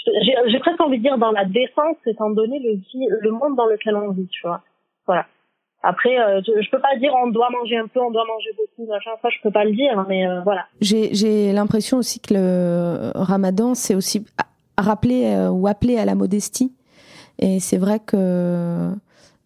j'ai 0.04 0.58
presque 0.58 0.80
envie 0.80 0.98
de 0.98 1.02
dire 1.02 1.18
dans 1.18 1.32
la 1.32 1.44
défense, 1.44 1.96
étant 2.06 2.30
donné 2.30 2.58
le, 2.58 2.80
le 3.20 3.30
monde 3.30 3.56
dans 3.56 3.66
lequel 3.66 3.96
on 3.96 4.10
vit, 4.10 4.28
tu 4.28 4.42
vois. 4.42 4.62
Voilà. 5.06 5.26
Après, 5.82 6.16
euh, 6.16 6.40
je, 6.44 6.70
peux 6.70 6.80
pas 6.80 6.96
dire 6.98 7.12
on 7.24 7.28
doit 7.28 7.50
manger 7.50 7.76
un 7.76 7.88
peu, 7.88 8.00
on 8.00 8.10
doit 8.10 8.24
manger 8.24 8.50
beaucoup, 8.56 8.88
machin. 8.88 9.10
Ça, 9.20 9.28
je 9.30 9.42
peux 9.42 9.50
pas 9.50 9.64
le 9.64 9.72
dire, 9.72 10.04
mais 10.08 10.26
euh, 10.26 10.40
voilà. 10.42 10.66
J'ai 10.80 11.52
l'impression 11.52 11.98
aussi 11.98 12.20
que 12.20 12.34
le 12.34 13.10
Ramadan, 13.14 13.74
c'est 13.74 13.94
aussi 13.94 14.24
rappeler 14.78 15.24
euh, 15.26 15.50
ou 15.50 15.66
appeler 15.66 15.98
à 15.98 16.04
la 16.04 16.14
modestie. 16.14 16.72
Et 17.40 17.58
c'est 17.58 17.78
vrai 17.78 17.98
que 17.98 18.90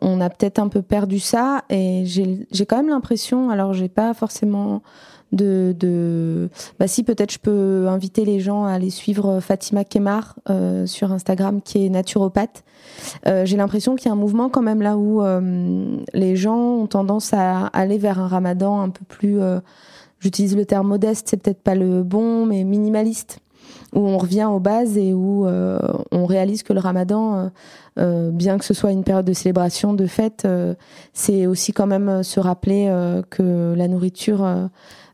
on 0.03 0.21
a 0.21 0.29
peut-être 0.29 0.59
un 0.59 0.69
peu 0.69 0.83
perdu 0.83 1.21
ça. 1.21 1.63
Et 1.71 2.05
j'ai 2.05 2.67
quand 2.67 2.77
même 2.77 2.91
l'impression, 2.91 3.49
alors 3.49 3.73
j'ai 3.73 3.89
pas 3.89 4.13
forcément 4.13 4.83
de, 5.33 5.75
de... 5.79 6.49
Bah 6.79 6.87
si 6.87 7.03
peut-être 7.03 7.33
je 7.33 7.39
peux 7.39 7.87
inviter 7.89 8.25
les 8.25 8.41
gens 8.41 8.65
à 8.65 8.73
aller 8.73 8.91
suivre 8.91 9.41
Fatima 9.41 9.85
Kemar 9.85 10.37
euh, 10.49 10.87
sur 10.87 11.13
Instagram 11.13 11.61
qui 11.63 11.85
est 11.85 11.89
naturopathe. 11.89 12.65
Euh, 13.27 13.45
J'ai 13.45 13.57
l'impression 13.57 13.97
qu'il 13.97 14.07
y 14.07 14.09
a 14.09 14.13
un 14.13 14.17
mouvement 14.17 14.49
quand 14.49 14.63
même 14.63 14.83
là 14.83 14.97
où 14.97 15.23
euh, 15.23 15.97
les 16.15 16.37
gens 16.37 16.59
ont 16.59 16.87
tendance 16.87 17.33
à 17.35 17.67
aller 17.69 17.99
vers 17.99 18.21
un 18.21 18.29
Ramadan 18.29 18.81
un 18.81 18.91
peu 18.91 19.05
plus, 19.05 19.41
euh, 19.41 19.61
j'utilise 20.21 20.57
le 20.57 20.65
terme 20.65 20.89
modeste, 20.89 21.29
c'est 21.29 21.37
peut-être 21.37 21.63
pas 21.63 21.75
le 21.75 22.03
bon, 22.03 22.47
mais 22.47 22.65
minimaliste 22.65 23.41
où 23.95 24.01
on 24.01 24.19
revient 24.19 24.49
aux 24.51 24.61
bases 24.61 24.97
et 24.99 25.13
où 25.13 25.47
euh, 25.47 25.79
on 26.13 26.27
réalise 26.27 26.63
que 26.63 26.73
le 26.73 26.81
ramadan, 26.81 27.51
euh, 27.99 28.31
bien 28.31 28.59
que 28.59 28.65
ce 28.65 28.75
soit 28.75 28.93
une 28.93 29.05
période 29.05 29.25
de 29.25 29.33
célébration, 29.33 29.95
de 29.95 30.07
fête, 30.07 30.47
c'est 31.13 31.47
aussi 31.47 31.73
quand 31.73 31.87
même 31.87 32.23
se 32.23 32.39
rappeler 32.41 32.93
que 33.31 33.75
la 33.77 33.89
nourriture 33.89 34.45
euh, 34.45 34.67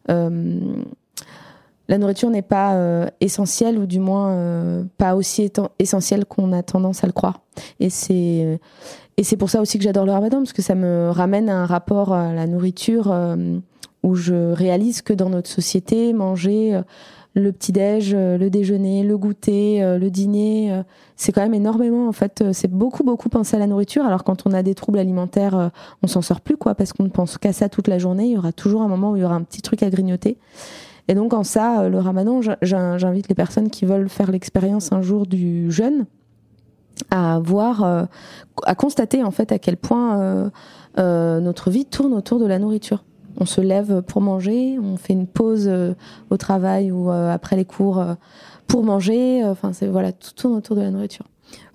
la 0.08 1.98
nourriture 1.98 2.30
n'est 2.30 2.42
pas 2.42 2.74
euh, 2.74 3.06
essentielle 3.20 3.78
ou 3.78 3.86
du 3.86 3.98
moins 3.98 4.30
euh, 4.30 4.84
pas 4.98 5.14
aussi 5.14 5.50
essentielle 5.78 6.24
qu'on 6.24 6.52
a 6.52 6.62
tendance 6.62 7.04
à 7.04 7.06
le 7.06 7.12
croire. 7.12 7.40
Et 7.80 7.90
c'est 7.90 8.58
et 9.18 9.24
c'est 9.24 9.36
pour 9.36 9.50
ça 9.50 9.60
aussi 9.60 9.76
que 9.76 9.84
j'adore 9.84 10.06
le 10.06 10.12
Ramadan 10.12 10.38
parce 10.38 10.54
que 10.54 10.62
ça 10.62 10.74
me 10.74 11.10
ramène 11.10 11.50
à 11.50 11.56
un 11.56 11.66
rapport 11.66 12.14
à 12.14 12.32
la 12.32 12.46
nourriture 12.46 13.14
où 14.02 14.14
je 14.14 14.52
réalise 14.52 15.02
que 15.02 15.12
dans 15.12 15.28
notre 15.28 15.50
société, 15.50 16.14
manger 16.14 16.80
le 17.34 17.50
petit-déj, 17.52 18.12
euh, 18.14 18.36
le 18.36 18.50
déjeuner, 18.50 19.02
le 19.04 19.16
goûter, 19.16 19.82
euh, 19.82 19.98
le 19.98 20.10
dîner. 20.10 20.72
Euh, 20.72 20.82
c'est 21.16 21.32
quand 21.32 21.40
même 21.40 21.54
énormément, 21.54 22.08
en 22.08 22.12
fait. 22.12 22.44
C'est 22.52 22.70
beaucoup, 22.70 23.04
beaucoup 23.04 23.28
penser 23.28 23.56
à 23.56 23.58
la 23.58 23.66
nourriture. 23.66 24.04
Alors, 24.04 24.24
quand 24.24 24.46
on 24.46 24.52
a 24.52 24.62
des 24.62 24.74
troubles 24.74 24.98
alimentaires, 24.98 25.70
on 26.02 26.06
s'en 26.06 26.20
sort 26.20 26.40
plus, 26.40 26.56
quoi, 26.56 26.74
parce 26.74 26.92
qu'on 26.92 27.04
ne 27.04 27.08
pense 27.08 27.38
qu'à 27.38 27.52
ça 27.52 27.68
toute 27.68 27.88
la 27.88 27.98
journée. 27.98 28.26
Il 28.26 28.32
y 28.32 28.38
aura 28.38 28.52
toujours 28.52 28.82
un 28.82 28.88
moment 28.88 29.12
où 29.12 29.16
il 29.16 29.22
y 29.22 29.24
aura 29.24 29.34
un 29.34 29.42
petit 29.42 29.62
truc 29.62 29.82
à 29.82 29.90
grignoter. 29.90 30.38
Et 31.08 31.14
donc 31.14 31.32
en 31.32 31.42
ça, 31.42 31.88
le 31.88 31.98
ramadan, 31.98 32.40
j'invite 32.62 33.28
les 33.28 33.34
personnes 33.34 33.70
qui 33.70 33.84
veulent 33.84 34.08
faire 34.08 34.30
l'expérience 34.30 34.92
un 34.92 35.02
jour 35.02 35.26
du 35.26 35.70
jeûne 35.70 36.06
à 37.10 37.40
voir, 37.40 38.08
à 38.64 38.74
constater 38.76 39.24
en 39.24 39.32
fait 39.32 39.50
à 39.50 39.58
quel 39.58 39.76
point 39.76 40.50
notre 40.96 41.70
vie 41.70 41.86
tourne 41.86 42.14
autour 42.14 42.38
de 42.38 42.46
la 42.46 42.60
nourriture. 42.60 43.02
On 43.38 43.46
se 43.46 43.60
lève 43.60 44.02
pour 44.02 44.20
manger, 44.20 44.78
on 44.78 44.96
fait 44.96 45.12
une 45.12 45.26
pause 45.26 45.70
au 46.30 46.36
travail 46.36 46.92
ou 46.92 47.10
après 47.10 47.56
les 47.56 47.64
cours 47.64 48.04
pour 48.66 48.84
manger. 48.84 49.44
Enfin, 49.44 49.72
c'est 49.72 49.86
voilà, 49.86 50.12
tout 50.12 50.32
tourne 50.34 50.54
autour 50.54 50.76
de 50.76 50.82
la 50.82 50.90
nourriture. 50.90 51.26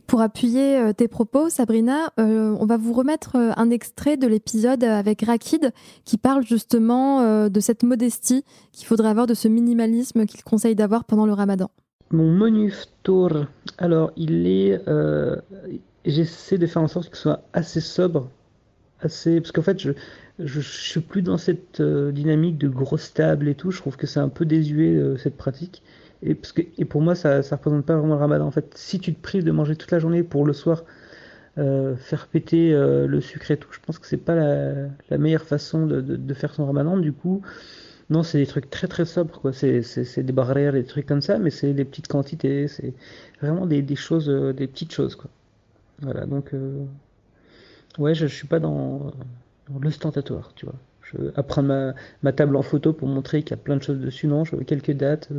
Pour 0.07 0.21
appuyer 0.21 0.77
euh, 0.77 0.93
tes 0.93 1.09
propos, 1.09 1.49
Sabrina, 1.49 2.13
euh, 2.17 2.55
on 2.61 2.65
va 2.65 2.77
vous 2.77 2.93
remettre 2.93 3.35
euh, 3.35 3.51
un 3.57 3.69
extrait 3.69 4.15
de 4.15 4.25
l'épisode 4.25 4.81
avec 4.85 5.21
Rakid 5.21 5.73
qui 6.05 6.17
parle 6.17 6.45
justement 6.45 7.49
de 7.49 7.59
cette 7.59 7.83
modestie 7.83 8.45
qu'il 8.71 8.87
faudrait 8.87 9.09
avoir, 9.09 9.27
de 9.27 9.33
ce 9.33 9.49
minimalisme 9.49 10.25
qu'il 10.25 10.43
conseille 10.43 10.75
d'avoir 10.75 11.03
pendant 11.03 11.25
le 11.25 11.33
ramadan. 11.33 11.69
Mon 12.11 12.31
menu 12.31 12.73
tour, 13.03 13.31
alors 13.77 14.11
il 14.15 14.47
est. 14.47 14.81
J'essaie 16.05 16.57
de 16.57 16.65
faire 16.65 16.81
en 16.81 16.87
sorte 16.87 17.07
qu'il 17.07 17.17
soit 17.17 17.43
assez 17.51 17.81
sobre, 17.81 18.29
assez. 19.01 19.41
Parce 19.41 19.51
qu'en 19.51 19.61
fait, 19.61 19.77
je, 19.79 19.91
je, 20.39 20.59
suis 20.61 21.01
plus 21.01 21.21
dans 21.21 21.37
cette 21.37 21.81
dynamique 21.81 22.57
de 22.57 22.67
grosse 22.67 23.13
table 23.13 23.47
et 23.47 23.55
tout. 23.55 23.71
Je 23.71 23.79
trouve 23.79 23.97
que 23.97 24.07
c'est 24.07 24.19
un 24.19 24.29
peu 24.29 24.45
désuet 24.45 25.17
cette 25.17 25.37
pratique. 25.37 25.81
Et, 26.23 26.35
pour 26.85 27.01
moi, 27.01 27.15
ça 27.15 27.39
ne 27.39 27.43
représente 27.43 27.85
pas 27.85 27.95
vraiment 27.95 28.15
le 28.15 28.19
ramadan. 28.19 28.47
En 28.47 28.51
fait, 28.51 28.73
si 28.75 28.99
tu 28.99 29.13
te 29.13 29.21
prives 29.21 29.43
de 29.43 29.51
manger 29.51 29.75
toute 29.75 29.91
la 29.91 29.99
journée 29.99 30.23
pour 30.23 30.45
le 30.45 30.53
soir 30.53 30.83
euh, 31.57 31.95
faire 31.95 32.27
péter 32.27 32.73
euh, 32.73 33.07
le 33.07 33.21
sucre 33.21 33.51
et 33.51 33.57
tout, 33.57 33.69
je 33.71 33.79
pense 33.85 33.99
que 33.99 34.07
c'est 34.07 34.17
pas 34.17 34.35
la, 34.35 35.17
meilleure 35.17 35.43
façon 35.43 35.85
de, 35.85 36.33
faire 36.33 36.53
son 36.53 36.65
ramadan. 36.65 36.97
Du 36.97 37.13
coup, 37.13 37.41
non, 38.09 38.23
c'est 38.23 38.39
des 38.39 38.47
trucs 38.47 38.69
très 38.69 38.87
très 38.87 39.05
sobres. 39.05 39.39
quoi. 39.39 39.53
C'est 39.53 40.19
des 40.19 40.33
barrières, 40.33 40.73
des 40.73 40.85
trucs 40.85 41.05
comme 41.05 41.21
ça, 41.21 41.37
mais 41.37 41.51
c'est 41.51 41.73
des 41.73 41.85
petites 41.85 42.07
quantités. 42.07 42.67
C'est 42.67 42.93
vraiment 43.41 43.67
des, 43.67 43.81
des, 43.83 43.95
choses, 43.95 44.29
euh, 44.29 44.53
des 44.53 44.67
petites 44.67 44.93
choses. 44.93 45.15
quoi. 45.15 45.29
Voilà, 46.01 46.25
donc, 46.25 46.51
ouais, 47.97 48.15
je, 48.15 48.27
je 48.27 48.35
suis 48.35 48.47
pas 48.47 48.59
dans 48.59 49.11
l'ostentatoire, 49.81 50.53
tu 50.55 50.65
vois. 50.65 50.75
Je 51.01 51.17
vais 51.17 51.43
prendre 51.43 51.69
ma, 51.69 51.93
ma, 52.21 52.33
table 52.33 52.55
en 52.57 52.61
photo 52.61 52.91
pour 52.91 53.07
montrer 53.07 53.41
qu'il 53.41 53.51
y 53.51 53.59
a 53.59 53.63
plein 53.63 53.77
de 53.77 53.83
choses 53.83 53.99
dessus. 53.99 54.27
Non, 54.27 54.43
je 54.43 54.55
veux 54.55 54.63
quelques 54.63 54.91
dates. 54.91 55.29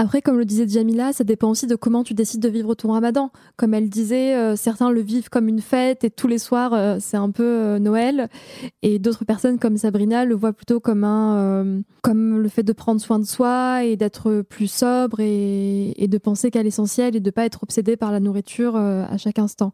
Après, 0.00 0.22
comme 0.22 0.38
le 0.38 0.44
disait 0.44 0.68
Jamila, 0.68 1.12
ça 1.12 1.24
dépend 1.24 1.50
aussi 1.50 1.66
de 1.66 1.74
comment 1.74 2.04
tu 2.04 2.14
décides 2.14 2.40
de 2.40 2.48
vivre 2.48 2.74
ton 2.76 2.92
ramadan. 2.92 3.30
Comme 3.56 3.74
elle 3.74 3.88
disait, 3.88 4.36
euh, 4.36 4.54
certains 4.54 4.92
le 4.92 5.00
vivent 5.00 5.28
comme 5.28 5.48
une 5.48 5.60
fête 5.60 6.04
et 6.04 6.10
tous 6.10 6.28
les 6.28 6.38
soirs, 6.38 6.72
euh, 6.72 6.98
c'est 7.00 7.16
un 7.16 7.32
peu 7.32 7.42
euh, 7.42 7.78
Noël. 7.80 8.28
Et 8.82 9.00
d'autres 9.00 9.24
personnes 9.24 9.58
comme 9.58 9.76
Sabrina 9.76 10.24
le 10.24 10.36
voient 10.36 10.52
plutôt 10.52 10.78
comme, 10.78 11.02
un, 11.02 11.82
comme 12.04 12.38
le 12.38 12.48
fait 12.48 12.62
de 12.62 12.72
prendre 12.72 13.00
soin 13.00 13.18
de 13.18 13.24
soi 13.24 13.82
et 13.82 13.96
d'être 13.96 14.42
plus 14.42 14.70
sobre 14.70 15.18
et, 15.18 16.06
de 16.08 16.18
penser 16.18 16.52
qu'à 16.52 16.62
l'essentiel 16.62 17.16
et 17.16 17.20
de 17.20 17.26
ne 17.26 17.32
pas 17.32 17.44
être 17.44 17.64
obsédé 17.64 17.96
par 17.96 18.12
la 18.12 18.20
nourriture 18.20 18.76
à 18.76 19.16
chaque 19.18 19.40
instant. 19.40 19.72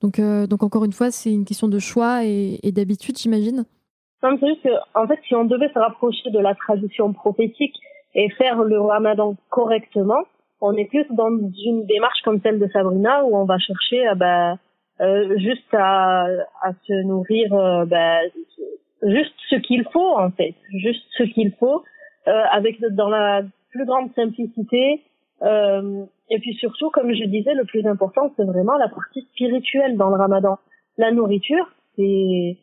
Donc, 0.00 0.20
donc 0.20 0.62
encore 0.62 0.84
une 0.84 0.92
fois, 0.92 1.10
c'est 1.10 1.30
une 1.30 1.44
question 1.44 1.68
de 1.68 1.78
choix 1.78 2.24
et, 2.24 2.72
d'habitude, 2.72 3.18
j'imagine. 3.18 3.66
C'est 4.22 4.46
juste 4.46 4.62
que, 4.62 4.70
en 4.98 5.06
fait, 5.06 5.18
si 5.28 5.34
on 5.34 5.44
devait 5.44 5.68
se 5.68 5.78
rapprocher 5.78 6.30
de 6.30 6.38
la 6.38 6.54
tradition 6.54 7.12
prophétique, 7.12 7.74
et 8.16 8.28
faire 8.30 8.62
le 8.64 8.80
ramadan 8.80 9.36
correctement, 9.50 10.24
on 10.60 10.72
est 10.72 10.86
plus 10.86 11.06
dans 11.10 11.30
une 11.30 11.86
démarche 11.86 12.20
comme 12.24 12.40
celle 12.40 12.58
de 12.58 12.66
Sabrina 12.72 13.24
où 13.24 13.36
on 13.36 13.44
va 13.44 13.58
chercher 13.58 14.04
bah, 14.16 14.56
euh, 15.00 15.38
juste 15.38 15.72
à, 15.74 16.24
à, 16.62 16.72
se 16.86 17.04
nourrir 17.04 17.52
euh, 17.52 17.84
bah, 17.84 18.18
juste 19.02 19.34
ce 19.50 19.56
qu'il 19.56 19.84
faut 19.92 20.16
en 20.16 20.30
fait, 20.30 20.54
juste 20.72 21.04
ce 21.18 21.24
qu'il 21.24 21.52
faut, 21.52 21.84
euh, 22.26 22.42
avec 22.50 22.80
dans 22.80 23.10
la 23.10 23.42
plus 23.70 23.84
grande 23.84 24.10
simplicité. 24.14 25.02
Euh, 25.42 26.04
et 26.30 26.38
puis 26.38 26.54
surtout, 26.54 26.90
comme 26.90 27.12
je 27.12 27.24
disais, 27.24 27.54
le 27.54 27.64
plus 27.64 27.86
important, 27.86 28.32
c'est 28.36 28.44
vraiment 28.44 28.76
la 28.78 28.88
partie 28.88 29.22
spirituelle 29.32 29.96
dans 29.96 30.08
le 30.08 30.16
ramadan. 30.16 30.58
La 30.96 31.12
nourriture, 31.12 31.68
c'est 31.96 32.56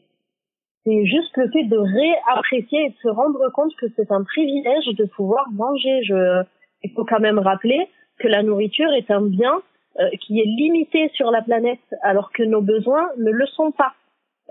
c'est 0.85 1.05
juste 1.05 1.35
le 1.37 1.49
fait 1.51 1.63
de 1.63 1.77
réapprécier 1.77 2.85
et 2.85 2.89
de 2.89 2.95
se 3.01 3.07
rendre 3.07 3.49
compte 3.53 3.73
que 3.75 3.85
c'est 3.95 4.11
un 4.11 4.23
privilège 4.23 4.85
de 4.97 5.05
pouvoir 5.05 5.49
manger. 5.51 6.03
Je, 6.03 6.43
il 6.83 6.91
faut 6.91 7.05
quand 7.05 7.19
même 7.19 7.39
rappeler 7.39 7.87
que 8.19 8.27
la 8.27 8.43
nourriture 8.43 8.91
est 8.93 9.09
un 9.09 9.21
bien 9.21 9.61
euh, 9.99 10.09
qui 10.21 10.39
est 10.39 10.45
limité 10.45 11.09
sur 11.13 11.31
la 11.31 11.41
planète, 11.41 11.79
alors 12.01 12.31
que 12.31 12.43
nos 12.43 12.61
besoins 12.61 13.09
ne 13.17 13.31
le 13.31 13.45
sont 13.47 13.71
pas. 13.71 13.93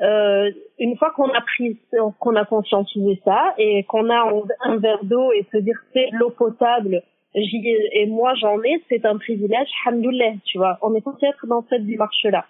Euh, 0.00 0.50
une 0.78 0.96
fois 0.96 1.10
qu'on 1.10 1.28
a 1.28 1.40
pris, 1.42 1.78
qu'on 2.18 2.34
a 2.36 2.44
conscientisé 2.44 3.20
ça 3.24 3.54
et 3.58 3.84
qu'on 3.84 4.08
a 4.08 4.32
un 4.64 4.76
verre 4.76 5.04
d'eau 5.04 5.32
et 5.32 5.46
se 5.52 5.58
dire 5.58 5.78
c'est 5.92 6.08
l'eau 6.12 6.30
potable, 6.30 7.02
j'y 7.34 7.62
et 7.92 8.06
moi 8.06 8.34
j'en 8.34 8.62
ai, 8.62 8.82
c'est 8.88 9.04
un 9.04 9.18
privilège, 9.18 9.68
hamdoulilah, 9.86 10.34
tu 10.44 10.58
vois. 10.58 10.78
On 10.80 10.94
est 10.94 11.04
censé 11.04 11.26
être 11.26 11.46
dans 11.46 11.64
cette 11.68 11.86
démarche-là. 11.86 12.46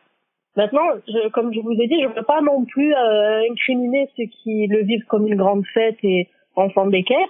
Maintenant, 0.56 0.82
je, 1.08 1.28
comme 1.30 1.52
je 1.52 1.60
vous 1.60 1.72
ai 1.72 1.88
dit, 1.88 2.00
je 2.02 2.08
ne 2.08 2.14
veux 2.14 2.22
pas 2.22 2.42
non 2.42 2.64
plus 2.64 2.94
euh, 2.94 3.42
incriminer 3.50 4.10
ceux 4.16 4.24
qui 4.24 4.66
le 4.66 4.82
vivent 4.84 5.04
comme 5.06 5.26
une 5.26 5.36
grande 5.36 5.64
fête 5.72 5.96
et 6.02 6.28
enfant 6.56 6.86
d'équerre, 6.86 7.28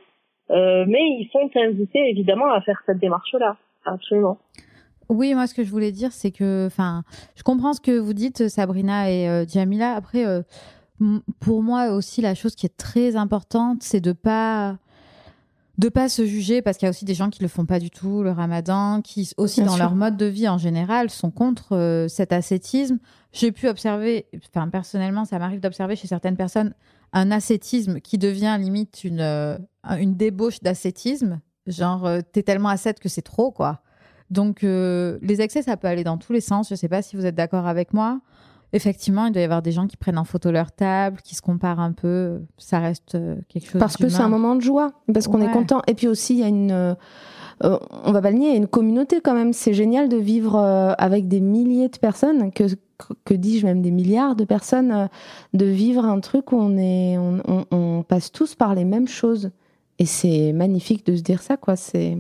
euh, 0.51 0.85
mais 0.89 0.99
ils 0.99 1.29
sont 1.33 1.51
invités 1.57 2.11
évidemment 2.11 2.53
à 2.53 2.61
faire 2.63 2.83
cette 2.85 2.99
démarche-là, 2.99 3.57
absolument. 3.85 4.39
Oui, 5.09 5.35
moi 5.35 5.47
ce 5.47 5.55
que 5.55 5.63
je 5.63 5.71
voulais 5.71 5.93
dire, 5.93 6.11
c'est 6.13 6.33
que, 6.33 6.67
enfin, 6.67 7.03
je 7.37 7.43
comprends 7.43 7.75
ce 7.75 7.81
que 7.81 7.97
vous 7.97 8.15
dites, 8.15 8.49
Sabrina 8.49 9.11
et 9.11 9.29
euh, 9.29 9.45
Jamila. 9.47 9.95
Après, 9.95 10.27
euh, 10.27 10.43
pour 11.41 11.63
moi 11.63 11.93
aussi, 11.93 12.23
la 12.23 12.35
chose 12.35 12.57
qui 12.57 12.67
est 12.67 12.77
très 12.77 13.15
importante, 13.15 13.83
c'est 13.83 14.01
de 14.01 14.13
pas 14.13 14.79
de 15.79 15.89
pas 15.89 16.09
se 16.09 16.27
juger 16.27 16.61
parce 16.61 16.77
qu'il 16.77 16.87
y 16.87 16.89
a 16.89 16.91
aussi 16.91 17.05
des 17.05 17.15
gens 17.15 17.31
qui 17.31 17.43
le 17.43 17.49
font 17.49 17.65
pas 17.65 17.79
du 17.79 17.91
tout 17.91 18.23
le 18.23 18.31
ramadan 18.31 19.01
qui 19.01 19.31
aussi 19.39 19.63
dans 19.63 19.77
leur 19.77 19.95
mode 19.95 20.17
de 20.17 20.27
vie 20.27 20.49
en 20.49 20.59
général 20.59 21.09
sont 21.09 21.31
contre 21.31 21.75
euh, 21.77 22.09
cet 22.09 22.33
ascétisme. 22.33 22.99
J'ai 23.33 23.53
pu 23.53 23.69
observer 23.69 24.27
enfin 24.49 24.69
personnellement 24.69 25.25
ça 25.25 25.39
m'arrive 25.39 25.61
d'observer 25.61 25.97
chez 25.97 26.07
certaines 26.07 26.37
personnes 26.37 26.75
un 27.15 27.31
ascétisme 27.31 28.01
qui 28.01 28.19
devient 28.19 28.57
limite 28.61 29.05
une 29.05 29.21
euh, 29.21 29.57
une 29.99 30.15
débauche 30.15 30.61
d'ascétisme. 30.61 31.41
Genre 31.67 32.07
euh, 32.07 32.21
t'es 32.21 32.43
tellement 32.43 32.69
ascète 32.69 33.01
que 33.01 33.09
c'est 33.09 33.23
trop 33.23 33.51
quoi. 33.51 33.81
Donc 34.31 34.63
les 34.63 35.41
excès 35.43 35.61
ça 35.61 35.77
peut 35.77 35.89
aller 35.89 36.05
dans 36.05 36.17
tous 36.17 36.33
les 36.33 36.41
sens. 36.41 36.71
Je 36.71 36.75
sais 36.75 36.89
pas 36.89 37.03
si 37.03 37.17
vous 37.17 37.27
êtes 37.27 37.35
d'accord 37.35 37.67
avec 37.67 37.93
moi 37.93 38.21
Effectivement, 38.75 39.27
il 39.27 39.33
doit 39.33 39.43
y 39.43 39.45
avoir 39.45 39.61
des 39.61 39.73
gens 39.73 39.87
qui 39.87 39.99
prennent 39.99 40.19
en 40.19 40.25
photo 40.25 40.51
leur 40.51 40.73
table, 40.73 41.21
qui 41.23 41.35
se 41.35 41.43
comparent 41.43 41.81
un 41.81 41.93
peu. 41.93 42.41
Ça 42.57 42.79
reste 42.79 43.17
euh, 43.17 43.37
quelque 43.49 43.69
chose. 43.69 43.79
Parce 43.79 43.99
que 43.99 44.09
c'est 44.09 44.23
un 44.23 44.31
moment 44.31 44.57
de 44.57 44.63
joie, 44.63 44.93
parce 45.13 45.29
qu'on 45.29 45.43
est 45.43 45.51
content. 45.51 45.83
Et 45.87 45.95
puis 45.95 46.09
aussi, 46.09 46.35
il 46.35 46.41
y 46.41 46.43
a 46.43 46.49
une. 46.49 46.71
Euh, 46.71 46.95
euh, 47.65 47.79
on 48.05 48.13
va 48.13 48.23
pas 48.23 48.31
le 48.31 48.39
nier, 48.39 48.49
il 48.49 48.53
y 48.53 48.55
a 48.55 48.59
une 48.59 48.67
communauté 48.67 49.21
quand 49.21 49.35
même. 49.35 49.53
C'est 49.53 49.75
génial 49.75 50.09
de 50.09 50.17
vivre 50.17 50.59
avec 50.99 51.29
des 51.29 51.41
milliers 51.41 51.91
de 51.91 51.99
personnes, 51.99 52.51
que, 52.51 52.65
que 53.25 53.35
dis-je 53.35 53.67
même 53.67 53.83
des 53.83 53.91
milliards 53.91 54.37
de 54.37 54.45
personnes, 54.45 55.09
de 55.53 55.67
vivre 55.67 56.07
un 56.07 56.21
truc 56.21 56.51
où 56.53 56.57
on, 56.57 56.77
est, 56.79 57.19
on, 57.19 57.67
on, 57.71 58.03
passe 58.03 58.33
tous 58.33 58.55
par 58.55 58.75
les 58.75 58.85
mêmes 58.85 59.07
choses. 59.07 59.51
Et 59.99 60.07
c'est 60.07 60.53
magnifique 60.55 61.05
de 61.07 61.15
se 61.15 61.23
dire 61.23 61.43
ça, 61.43 61.59
quoi. 61.59 61.77
C'est, 61.77 62.17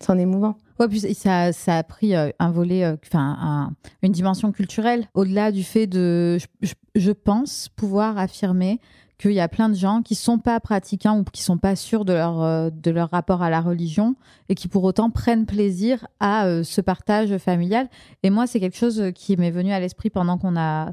c'en 0.00 0.18
émouvant. 0.18 0.56
Ouais, 0.80 0.88
puis 0.88 1.00
ça, 1.14 1.50
a 1.66 1.82
pris 1.84 2.16
euh, 2.16 2.30
un 2.38 2.50
volet, 2.50 2.84
euh, 2.84 2.96
enfin, 3.06 3.72
une 4.02 4.12
dimension 4.12 4.50
culturelle, 4.50 5.06
au-delà 5.14 5.52
du 5.52 5.62
fait 5.62 5.86
de. 5.86 6.38
Je, 6.62 6.72
je 6.94 7.12
pense 7.12 7.68
pouvoir 7.76 8.18
affirmer 8.18 8.80
qu'il 9.18 9.32
y 9.32 9.40
a 9.40 9.48
plein 9.48 9.68
de 9.68 9.76
gens 9.76 10.02
qui 10.02 10.16
sont 10.16 10.38
pas 10.38 10.58
pratiquants 10.58 11.20
ou 11.20 11.24
qui 11.24 11.42
sont 11.42 11.58
pas 11.58 11.76
sûrs 11.76 12.04
de 12.04 12.12
leur, 12.12 12.42
euh, 12.42 12.70
de 12.70 12.90
leur 12.90 13.10
rapport 13.10 13.42
à 13.42 13.50
la 13.50 13.60
religion 13.60 14.16
et 14.48 14.56
qui 14.56 14.66
pour 14.66 14.82
autant 14.82 15.10
prennent 15.10 15.46
plaisir 15.46 16.08
à 16.18 16.64
ce 16.64 16.80
partage 16.80 17.36
familial. 17.38 17.88
Et 18.24 18.30
moi, 18.30 18.48
c'est 18.48 18.58
quelque 18.58 18.76
chose 18.76 19.12
qui 19.14 19.36
m'est 19.36 19.52
venu 19.52 19.72
à 19.72 19.78
l'esprit 19.78 20.10
pendant 20.10 20.38
qu'on 20.38 20.56
a 20.56 20.92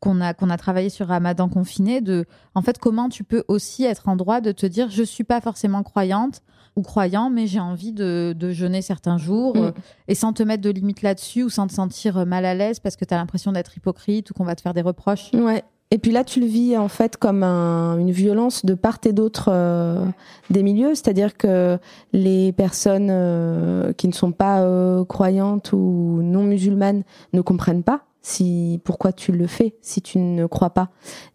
qu'on 0.00 0.20
a 0.20 0.34
qu'on 0.34 0.50
a 0.50 0.58
travaillé 0.58 0.90
sur 0.90 1.08
Ramadan 1.08 1.48
confiné 1.48 2.02
de 2.02 2.26
en 2.54 2.60
fait 2.60 2.78
comment 2.78 3.08
tu 3.08 3.24
peux 3.24 3.42
aussi 3.48 3.84
être 3.84 4.08
en 4.08 4.16
droit 4.16 4.42
de 4.42 4.52
te 4.52 4.66
dire 4.66 4.90
je 4.90 5.02
suis 5.02 5.24
pas 5.24 5.40
forcément 5.40 5.82
croyante 5.82 6.42
ou 6.76 6.82
croyant, 6.82 7.30
mais 7.30 7.46
j'ai 7.46 7.60
envie 7.60 7.92
de, 7.92 8.34
jeûner 8.50 8.82
certains 8.82 9.18
jours 9.18 9.56
mm. 9.56 9.60
euh, 9.60 9.70
et 10.08 10.14
sans 10.14 10.32
te 10.32 10.42
mettre 10.42 10.62
de 10.62 10.70
limite 10.70 11.02
là-dessus 11.02 11.44
ou 11.44 11.48
sans 11.48 11.66
te 11.66 11.72
sentir 11.72 12.18
euh, 12.18 12.24
mal 12.24 12.44
à 12.44 12.54
l'aise 12.54 12.80
parce 12.80 12.96
que 12.96 13.04
tu 13.04 13.14
as 13.14 13.16
l'impression 13.16 13.52
d'être 13.52 13.76
hypocrite 13.76 14.30
ou 14.30 14.34
qu'on 14.34 14.44
va 14.44 14.54
te 14.54 14.60
faire 14.60 14.74
des 14.74 14.82
reproches. 14.82 15.30
Ouais. 15.32 15.62
Et 15.90 15.98
puis 15.98 16.10
là, 16.10 16.24
tu 16.24 16.40
le 16.40 16.46
vis 16.46 16.76
en 16.76 16.88
fait 16.88 17.16
comme 17.16 17.44
une 17.44 18.10
violence 18.10 18.64
de 18.64 18.74
part 18.74 18.98
et 19.04 19.12
d'autre 19.12 19.48
euh, 19.52 20.04
des 20.50 20.64
milieux, 20.64 20.94
c'est-à-dire 20.94 21.36
que 21.36 21.78
les 22.12 22.52
personnes 22.52 23.92
qui 23.96 24.08
ne 24.08 24.12
sont 24.12 24.32
pas 24.32 24.66
croyantes 25.04 25.72
ou 25.72 26.20
non 26.22 26.42
musulmanes 26.42 27.04
ne 27.32 27.40
comprennent 27.42 27.84
pas 27.84 28.06
si 28.22 28.80
pourquoi 28.82 29.12
tu 29.12 29.30
le 29.30 29.46
fais 29.46 29.76
si 29.82 30.02
tu 30.02 30.18
ne 30.18 30.46
crois 30.46 30.70
pas. 30.70 30.88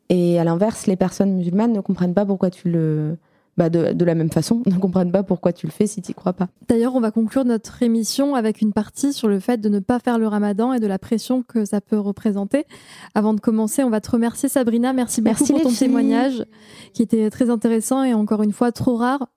Et 0.09 0.39
à 0.39 0.43
l'inverse, 0.43 0.87
les 0.87 0.97
personnes 0.97 1.35
musulmanes 1.35 1.71
ne 1.71 1.81
comprennent 1.81 2.15
pas 2.15 2.25
pourquoi 2.25 2.49
tu 2.49 2.69
le 2.69 3.17
bah, 3.59 3.69
de, 3.69 4.05
la 4.05 4.15
même 4.15 4.31
façon, 4.31 4.63
ne 4.65 4.77
comprennent 4.77 5.11
pas 5.11 5.21
pourquoi 5.21 5.51
tu 5.51 5.67
le 5.67 5.71
fais 5.73 5.85
si 5.85 6.01
tu 6.01 6.11
n'y 6.11 6.15
crois 6.15 6.31
pas. 6.31 6.47
D'ailleurs, 6.69 6.95
on 6.95 7.01
va 7.01 7.11
conclure 7.11 7.43
notre 7.43 7.83
émission 7.83 8.33
avec 8.33 8.61
une 8.61 8.71
partie 8.71 9.11
sur 9.11 9.27
le 9.27 9.41
fait 9.41 9.59
de 9.59 9.67
ne 9.67 9.79
pas 9.79 9.99
faire 9.99 10.17
le 10.17 10.29
ramadan 10.29 10.71
et 10.71 10.79
de 10.79 10.87
la 10.87 10.97
pression 10.97 11.43
que 11.43 11.65
ça 11.65 11.81
peut 11.81 11.99
représenter. 11.99 12.63
Avant 13.15 13.33
de 13.33 13.41
commencer, 13.41 13.83
on 13.83 13.89
va 13.89 13.99
te 13.99 14.11
remercier 14.11 14.47
Sabrina. 14.47 14.93
Merci 14.93 15.19
beaucoup 15.21 15.43
pour 15.43 15.61
ton 15.61 15.73
témoignage 15.73 16.45
qui 16.93 17.01
était 17.01 17.29
très 17.29 17.49
intéressant 17.49 18.01
et 18.05 18.13
encore 18.13 18.43
une 18.43 18.53
fois 18.53 18.71
trop 18.71 18.95
rare. 18.95 19.27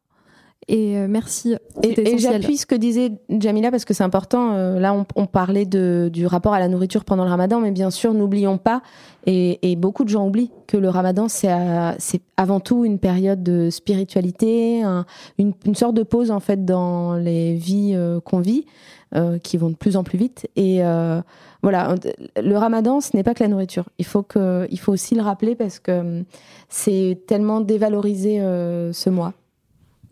Et 0.68 0.96
euh, 0.96 1.06
merci. 1.08 1.56
Et, 1.82 2.18
j'appuie 2.18 2.56
ce 2.56 2.66
que 2.66 2.74
disait 2.74 3.12
Jamila 3.28 3.70
parce 3.70 3.84
que 3.84 3.94
c'est 3.94 4.04
important. 4.04 4.54
Euh, 4.54 4.78
là, 4.78 4.94
on, 5.16 5.26
parlait 5.26 5.66
de, 5.66 6.08
du 6.12 6.26
rapport 6.26 6.54
à 6.54 6.60
la 6.60 6.68
nourriture 6.68 7.04
pendant 7.04 7.24
le 7.24 7.30
ramadan, 7.30 7.60
mais 7.60 7.72
bien 7.72 7.90
sûr, 7.90 8.14
n'oublions 8.14 8.58
pas, 8.58 8.82
et, 9.26 9.76
beaucoup 9.76 10.04
de 10.04 10.08
gens 10.08 10.26
oublient, 10.26 10.52
que 10.68 10.76
le 10.76 10.88
ramadan, 10.88 11.26
c'est 11.28 11.50
avant 12.36 12.60
tout 12.60 12.84
une 12.84 12.98
période 12.98 13.42
de 13.42 13.70
spiritualité, 13.70 14.82
une, 15.38 15.74
sorte 15.74 15.94
de 15.94 16.02
pause 16.02 16.30
en 16.30 16.40
fait 16.40 16.64
dans 16.64 17.14
les 17.14 17.54
vies 17.54 17.92
euh, 17.94 18.20
qu'on 18.20 18.40
vit, 18.40 18.66
qui 19.42 19.58
vont 19.58 19.68
de 19.68 19.74
plus 19.74 19.98
en 19.98 20.04
plus 20.04 20.16
vite. 20.16 20.48
Et 20.56 20.80
voilà, 21.62 21.94
le 22.42 22.56
ramadan, 22.56 23.00
ce 23.00 23.16
n'est 23.16 23.22
pas 23.22 23.34
que 23.34 23.42
la 23.42 23.48
nourriture. 23.48 23.84
Il 23.98 24.06
faut, 24.06 24.22
que, 24.22 24.66
il 24.70 24.78
faut 24.78 24.92
aussi 24.92 25.14
le 25.14 25.22
rappeler 25.22 25.54
parce 25.54 25.80
que 25.80 26.00
hum, 26.00 26.24
c'est 26.68 27.18
tellement 27.26 27.60
dévalorisé 27.60 28.38
ce 28.38 29.10
mois. 29.10 29.34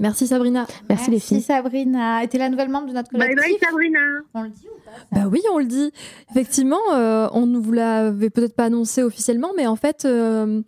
Merci 0.01 0.27
Sabrina. 0.27 0.67
Merci, 0.89 1.11
les 1.11 1.21
filles. 1.21 1.37
Merci 1.37 1.47
Sabrina. 1.47 2.25
Et 2.25 2.39
la 2.39 2.49
nouvelle 2.49 2.71
membre 2.71 2.89
de 2.89 2.95
notre 2.95 3.11
collectif. 3.11 3.37
Bye 3.37 3.51
bye 3.51 3.59
Sabrina. 3.61 3.99
On 4.33 4.43
le 4.43 4.49
dit 4.49 4.67
ou 4.67 4.81
pas 4.83 5.21
Bah 5.21 5.29
oui, 5.31 5.43
on 5.53 5.59
le 5.59 5.67
dit. 5.67 5.93
Effectivement, 6.31 6.81
euh, 6.95 7.29
on 7.33 7.47
ne 7.47 7.59
vous 7.59 7.73
l'avait 7.73 8.31
peut-être 8.31 8.57
pas 8.57 8.65
annoncé 8.65 9.03
officiellement, 9.03 9.51
mais 9.55 9.67
en 9.67 9.77
fait, 9.77 10.07
euh, 10.07 10.63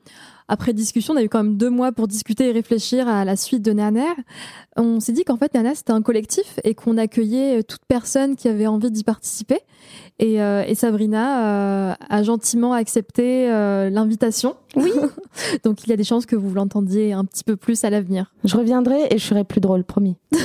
après 0.52 0.74
discussion, 0.74 1.14
on 1.14 1.16
a 1.16 1.22
eu 1.22 1.30
quand 1.30 1.42
même 1.42 1.56
deux 1.56 1.70
mois 1.70 1.92
pour 1.92 2.06
discuter 2.08 2.50
et 2.50 2.52
réfléchir 2.52 3.08
à 3.08 3.24
la 3.24 3.36
suite 3.36 3.62
de 3.62 3.72
Naner. 3.72 4.04
On 4.76 5.00
s'est 5.00 5.12
dit 5.12 5.24
qu'en 5.24 5.38
fait, 5.38 5.54
Nana, 5.54 5.74
c'était 5.74 5.92
un 5.92 6.02
collectif 6.02 6.60
et 6.62 6.74
qu'on 6.74 6.98
accueillait 6.98 7.62
toute 7.62 7.80
personne 7.88 8.36
qui 8.36 8.48
avait 8.48 8.66
envie 8.66 8.90
d'y 8.90 9.02
participer. 9.02 9.60
Et, 10.18 10.42
euh, 10.42 10.62
et 10.66 10.74
Sabrina 10.74 11.90
euh, 11.90 11.94
a 12.10 12.22
gentiment 12.22 12.74
accepté 12.74 13.50
euh, 13.50 13.88
l'invitation. 13.88 14.56
Oui. 14.76 14.92
Donc 15.64 15.84
il 15.84 15.88
y 15.88 15.92
a 15.94 15.96
des 15.96 16.04
chances 16.04 16.26
que 16.26 16.36
vous 16.36 16.52
l'entendiez 16.52 17.14
un 17.14 17.24
petit 17.24 17.44
peu 17.44 17.56
plus 17.56 17.82
à 17.84 17.90
l'avenir. 17.90 18.34
Je 18.44 18.54
reviendrai 18.54 19.06
et 19.10 19.16
je 19.16 19.24
serai 19.24 19.44
plus 19.44 19.62
drôle, 19.62 19.84
promis. 19.84 20.16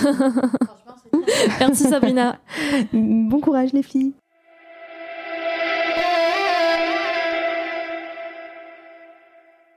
Merci 1.59 1.83
Sabrina. 1.83 2.39
bon 2.93 3.41
courage 3.41 3.73
les 3.73 3.83
filles. 3.83 4.13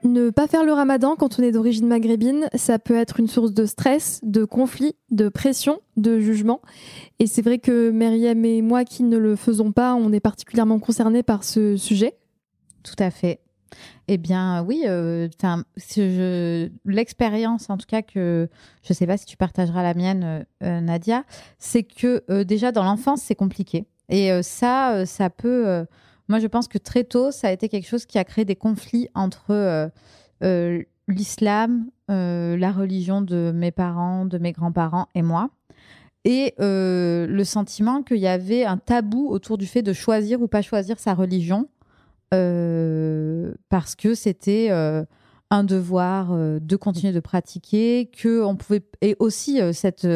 Ne 0.03 0.31
pas 0.31 0.47
faire 0.47 0.65
le 0.65 0.73
ramadan 0.73 1.15
quand 1.15 1.39
on 1.39 1.43
est 1.43 1.51
d'origine 1.51 1.87
maghrébine, 1.87 2.49
ça 2.55 2.79
peut 2.79 2.95
être 2.95 3.19
une 3.19 3.27
source 3.27 3.53
de 3.53 3.65
stress, 3.65 4.19
de 4.23 4.45
conflit, 4.45 4.95
de 5.11 5.29
pression, 5.29 5.79
de 5.95 6.19
jugement. 6.19 6.61
Et 7.19 7.27
c'est 7.27 7.43
vrai 7.43 7.59
que 7.59 7.91
Myriam 7.91 8.43
et 8.43 8.61
moi 8.63 8.83
qui 8.83 9.03
ne 9.03 9.17
le 9.17 9.35
faisons 9.35 9.71
pas, 9.71 9.93
on 9.93 10.11
est 10.11 10.19
particulièrement 10.19 10.79
concernés 10.79 11.21
par 11.21 11.43
ce 11.43 11.77
sujet. 11.77 12.15
Tout 12.83 12.95
à 12.97 13.11
fait. 13.11 13.41
Eh 14.07 14.17
bien, 14.17 14.63
oui, 14.63 14.83
euh, 14.87 15.29
l'expérience, 16.85 17.69
en 17.69 17.77
tout 17.77 17.85
cas, 17.87 18.01
que 18.01 18.49
je 18.83 18.91
ne 18.91 18.95
sais 18.95 19.07
pas 19.07 19.17
si 19.17 19.25
tu 19.25 19.37
partageras 19.37 19.83
la 19.83 19.93
mienne, 19.93 20.23
euh, 20.23 20.43
euh, 20.63 20.81
Nadia, 20.81 21.23
c'est 21.59 21.83
que 21.83 22.43
déjà 22.43 22.71
dans 22.71 22.83
l'enfance, 22.83 23.21
c'est 23.21 23.35
compliqué. 23.35 23.85
Et 24.09 24.31
ça, 24.43 25.05
ça 25.05 25.29
peut 25.29 25.85
moi, 26.31 26.39
je 26.39 26.47
pense 26.47 26.69
que 26.69 26.77
très 26.77 27.03
tôt, 27.03 27.29
ça 27.31 27.49
a 27.49 27.51
été 27.51 27.67
quelque 27.67 27.87
chose 27.87 28.05
qui 28.05 28.17
a 28.17 28.23
créé 28.23 28.45
des 28.45 28.55
conflits 28.55 29.09
entre 29.15 29.51
euh, 29.51 29.89
euh, 30.45 30.81
l'islam, 31.09 31.87
euh, 32.09 32.55
la 32.55 32.71
religion 32.71 33.21
de 33.21 33.51
mes 33.53 33.71
parents, 33.71 34.25
de 34.25 34.37
mes 34.37 34.53
grands-parents 34.53 35.07
et 35.13 35.23
moi. 35.23 35.49
Et 36.23 36.53
le 36.57 37.43
sentiment 37.43 38.01
qu'il 38.01 38.19
y 38.19 38.27
avait 38.27 38.63
un 38.63 38.77
tabou 38.77 39.27
autour 39.27 39.57
du 39.57 39.65
fait 39.65 39.81
de 39.81 39.91
choisir 39.91 40.41
ou 40.41 40.47
pas 40.47 40.61
choisir 40.61 40.99
sa 40.99 41.15
religion, 41.15 41.67
parce 42.29 43.95
que 43.97 44.13
c'était 44.13 44.69
un 44.69 45.63
devoir 45.63 46.31
de 46.37 46.75
continuer 46.75 47.11
de 47.11 47.19
pratiquer, 47.19 48.11
que 48.15 48.43
on 48.43 48.55
pouvait 48.55 48.83
et 49.01 49.15
aussi 49.17 49.59
cette 49.73 50.07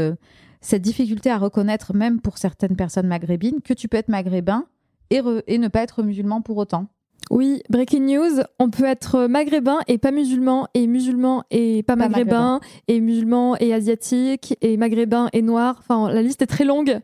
cette 0.62 0.84
difficulté 0.84 1.32
à 1.32 1.40
reconnaître 1.40 1.96
même 1.96 2.22
pour 2.22 2.38
certaines 2.38 2.76
personnes 2.76 3.08
maghrébines 3.08 3.62
que 3.64 3.74
tu 3.74 3.88
peux 3.88 3.98
être 3.98 4.10
maghrébin 4.10 4.68
et, 5.10 5.22
ne 5.22 5.68
pas 5.68 5.82
être 5.82 6.04
musulman 6.04 6.42
pour 6.42 6.58
autant. 6.58 6.88
Oui, 7.32 7.64
breaking 7.70 8.06
news, 8.06 8.44
on 8.60 8.70
peut 8.70 8.86
être 8.86 9.26
maghrébin 9.26 9.80
et 9.88 9.98
pas 9.98 10.12
musulman, 10.12 10.68
et 10.76 10.86
musulman 10.86 11.44
et 11.50 11.82
pas, 11.82 11.96
maghrébin, 11.96 12.60
et 12.88 13.00
musulman 13.00 13.56
et 13.58 13.74
asiatique, 13.74 14.56
et 14.62 14.78
maghrébin 14.78 15.30
et 15.34 15.42
noir. 15.42 15.78
Enfin, 15.80 16.12
la 16.12 16.22
liste 16.22 16.44
est 16.44 16.48
très 16.48 16.66
longue, 16.66 17.00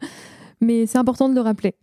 mais 0.60 0.86
c'est 0.86 1.00
important 1.00 1.28
de 1.28 1.34
le 1.34 1.42
rappeler. 1.42 1.76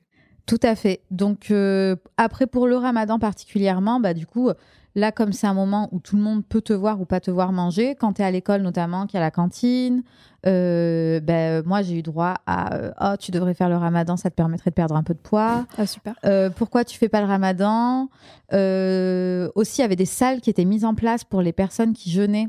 Tout 0.46 0.60
à 0.62 0.76
fait. 0.76 1.00
Donc, 1.10 1.50
euh, 1.50 1.96
après, 2.16 2.46
pour 2.46 2.68
le 2.68 2.76
ramadan 2.76 3.18
particulièrement, 3.18 4.00
bah, 4.00 4.14
du 4.14 4.24
coup, 4.24 4.50
Là, 4.98 5.12
comme 5.12 5.32
c'est 5.32 5.46
un 5.46 5.54
moment 5.54 5.88
où 5.92 6.00
tout 6.00 6.16
le 6.16 6.22
monde 6.22 6.44
peut 6.44 6.60
te 6.60 6.72
voir 6.72 7.00
ou 7.00 7.04
pas 7.04 7.20
te 7.20 7.30
voir 7.30 7.52
manger, 7.52 7.94
quand 7.94 8.14
tu 8.14 8.22
es 8.22 8.24
à 8.24 8.32
l'école 8.32 8.62
notamment, 8.62 9.06
qu'il 9.06 9.16
y 9.16 9.18
a 9.18 9.24
la 9.24 9.30
cantine, 9.30 10.02
euh, 10.44 11.20
ben, 11.20 11.62
moi 11.64 11.82
j'ai 11.82 11.94
eu 11.94 12.02
droit 12.02 12.34
à 12.46 12.74
euh, 12.74 12.90
Oh, 13.00 13.14
tu 13.16 13.30
devrais 13.30 13.54
faire 13.54 13.68
le 13.68 13.76
ramadan, 13.76 14.16
ça 14.16 14.28
te 14.28 14.34
permettrait 14.34 14.70
de 14.70 14.74
perdre 14.74 14.96
un 14.96 15.04
peu 15.04 15.14
de 15.14 15.20
poids. 15.20 15.66
Ah, 15.78 15.86
super. 15.86 16.14
Euh, 16.24 16.50
pourquoi 16.50 16.84
tu 16.84 16.98
fais 16.98 17.08
pas 17.08 17.20
le 17.20 17.28
ramadan? 17.28 18.08
Aussi, 18.50 19.78
il 19.78 19.82
y 19.82 19.84
avait 19.84 19.94
des 19.94 20.04
salles 20.04 20.40
qui 20.40 20.50
étaient 20.50 20.64
mises 20.64 20.84
en 20.84 20.96
place 20.96 21.22
pour 21.22 21.42
les 21.42 21.52
personnes 21.52 21.92
qui 21.92 22.10
jeûnaient. 22.10 22.48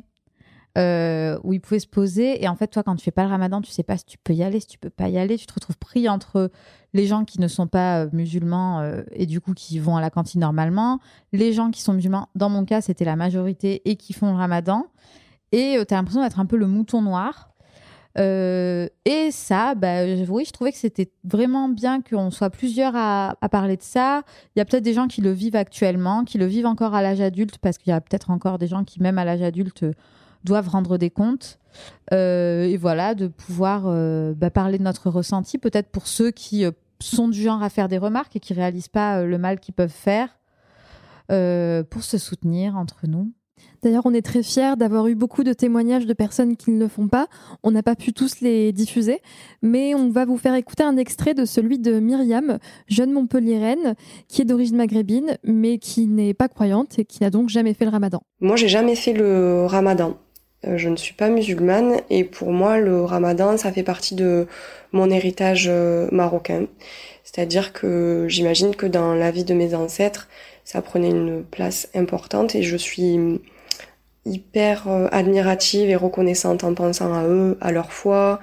Où 0.78 1.53
ils 1.53 1.59
pouvaient 1.59 1.80
se 1.80 1.88
poser 1.88 2.41
et 2.41 2.47
en 2.47 2.55
fait 2.55 2.67
toi 2.67 2.84
quand 2.84 2.95
tu 2.95 3.03
fais 3.03 3.11
pas 3.11 3.24
le 3.24 3.30
ramadan 3.30 3.59
tu 3.59 3.70
sais 3.70 3.84
pas 3.84 3.97
si 3.97 4.05
tu 4.05 4.17
peux 4.17 4.34
y 4.34 4.43
aller 4.43 4.61
si 4.61 4.67
tu 4.67 4.78
peux 4.78 4.89
pas 4.89 5.09
y 5.09 5.17
aller 5.17 5.38
tu 5.38 5.45
te 5.45 5.53
retrouves 5.53 5.78
pris 5.78 6.07
entre 6.07 6.49
les 6.93 7.05
gens 7.05 7.26
qui 7.26 7.39
ne 7.39 7.47
sont 7.47 7.67
pas 7.67 8.03
euh, 8.03 8.09
musulmans 8.13 8.82
euh, 8.82 9.03
et 9.11 9.26
du 9.26 9.41
coup 9.41 9.53
qui 9.53 9.80
vont 9.80 9.95
à 9.95 10.01
la 10.01 10.09
cantine 10.09 10.41
normalement, 10.41 10.99
les 11.34 11.53
gens 11.53 11.72
qui 11.72 11.82
sont 11.82 11.93
musulmans, 11.93 12.30
dans 12.36 12.49
mon 12.49 12.65
cas 12.65 12.82
c'était 12.82 13.05
la 13.05 13.15
majorité 13.15 13.82
et 13.86 13.95
qui 13.95 14.13
font 14.13 14.32
le 14.32 14.38
ramadan, 14.38 14.86
et 15.51 15.78
euh, 15.78 15.86
tu 15.86 15.93
as 15.93 15.97
l'impression 15.97 16.22
d'être 16.22 16.39
un 16.39 16.45
peu 16.45 16.57
le 16.57 16.67
mouton 16.67 17.01
noir. 17.01 17.49
et 18.15 19.30
ça, 19.32 19.76
bah, 19.76 20.03
oui, 20.28 20.43
je 20.45 20.51
trouvais 20.51 20.72
que 20.72 20.78
c'était 20.78 21.09
vraiment 21.24 21.70
bien 21.70 22.01
qu'on 22.01 22.32
soit 22.32 22.49
plusieurs 22.49 22.93
à, 22.95 23.36
parler 23.49 23.78
de 23.78 23.82
ça. 23.82 24.24
Il 24.55 24.59
y 24.59 24.61
a 24.61 24.65
peut-être 24.65 24.84
des 24.84 24.93
gens 24.93 25.07
qui 25.07 25.22
le 25.22 25.32
vivent 25.32 25.55
actuellement, 25.55 26.26
qui 26.26 26.38
le 26.38 26.45
vivent 26.45 26.65
encore 26.65 26.95
à 26.95 27.01
l'âge 27.01 27.22
adulte, 27.22 27.59
parce 27.59 27.78
qu'il 27.78 27.91
y 27.91 27.93
a 27.93 28.01
peut-être 28.01 28.30
encore 28.30 28.57
des 28.57 28.67
gens 28.67 28.84
qui, 28.84 29.01
même 29.01 29.17
à 29.20 29.24
l'âge 29.24 29.41
adulte, 29.41 29.86
doivent 30.44 30.70
rendre 30.70 30.98
des 30.98 31.10
comptes. 31.10 31.60
Euh, 32.14 32.64
et 32.64 32.78
voilà, 32.78 33.16
de 33.16 33.28
pouvoir 33.28 33.84
euh, 33.86 34.34
bah, 34.34 34.50
parler 34.50 34.78
de 34.78 34.84
notre 34.84 35.10
ressenti, 35.10 35.58
peut-être 35.58 35.90
pour 35.90 36.08
ceux 36.08 36.32
qui 36.32 36.66
euh, 36.66 36.72
sont 37.02 37.28
du 37.28 37.42
genre 37.42 37.64
à 37.64 37.70
faire 37.70 37.88
des 37.88 37.98
remarques 37.98 38.36
et 38.36 38.40
qui 38.40 38.54
réalisent 38.54 38.88
pas 38.88 39.24
le 39.24 39.38
mal 39.38 39.60
qu'ils 39.60 39.76
peuvent 39.76 39.90
faire, 39.90 40.30
pour 41.28 42.04
se 42.04 42.18
soutenir 42.18 42.76
entre 42.76 43.06
nous. 43.06 43.32
D'ailleurs, 43.82 44.06
on 44.06 44.14
est 44.14 44.22
très 44.22 44.44
fiers 44.44 44.76
d'avoir 44.78 45.08
eu 45.08 45.16
beaucoup 45.16 45.44
de 45.44 45.54
témoignages 45.54 46.06
de 46.06 46.14
personnes 46.14 46.58
qui 46.58 46.72
ne 46.72 46.80
le 46.80 46.88
font 46.88 47.08
pas. 47.08 47.28
On 47.64 47.72
n'a 47.72 47.84
pas 47.84 47.96
pu 47.96 48.14
tous 48.14 48.42
les 48.42 48.74
diffuser, 48.74 49.20
mais 49.62 49.96
on 49.96 50.10
va 50.10 50.26
vous 50.26 50.38
faire 50.38 50.56
écouter 50.56 50.84
un 50.84 50.98
extrait 50.98 51.34
de 51.34 51.46
celui 51.46 51.80
de 51.80 52.00
Myriam, 52.00 52.58
jeune 52.88 53.12
Montpelliéraine, 53.14 53.96
qui 54.28 54.42
est 54.42 54.46
d'origine 54.46 54.78
maghrébine, 54.78 55.38
mais 55.44 55.78
qui 55.78 56.08
n'est 56.08 56.34
pas 56.34 56.50
croyante 56.50 57.00
et 57.00 57.06
qui 57.06 57.24
n'a 57.24 57.30
donc 57.30 57.50
jamais 57.50 57.74
fait 57.74 57.86
le 57.86 57.92
ramadan. 57.92 58.22
Moi, 58.42 58.56
j'ai 58.56 58.68
jamais 58.68 58.96
fait 58.96 59.14
le 59.14 59.66
ramadan. 59.66 60.18
Euh, 60.68 60.78
je 60.78 60.89
ne 60.89 60.97
suis 60.97 61.14
pas 61.14 61.30
musulmane 61.30 62.01
et 62.10 62.26
pour 62.26 62.51
moi 62.51 62.80
le 62.80 63.03
ramadan 63.03 63.55
ça 63.55 63.72
fait 63.72 63.84
partie 63.84 64.16
de 64.16 64.45
mon 64.91 65.10
héritage 65.10 65.68
euh, 65.70 66.10
marocain. 66.12 66.66
C'est-à-dire 67.24 67.72
que 67.72 68.26
j'imagine 68.28 68.76
que 68.76 68.86
dans 68.86 69.14
la 69.14 69.32
vie 69.32 69.45
de 69.45 69.53
mes 69.53 69.74
ancêtres 69.74 70.28
ça 70.66 70.82
prenait 70.82 71.12
une 71.12 71.43
place 71.43 71.89
importante 71.95 72.55
et 72.55 72.64
je 72.64 72.76
suis 72.76 73.39
hyper 74.26 74.89
euh, 74.89 75.07
admirative 75.12 75.89
et 75.89 75.95
reconnaissante 75.95 76.66
en 76.66 76.74
pensant 76.74 77.14
à 77.14 77.26
eux, 77.26 77.57
à 77.62 77.72
leur 77.72 77.93
foi, 77.93 78.41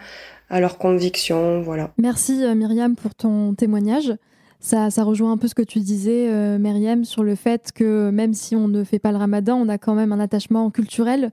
à 0.48 0.60
leurs 0.60 0.78
convictions, 0.78 1.60
voilà. 1.60 1.90
Merci 1.98 2.42
Myriam 2.54 2.96
pour 2.96 3.14
ton 3.14 3.54
témoignage. 3.54 4.14
Ça, 4.58 4.90
ça, 4.90 5.04
rejoint 5.04 5.32
un 5.32 5.36
peu 5.36 5.48
ce 5.48 5.54
que 5.54 5.62
tu 5.62 5.80
disais, 5.80 6.28
Myriam, 6.58 7.04
sur 7.04 7.22
le 7.22 7.34
fait 7.34 7.72
que 7.74 8.10
même 8.10 8.32
si 8.32 8.56
on 8.56 8.68
ne 8.68 8.84
fait 8.84 8.98
pas 8.98 9.12
le 9.12 9.18
ramadan, 9.18 9.56
on 9.56 9.68
a 9.68 9.76
quand 9.76 9.94
même 9.94 10.12
un 10.12 10.18
attachement 10.18 10.70
culturel 10.70 11.30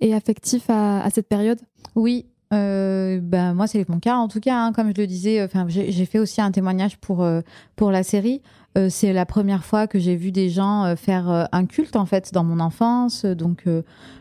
et 0.00 0.14
affectif 0.14 0.64
à, 0.68 1.08
cette 1.10 1.28
période? 1.28 1.60
Oui, 1.94 2.26
ben 2.50 3.54
moi 3.54 3.66
c'est 3.66 3.88
mon 3.88 3.98
cas 3.98 4.16
en 4.16 4.28
tout 4.28 4.40
cas 4.40 4.56
hein, 4.56 4.72
comme 4.72 4.92
je 4.94 5.00
le 5.00 5.06
disais 5.08 5.42
enfin 5.42 5.66
j'ai 5.68 6.06
fait 6.06 6.20
aussi 6.20 6.40
un 6.40 6.52
témoignage 6.52 6.96
pour 6.98 7.22
euh, 7.22 7.40
pour 7.74 7.90
la 7.90 8.02
série. 8.02 8.40
Euh, 8.78 8.88
c'est 8.88 9.12
la 9.12 9.26
première 9.26 9.64
fois 9.64 9.86
que 9.86 9.98
j'ai 9.98 10.16
vu 10.16 10.30
des 10.30 10.48
gens 10.48 10.94
faire 10.96 11.48
un 11.50 11.66
culte 11.66 11.96
en 11.96 12.06
fait 12.06 12.32
dans 12.32 12.44
mon 12.44 12.60
enfance. 12.60 13.24
Donc 13.24 13.64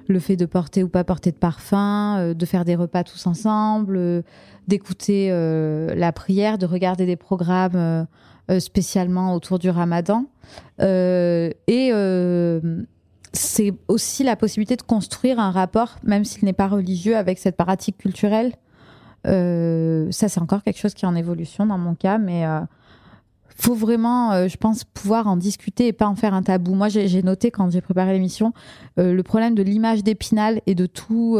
le 0.07 0.19
fait 0.19 0.37
de 0.37 0.45
porter 0.45 0.83
ou 0.83 0.89
pas 0.89 1.03
porter 1.03 1.31
de 1.31 1.37
parfum 1.37 2.33
de 2.33 2.45
faire 2.45 2.65
des 2.65 2.75
repas 2.75 3.03
tous 3.03 3.27
ensemble 3.27 4.23
d'écouter 4.67 5.29
la 5.29 6.11
prière 6.11 6.57
de 6.57 6.65
regarder 6.65 7.05
des 7.05 7.17
programmes 7.17 8.07
spécialement 8.59 9.35
autour 9.35 9.59
du 9.59 9.69
Ramadan. 9.69 10.25
Et 10.79 11.91
c'est 13.35 13.73
aussi 13.87 14.23
la 14.23 14.35
possibilité 14.35 14.75
de 14.75 14.81
construire 14.81 15.39
un 15.39 15.51
rapport, 15.51 15.97
même 16.03 16.25
s'il 16.25 16.45
n'est 16.45 16.53
pas 16.53 16.67
religieux, 16.67 17.15
avec 17.15 17.37
cette 17.37 17.57
pratique 17.57 17.97
culturelle. 17.97 18.53
Euh, 19.27 20.07
ça, 20.11 20.29
c'est 20.29 20.39
encore 20.39 20.63
quelque 20.63 20.79
chose 20.79 20.93
qui 20.93 21.05
est 21.05 21.07
en 21.07 21.15
évolution 21.15 21.65
dans 21.65 21.77
mon 21.77 21.95
cas, 21.95 22.17
mais 22.17 22.45
euh, 22.45 22.61
faut 23.57 23.75
vraiment, 23.75 24.31
euh, 24.31 24.47
je 24.47 24.57
pense, 24.57 24.83
pouvoir 24.83 25.27
en 25.27 25.37
discuter 25.37 25.87
et 25.87 25.93
pas 25.93 26.07
en 26.07 26.15
faire 26.15 26.33
un 26.33 26.43
tabou. 26.43 26.75
Moi, 26.75 26.89
j'ai 26.89 27.23
noté 27.23 27.51
quand 27.51 27.69
j'ai 27.71 27.81
préparé 27.81 28.13
l'émission 28.13 28.53
le 28.97 29.21
problème 29.21 29.55
de 29.55 29.63
l'image 29.63 30.03
d'Épinal 30.03 30.61
et 30.67 30.75
de 30.75 30.85
tout 30.85 31.37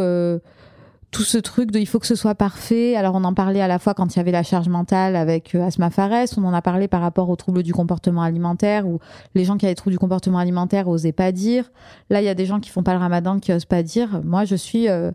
tout 1.15 1.23
ce 1.23 1.37
truc 1.37 1.71
de 1.71 1.79
il 1.79 1.85
faut 1.85 1.99
que 1.99 2.07
ce 2.07 2.15
soit 2.15 2.35
parfait. 2.35 2.97
Alors 2.97 3.15
on 3.15 3.23
en 3.23 3.33
parlait 3.33 3.61
à 3.61 3.69
la 3.69 3.79
fois 3.79 3.93
quand 3.93 4.13
il 4.13 4.17
y 4.17 4.19
avait 4.19 4.33
la 4.33 4.43
charge 4.43 4.67
mentale 4.67 5.15
avec 5.15 5.55
euh, 5.55 5.63
Asma 5.63 5.89
Fares, 5.89 6.25
on 6.35 6.43
en 6.43 6.53
a 6.53 6.61
parlé 6.61 6.89
par 6.89 6.99
rapport 6.99 7.29
aux 7.29 7.37
troubles 7.37 7.63
du 7.63 7.73
comportement 7.73 8.21
alimentaire 8.21 8.85
où 8.85 8.99
les 9.33 9.45
gens 9.45 9.55
qui 9.55 9.65
avaient 9.65 9.71
des 9.71 9.77
troubles 9.77 9.93
du 9.93 9.97
comportement 9.97 10.39
alimentaire 10.39 10.89
osaient 10.89 11.13
pas 11.13 11.31
dire. 11.31 11.71
Là, 12.09 12.21
il 12.21 12.25
y 12.25 12.29
a 12.29 12.33
des 12.33 12.45
gens 12.45 12.59
qui 12.59 12.69
font 12.69 12.83
pas 12.83 12.91
le 12.91 12.99
ramadan 12.99 13.39
qui 13.39 13.53
osent 13.53 13.63
pas 13.63 13.81
dire. 13.81 14.21
Moi, 14.25 14.43
je 14.43 14.57
suis 14.57 14.89
euh, 14.89 15.11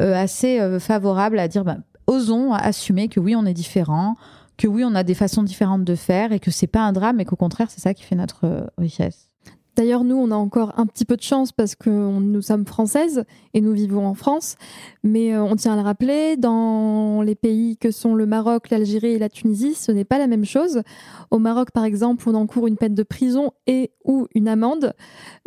euh, 0.00 0.16
assez 0.16 0.58
favorable 0.80 1.38
à 1.38 1.46
dire 1.46 1.62
bah, 1.62 1.76
osons 2.08 2.52
assumer 2.52 3.06
que 3.06 3.20
oui, 3.20 3.36
on 3.36 3.46
est 3.46 3.54
différent, 3.54 4.16
que 4.58 4.66
oui, 4.66 4.82
on 4.84 4.96
a 4.96 5.04
des 5.04 5.14
façons 5.14 5.44
différentes 5.44 5.84
de 5.84 5.94
faire 5.94 6.32
et 6.32 6.40
que 6.40 6.50
c'est 6.50 6.66
pas 6.66 6.80
un 6.80 6.92
drame 6.92 7.20
et 7.20 7.24
qu'au 7.24 7.36
contraire, 7.36 7.70
c'est 7.70 7.80
ça 7.80 7.94
qui 7.94 8.02
fait 8.02 8.16
notre 8.16 8.66
richesse. 8.78 9.28
D'ailleurs, 9.76 10.04
nous, 10.04 10.16
on 10.16 10.30
a 10.30 10.34
encore 10.34 10.72
un 10.78 10.86
petit 10.86 11.04
peu 11.04 11.16
de 11.16 11.22
chance 11.22 11.52
parce 11.52 11.74
que 11.74 11.90
nous 11.90 12.40
sommes 12.40 12.64
françaises 12.64 13.24
et 13.52 13.60
nous 13.60 13.72
vivons 13.72 14.06
en 14.06 14.14
France. 14.14 14.56
Mais 15.02 15.34
euh, 15.34 15.42
on 15.42 15.54
tient 15.54 15.74
à 15.74 15.76
le 15.76 15.82
rappeler, 15.82 16.38
dans 16.38 17.20
les 17.20 17.34
pays 17.34 17.76
que 17.76 17.90
sont 17.90 18.14
le 18.14 18.24
Maroc, 18.24 18.70
l'Algérie 18.70 19.12
et 19.12 19.18
la 19.18 19.28
Tunisie, 19.28 19.74
ce 19.74 19.92
n'est 19.92 20.04
pas 20.04 20.16
la 20.16 20.28
même 20.28 20.46
chose. 20.46 20.80
Au 21.30 21.38
Maroc, 21.38 21.72
par 21.72 21.84
exemple, 21.84 22.26
on 22.26 22.34
encourt 22.34 22.66
une 22.66 22.78
peine 22.78 22.94
de 22.94 23.02
prison 23.02 23.52
et 23.66 23.90
ou 24.04 24.26
une 24.34 24.48
amende, 24.48 24.94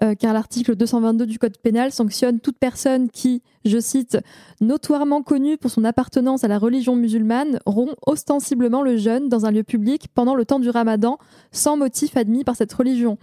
euh, 0.03 0.13
car 0.13 0.33
l'article 0.33 0.75
222 0.75 1.25
du 1.25 1.39
Code 1.39 1.57
pénal 1.57 1.91
sanctionne 1.91 2.39
toute 2.39 2.59
personne 2.59 3.09
qui, 3.09 3.41
je 3.65 3.79
cite, 3.79 4.17
notoirement 4.61 5.21
connue 5.21 5.57
pour 5.57 5.71
son 5.71 5.83
appartenance 5.83 6.43
à 6.43 6.47
la 6.47 6.57
religion 6.57 6.95
musulmane, 6.95 7.59
rompt 7.65 7.95
ostensiblement 8.05 8.81
le 8.81 8.97
jeûne 8.97 9.29
dans 9.29 9.45
un 9.45 9.51
lieu 9.51 9.63
public 9.63 10.07
pendant 10.13 10.35
le 10.35 10.45
temps 10.45 10.59
du 10.59 10.69
ramadan 10.69 11.17
sans 11.51 11.77
motif 11.77 12.15
admis 12.17 12.43
par 12.43 12.55
cette 12.55 12.73
religion. 12.73 13.17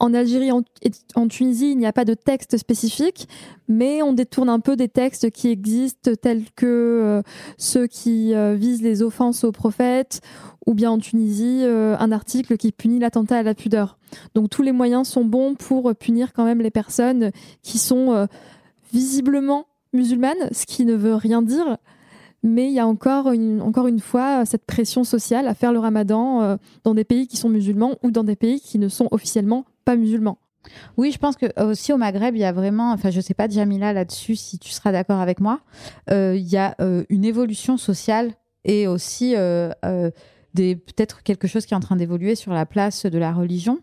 En 0.00 0.14
Algérie 0.14 0.50
et 0.82 0.90
en 1.16 1.28
Tunisie, 1.28 1.72
il 1.72 1.78
n'y 1.78 1.86
a 1.86 1.92
pas 1.92 2.04
de 2.04 2.14
texte 2.14 2.56
spécifique, 2.56 3.28
mais 3.66 4.00
on 4.00 4.12
détourne 4.12 4.48
un 4.48 4.60
peu 4.60 4.76
des 4.76 4.88
textes 4.88 5.30
qui 5.30 5.48
existent 5.48 6.12
tels 6.20 6.44
que 6.54 6.66
euh, 6.66 7.22
ceux 7.56 7.88
qui 7.88 8.32
euh, 8.32 8.54
visent 8.54 8.82
les 8.82 9.02
offenses 9.02 9.42
aux 9.42 9.50
prophètes, 9.50 10.20
ou 10.66 10.74
bien 10.74 10.92
en 10.92 10.98
Tunisie, 10.98 11.62
euh, 11.62 11.96
un 11.98 12.12
article 12.12 12.56
qui 12.56 12.70
punit 12.70 13.00
l'attentat 13.00 13.38
à 13.38 13.42
la 13.42 13.54
pudeur. 13.54 13.98
Donc 14.36 14.50
tous 14.50 14.62
les 14.62 14.72
moyens 14.72 15.08
sont 15.08 15.24
bons 15.24 15.56
pour 15.56 15.92
punir 15.96 16.32
quand 16.32 16.44
même 16.44 16.60
les 16.60 16.70
personnes 16.70 17.32
qui 17.62 17.78
sont 17.78 18.28
visiblement 18.92 19.66
musulmanes, 19.92 20.48
ce 20.52 20.66
qui 20.66 20.84
ne 20.84 20.94
veut 20.94 21.14
rien 21.14 21.42
dire. 21.42 21.78
Mais 22.42 22.66
il 22.66 22.72
y 22.72 22.78
a 22.78 22.86
encore 22.86 23.32
une, 23.32 23.60
encore 23.62 23.88
une 23.88 23.98
fois 23.98 24.44
cette 24.44 24.64
pression 24.64 25.02
sociale 25.02 25.48
à 25.48 25.54
faire 25.54 25.72
le 25.72 25.80
ramadan 25.80 26.56
dans 26.84 26.94
des 26.94 27.02
pays 27.02 27.26
qui 27.26 27.36
sont 27.36 27.48
musulmans 27.48 27.96
ou 28.04 28.12
dans 28.12 28.22
des 28.22 28.36
pays 28.36 28.60
qui 28.60 28.78
ne 28.78 28.88
sont 28.88 29.08
officiellement 29.10 29.64
musulmans. 29.96 30.38
Oui, 30.96 31.12
je 31.12 31.18
pense 31.18 31.36
que 31.36 31.46
euh, 31.58 31.70
aussi 31.70 31.92
au 31.92 31.96
Maghreb, 31.96 32.34
il 32.36 32.40
y 32.40 32.44
a 32.44 32.52
vraiment, 32.52 32.92
enfin, 32.92 33.10
je 33.10 33.20
sais 33.20 33.34
pas, 33.34 33.48
Jamila, 33.48 33.92
là-dessus, 33.92 34.36
si 34.36 34.58
tu 34.58 34.70
seras 34.70 34.92
d'accord 34.92 35.20
avec 35.20 35.40
moi, 35.40 35.60
euh, 36.10 36.34
il 36.36 36.46
y 36.46 36.56
a 36.56 36.74
euh, 36.80 37.04
une 37.08 37.24
évolution 37.24 37.76
sociale 37.76 38.32
et 38.64 38.86
aussi 38.86 39.34
peut-être 40.54 41.22
quelque 41.22 41.46
chose 41.46 41.64
qui 41.64 41.72
est 41.72 41.76
en 41.76 41.80
train 41.80 41.96
d'évoluer 41.96 42.34
sur 42.34 42.52
la 42.52 42.66
place 42.66 43.06
de 43.06 43.18
la 43.18 43.32
religion. 43.32 43.78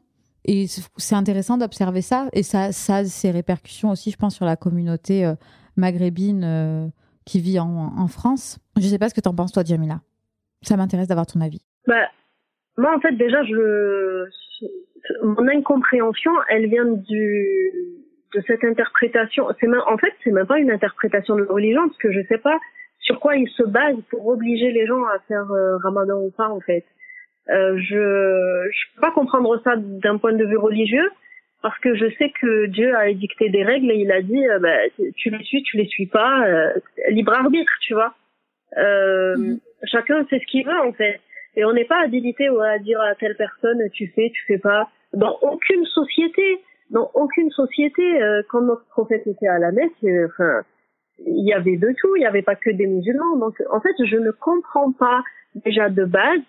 Et 0.47 0.67
c'est 0.67 1.15
intéressant 1.15 1.57
d'observer 1.57 2.01
ça. 2.01 2.27
Et 2.33 2.43
ça, 2.43 2.71
ça 2.71 2.97
a 2.97 3.05
ses 3.05 3.31
répercussions 3.31 3.89
aussi, 3.89 4.11
je 4.11 4.17
pense, 4.17 4.35
sur 4.35 4.45
la 4.45 4.55
communauté 4.55 5.31
maghrébine 5.75 6.91
qui 7.25 7.39
vit 7.39 7.59
en, 7.59 8.07
France. 8.07 8.59
Je 8.77 8.83
sais 8.83 8.99
pas 8.99 9.09
ce 9.09 9.15
que 9.15 9.21
tu 9.21 9.27
en 9.27 9.33
penses, 9.33 9.51
toi, 9.51 9.63
Jamila. 9.65 10.01
Ça 10.61 10.77
m'intéresse 10.77 11.07
d'avoir 11.07 11.25
ton 11.25 11.41
avis. 11.41 11.61
Bah, 11.87 12.09
moi, 12.77 12.95
en 12.95 12.99
fait, 12.99 13.13
déjà, 13.13 13.43
je, 13.43 14.25
mon 15.23 15.47
incompréhension, 15.47 16.31
elle 16.49 16.69
vient 16.69 16.85
du 16.85 17.71
de 18.33 18.43
cette 18.47 18.63
interprétation. 18.63 19.47
C'est 19.59 19.67
en 19.67 19.97
fait, 19.97 20.13
c'est 20.23 20.31
même 20.31 20.45
pas 20.45 20.59
une 20.59 20.71
interprétation 20.71 21.35
de 21.35 21.43
religion 21.43 21.87
parce 21.87 21.97
que 21.99 22.11
je 22.11 22.19
sais 22.27 22.37
pas 22.37 22.57
sur 22.99 23.19
quoi 23.19 23.37
ils 23.37 23.49
se 23.49 23.63
basent 23.63 24.01
pour 24.09 24.27
obliger 24.27 24.71
les 24.71 24.85
gens 24.85 25.03
à 25.05 25.19
faire 25.27 25.49
euh, 25.51 25.77
Ramadan 25.77 26.19
ou 26.19 26.31
pas 26.31 26.49
en 26.49 26.59
fait. 26.59 26.83
Euh, 27.49 27.77
je 27.77 28.69
je 28.71 28.95
peux 28.95 29.01
pas 29.01 29.11
comprendre 29.11 29.59
ça 29.63 29.75
d'un 29.77 30.17
point 30.17 30.33
de 30.33 30.45
vue 30.45 30.57
religieux 30.57 31.09
parce 31.61 31.77
que 31.79 31.95
je 31.95 32.09
sais 32.17 32.31
que 32.41 32.65
Dieu 32.67 32.95
a 32.95 33.09
édicté 33.09 33.49
des 33.49 33.63
règles 33.63 33.91
et 33.91 33.95
il 33.95 34.11
a 34.11 34.21
dit 34.21 34.47
euh, 34.47 34.59
bah, 34.59 34.77
tu 35.15 35.29
les 35.29 35.43
suis, 35.43 35.63
tu 35.63 35.77
les 35.77 35.85
suis 35.87 36.07
pas, 36.07 36.47
euh, 36.47 36.73
libre 37.09 37.33
arbitre, 37.33 37.71
tu 37.81 37.93
vois. 37.93 38.13
Mm-hmm. 38.75 39.59
Chacun 39.85 40.25
fait 40.25 40.39
ce 40.39 40.45
qu'il 40.45 40.65
veut 40.65 40.79
en 40.79 40.93
fait. 40.93 41.19
Et 41.55 41.63
on 41.63 41.73
n'est 41.73 41.85
pas 41.85 42.01
habilité 42.03 42.47
à 42.47 42.79
dire 42.79 42.99
à 43.01 43.15
telle 43.15 43.35
personne 43.35 43.79
tu 43.93 44.07
fais, 44.07 44.31
tu 44.33 44.43
fais 44.45 44.57
pas. 44.57 44.89
Dans 45.13 45.37
aucune 45.41 45.85
société, 45.85 46.59
dans 46.89 47.09
aucune 47.13 47.49
société, 47.51 48.21
euh, 48.21 48.41
quand 48.49 48.61
notre 48.61 48.85
prophète 48.87 49.25
était 49.25 49.47
à 49.47 49.59
la 49.59 49.71
messe, 49.71 49.91
euh, 50.03 50.27
enfin, 50.27 50.61
il 51.25 51.45
y 51.45 51.53
avait 51.53 51.77
de 51.77 51.93
tout, 51.97 52.15
il 52.15 52.19
n'y 52.19 52.25
avait 52.25 52.41
pas 52.41 52.55
que 52.55 52.69
des 52.69 52.87
musulmans. 52.87 53.37
Donc, 53.37 53.55
en 53.71 53.79
fait, 53.79 53.95
je 54.03 54.17
ne 54.17 54.31
comprends 54.31 54.91
pas 54.91 55.23
déjà 55.55 55.89
de 55.89 56.03
base 56.03 56.41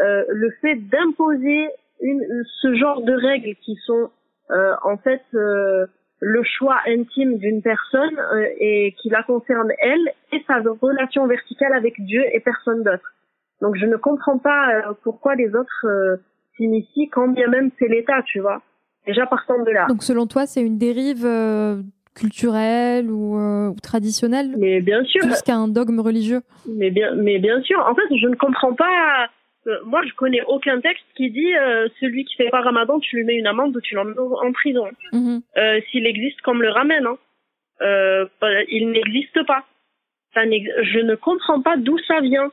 euh, 0.00 0.24
le 0.28 0.50
fait 0.60 0.76
d'imposer 0.76 1.68
une, 2.00 2.44
ce 2.60 2.74
genre 2.74 3.02
de 3.02 3.12
règles 3.12 3.54
qui 3.64 3.76
sont 3.86 4.10
euh, 4.50 4.74
en 4.82 4.96
fait 4.96 5.22
euh, 5.34 5.86
le 6.20 6.42
choix 6.44 6.78
intime 6.86 7.38
d'une 7.38 7.62
personne 7.62 8.16
et 8.58 8.94
qui 9.00 9.10
la 9.10 9.22
concerne 9.22 9.72
elle 9.80 10.12
et 10.32 10.42
sa 10.46 10.60
relation 10.80 11.26
verticale 11.26 11.72
avec 11.74 12.00
Dieu 12.00 12.22
et 12.32 12.40
personne 12.40 12.82
d'autre. 12.82 13.12
Donc 13.62 13.76
je 13.76 13.86
ne 13.86 13.96
comprends 13.96 14.38
pas 14.38 14.74
euh, 14.74 14.92
pourquoi 15.02 15.36
les 15.36 15.54
autres 15.54 15.86
euh, 15.86 16.16
s'initient 16.56 17.08
quand 17.08 17.28
bien 17.28 17.46
même 17.46 17.70
c'est 17.78 17.88
l'État, 17.88 18.20
tu 18.26 18.40
vois. 18.40 18.60
Déjà 19.06 19.24
partant 19.26 19.62
de 19.62 19.70
là. 19.70 19.86
Donc 19.88 20.02
selon 20.02 20.26
toi, 20.26 20.46
c'est 20.46 20.62
une 20.62 20.78
dérive 20.78 21.24
euh, 21.24 21.80
culturelle 22.14 23.10
ou, 23.10 23.74
traditionnelle? 23.82 24.54
Mais 24.58 24.80
bien 24.80 25.04
sûr. 25.04 25.22
Plus 25.22 25.42
qu'un 25.42 25.68
dogme 25.68 26.00
religieux. 26.00 26.40
Mais 26.68 26.90
bien, 26.90 27.14
mais 27.14 27.38
bien 27.38 27.60
sûr. 27.62 27.78
En 27.88 27.94
fait, 27.94 28.14
je 28.14 28.26
ne 28.28 28.34
comprends 28.34 28.74
pas. 28.74 29.28
Moi, 29.84 30.02
je 30.06 30.12
connais 30.14 30.42
aucun 30.42 30.80
texte 30.80 31.04
qui 31.16 31.30
dit 31.30 31.52
celui 32.00 32.24
qui 32.24 32.34
fait 32.36 32.50
pas 32.50 32.62
Ramadan, 32.62 32.98
tu 33.00 33.16
lui 33.16 33.24
mets 33.24 33.36
une 33.36 33.46
amende 33.46 33.76
ou 33.76 33.80
tu 33.80 33.94
l'emmènes 33.94 34.18
en 34.18 34.52
prison. 34.52 34.88
Mhm. 35.12 35.42
S'il 35.90 36.06
existe 36.06 36.40
comme 36.42 36.62
le 36.62 36.70
ramène, 36.70 37.06
hein. 37.06 38.26
il 38.68 38.90
n'existe 38.90 39.44
pas. 39.46 39.64
Ça 40.34 40.42
je 40.44 40.98
ne 40.98 41.14
comprends 41.14 41.60
pas 41.60 41.76
d'où 41.76 41.98
ça 41.98 42.20
vient. 42.20 42.50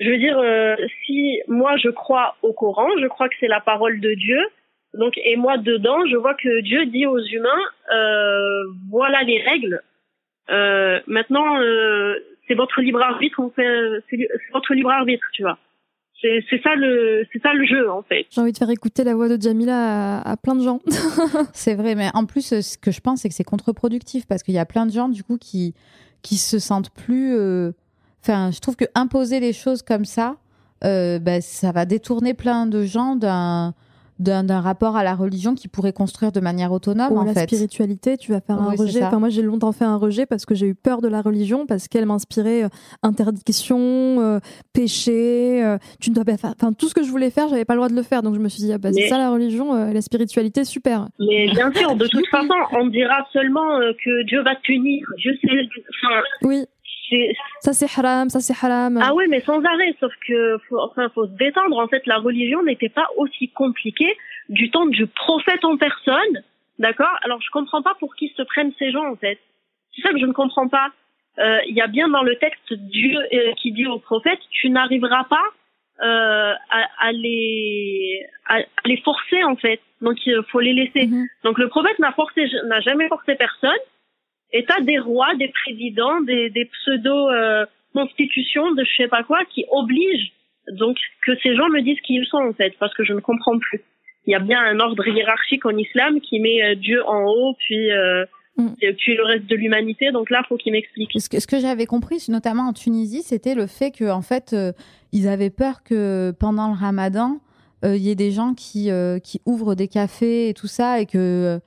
Je 0.00 0.10
veux 0.10 0.18
dire, 0.18 0.38
euh, 0.38 0.74
si 1.04 1.40
moi 1.48 1.76
je 1.76 1.88
crois 1.90 2.36
au 2.42 2.52
Coran, 2.52 2.88
je 3.00 3.06
crois 3.06 3.28
que 3.28 3.34
c'est 3.40 3.48
la 3.48 3.60
parole 3.60 4.00
de 4.00 4.14
Dieu. 4.14 4.40
Donc, 4.94 5.14
et 5.16 5.36
moi 5.36 5.58
dedans, 5.58 6.04
je 6.06 6.16
vois 6.16 6.34
que 6.34 6.60
Dieu 6.60 6.86
dit 6.86 7.06
aux 7.06 7.18
humains, 7.18 7.62
euh, 7.92 8.64
voilà 8.90 9.22
les 9.22 9.40
règles. 9.40 9.80
Euh, 10.50 11.00
maintenant, 11.06 11.60
euh, 11.60 12.16
c'est 12.46 12.54
votre 12.54 12.80
libre 12.82 13.00
arbitre, 13.00 13.40
c'est 13.56 14.28
votre 14.52 14.74
libre 14.74 14.90
arbitre, 14.90 15.26
tu 15.32 15.42
vois. 15.42 15.58
C'est, 16.22 16.62
ça 16.62 16.76
le, 16.76 17.26
c'est 17.32 17.42
ça 17.42 17.52
le 17.52 17.66
jeu 17.66 17.90
en 17.90 18.02
fait. 18.02 18.26
J'ai 18.30 18.40
envie 18.40 18.52
de 18.52 18.58
faire 18.58 18.70
écouter 18.70 19.02
la 19.04 19.14
voix 19.14 19.28
de 19.28 19.40
Jamila 19.40 20.20
à, 20.20 20.30
à 20.32 20.36
plein 20.36 20.54
de 20.54 20.62
gens. 20.62 20.80
c'est 21.52 21.74
vrai, 21.74 21.96
mais 21.96 22.10
en 22.14 22.24
plus, 22.26 22.60
ce 22.60 22.78
que 22.78 22.90
je 22.92 23.00
pense, 23.00 23.20
c'est 23.20 23.28
que 23.28 23.34
c'est 23.34 23.44
contre-productif 23.44 24.26
parce 24.26 24.42
qu'il 24.42 24.54
y 24.54 24.58
a 24.58 24.64
plein 24.66 24.86
de 24.86 24.92
gens 24.92 25.08
du 25.08 25.24
coup 25.24 25.36
qui 25.36 25.74
qui 26.22 26.36
se 26.36 26.60
sentent 26.60 26.90
plus 26.90 27.34
euh, 27.34 27.72
Enfin, 28.22 28.50
je 28.52 28.60
trouve 28.60 28.76
que 28.76 28.84
imposer 28.94 29.40
les 29.40 29.52
choses 29.52 29.82
comme 29.82 30.04
ça, 30.04 30.36
euh, 30.84 31.18
ben, 31.18 31.42
ça 31.42 31.72
va 31.72 31.84
détourner 31.86 32.34
plein 32.34 32.66
de 32.66 32.84
gens 32.84 33.16
d'un 33.16 33.74
d'un 34.22 34.60
rapport 34.60 34.96
à 34.96 35.04
la 35.04 35.14
religion 35.14 35.54
qui 35.54 35.68
pourrait 35.68 35.92
construire 35.92 36.32
de 36.32 36.40
manière 36.40 36.72
autonome 36.72 37.12
Ou 37.12 37.18
en 37.18 37.24
la 37.24 37.34
spiritualité 37.34 38.16
tu 38.16 38.32
vas 38.32 38.40
faire 38.40 38.60
un 38.60 38.70
rejet. 38.70 39.02
enfin 39.02 39.18
moi 39.18 39.28
j'ai 39.28 39.42
longtemps 39.42 39.72
fait 39.72 39.84
un 39.84 39.96
rejet 39.96 40.26
parce 40.26 40.46
que 40.46 40.54
j'ai 40.54 40.66
eu 40.66 40.74
peur 40.74 41.00
de 41.00 41.08
la 41.08 41.20
religion 41.22 41.66
parce 41.66 41.88
qu'elle 41.88 42.06
m'inspirait 42.06 42.64
euh, 42.64 42.68
interdiction 43.02 43.78
euh, 43.78 44.38
péché 44.72 45.62
euh, 45.64 45.78
tu 46.00 46.10
ne 46.10 46.14
dois 46.14 46.24
pas 46.24 46.36
faire 46.36 46.54
enfin 46.56 46.72
tout 46.72 46.88
ce 46.88 46.94
que 46.94 47.02
je 47.02 47.10
voulais 47.10 47.30
faire 47.30 47.48
j'avais 47.48 47.64
pas 47.64 47.74
le 47.74 47.78
droit 47.78 47.88
de 47.88 47.94
le 47.94 48.02
faire. 48.02 48.22
Donc 48.22 48.34
je 48.34 48.40
me 48.40 48.48
suis 48.48 48.62
dit 48.62 48.72
ah, 48.72 48.78
bah, 48.78 48.92
c'est 48.92 49.08
ça 49.08 49.18
la 49.18 49.30
religion 49.30 49.74
la 49.92 50.00
spiritualité 50.00 50.64
super. 50.64 51.08
Mais 51.18 51.50
bien 51.52 51.72
sûr 51.72 51.96
de 51.96 52.06
toute 52.10 52.26
façon 52.28 52.54
on 52.72 52.86
dira 52.86 53.26
seulement 53.32 53.78
que 54.04 54.24
Dieu 54.24 54.42
va 54.42 54.54
te 54.56 54.62
punir. 54.62 55.06
Je 55.18 55.30
sais 55.30 55.68
enfin, 56.04 56.20
oui 56.42 56.64
ça 57.60 57.72
c'est 57.72 57.98
haram, 57.98 58.28
ça 58.28 58.40
c'est 58.40 58.54
haram. 58.64 58.98
Ah 59.02 59.14
oui, 59.14 59.24
mais 59.28 59.40
sans 59.40 59.62
arrêt. 59.64 59.94
Sauf 60.00 60.12
que, 60.26 60.58
faut, 60.68 60.78
enfin, 60.78 61.08
faut 61.14 61.26
se 61.26 61.32
détendre. 61.32 61.78
En 61.78 61.88
fait, 61.88 62.06
la 62.06 62.18
religion 62.18 62.62
n'était 62.62 62.88
pas 62.88 63.08
aussi 63.16 63.48
compliquée 63.50 64.16
du 64.48 64.70
temps 64.70 64.86
du 64.86 65.06
prophète 65.06 65.64
en 65.64 65.76
personne. 65.76 66.42
D'accord? 66.78 67.16
Alors, 67.22 67.40
je 67.42 67.50
comprends 67.50 67.82
pas 67.82 67.94
pour 68.00 68.14
qui 68.16 68.32
se 68.36 68.42
prennent 68.42 68.72
ces 68.78 68.90
gens, 68.90 69.06
en 69.10 69.16
fait. 69.16 69.38
C'est 69.94 70.02
ça 70.02 70.10
que 70.10 70.18
je 70.18 70.26
ne 70.26 70.32
comprends 70.32 70.68
pas. 70.68 70.90
Euh, 71.38 71.58
il 71.66 71.74
y 71.74 71.80
a 71.80 71.86
bien 71.86 72.08
dans 72.08 72.22
le 72.22 72.36
texte 72.36 72.72
Dieu 72.72 73.18
euh, 73.32 73.52
qui 73.54 73.72
dit 73.72 73.86
au 73.86 73.98
prophète, 73.98 74.38
tu 74.50 74.68
n'arriveras 74.68 75.24
pas 75.24 75.44
euh, 76.02 76.52
à, 76.70 76.88
à, 76.98 77.12
les 77.12 78.26
à, 78.48 78.58
les 78.84 78.98
forcer 78.98 79.42
en 79.44 79.56
fait. 79.56 79.80
Donc 80.02 80.16
il 80.26 80.38
faut 80.50 80.60
les 80.60 80.74
laisser. 80.74 81.06
Mhm. 81.06 81.26
Donc 81.44 81.58
le 81.58 81.68
prophète 81.68 81.98
n'a 82.00 82.12
forcé 82.12 82.44
n'a 82.66 82.80
jamais 82.80 83.08
forcé 83.08 83.34
personne. 83.34 83.70
Et 84.52 84.64
t'as 84.64 84.80
des 84.80 84.98
rois, 84.98 85.34
des 85.36 85.48
présidents, 85.48 86.20
des, 86.20 86.50
des 86.50 86.66
pseudo 86.66 87.30
euh, 87.30 87.64
de 87.94 88.84
je 88.84 88.96
sais 88.96 89.08
pas 89.08 89.22
quoi 89.22 89.44
qui 89.52 89.64
obligent 89.70 90.32
donc 90.78 90.96
que 91.26 91.32
ces 91.42 91.54
gens 91.56 91.68
me 91.68 91.82
disent 91.82 92.00
qui 92.00 92.14
ils 92.14 92.26
sont 92.26 92.38
en 92.38 92.52
fait, 92.52 92.74
parce 92.78 92.94
que 92.94 93.04
je 93.04 93.12
ne 93.12 93.20
comprends 93.20 93.58
plus. 93.58 93.82
Il 94.26 94.30
y 94.30 94.34
a 94.34 94.38
bien 94.38 94.60
un 94.60 94.78
ordre 94.78 95.06
hiérarchique 95.06 95.66
en 95.66 95.76
islam 95.76 96.20
qui 96.20 96.38
met 96.38 96.62
euh, 96.62 96.74
Dieu 96.76 97.02
en 97.06 97.24
haut, 97.24 97.56
puis 97.58 97.90
euh, 97.90 98.24
Mm. 98.56 98.68
Et 98.82 98.92
puis 98.92 99.16
le 99.16 99.24
reste 99.24 99.46
de 99.46 99.56
l'humanité, 99.56 100.12
donc 100.12 100.30
là, 100.30 100.42
faut 100.48 100.56
qu'il 100.56 100.72
m'explique. 100.72 101.10
Ce 101.18 101.28
que, 101.28 101.40
ce 101.40 101.46
que 101.46 101.58
j'avais 101.58 101.86
compris, 101.86 102.24
notamment 102.28 102.64
en 102.64 102.72
Tunisie, 102.72 103.22
c'était 103.22 103.54
le 103.54 103.66
fait 103.66 103.90
que 103.90 104.10
en 104.10 104.22
fait, 104.22 104.52
euh, 104.52 104.72
ils 105.12 105.28
avaient 105.28 105.50
peur 105.50 105.82
que 105.82 106.32
pendant 106.38 106.68
le 106.68 106.74
Ramadan, 106.74 107.40
euh, 107.84 107.96
il 107.96 108.02
y 108.02 108.10
ait 108.10 108.14
des 108.14 108.30
gens 108.30 108.54
qui 108.54 108.90
euh, 108.90 109.18
qui 109.18 109.40
ouvrent 109.46 109.74
des 109.74 109.88
cafés 109.88 110.48
et 110.48 110.54
tout 110.54 110.66
ça, 110.66 111.00
et 111.00 111.06
que, 111.06 111.60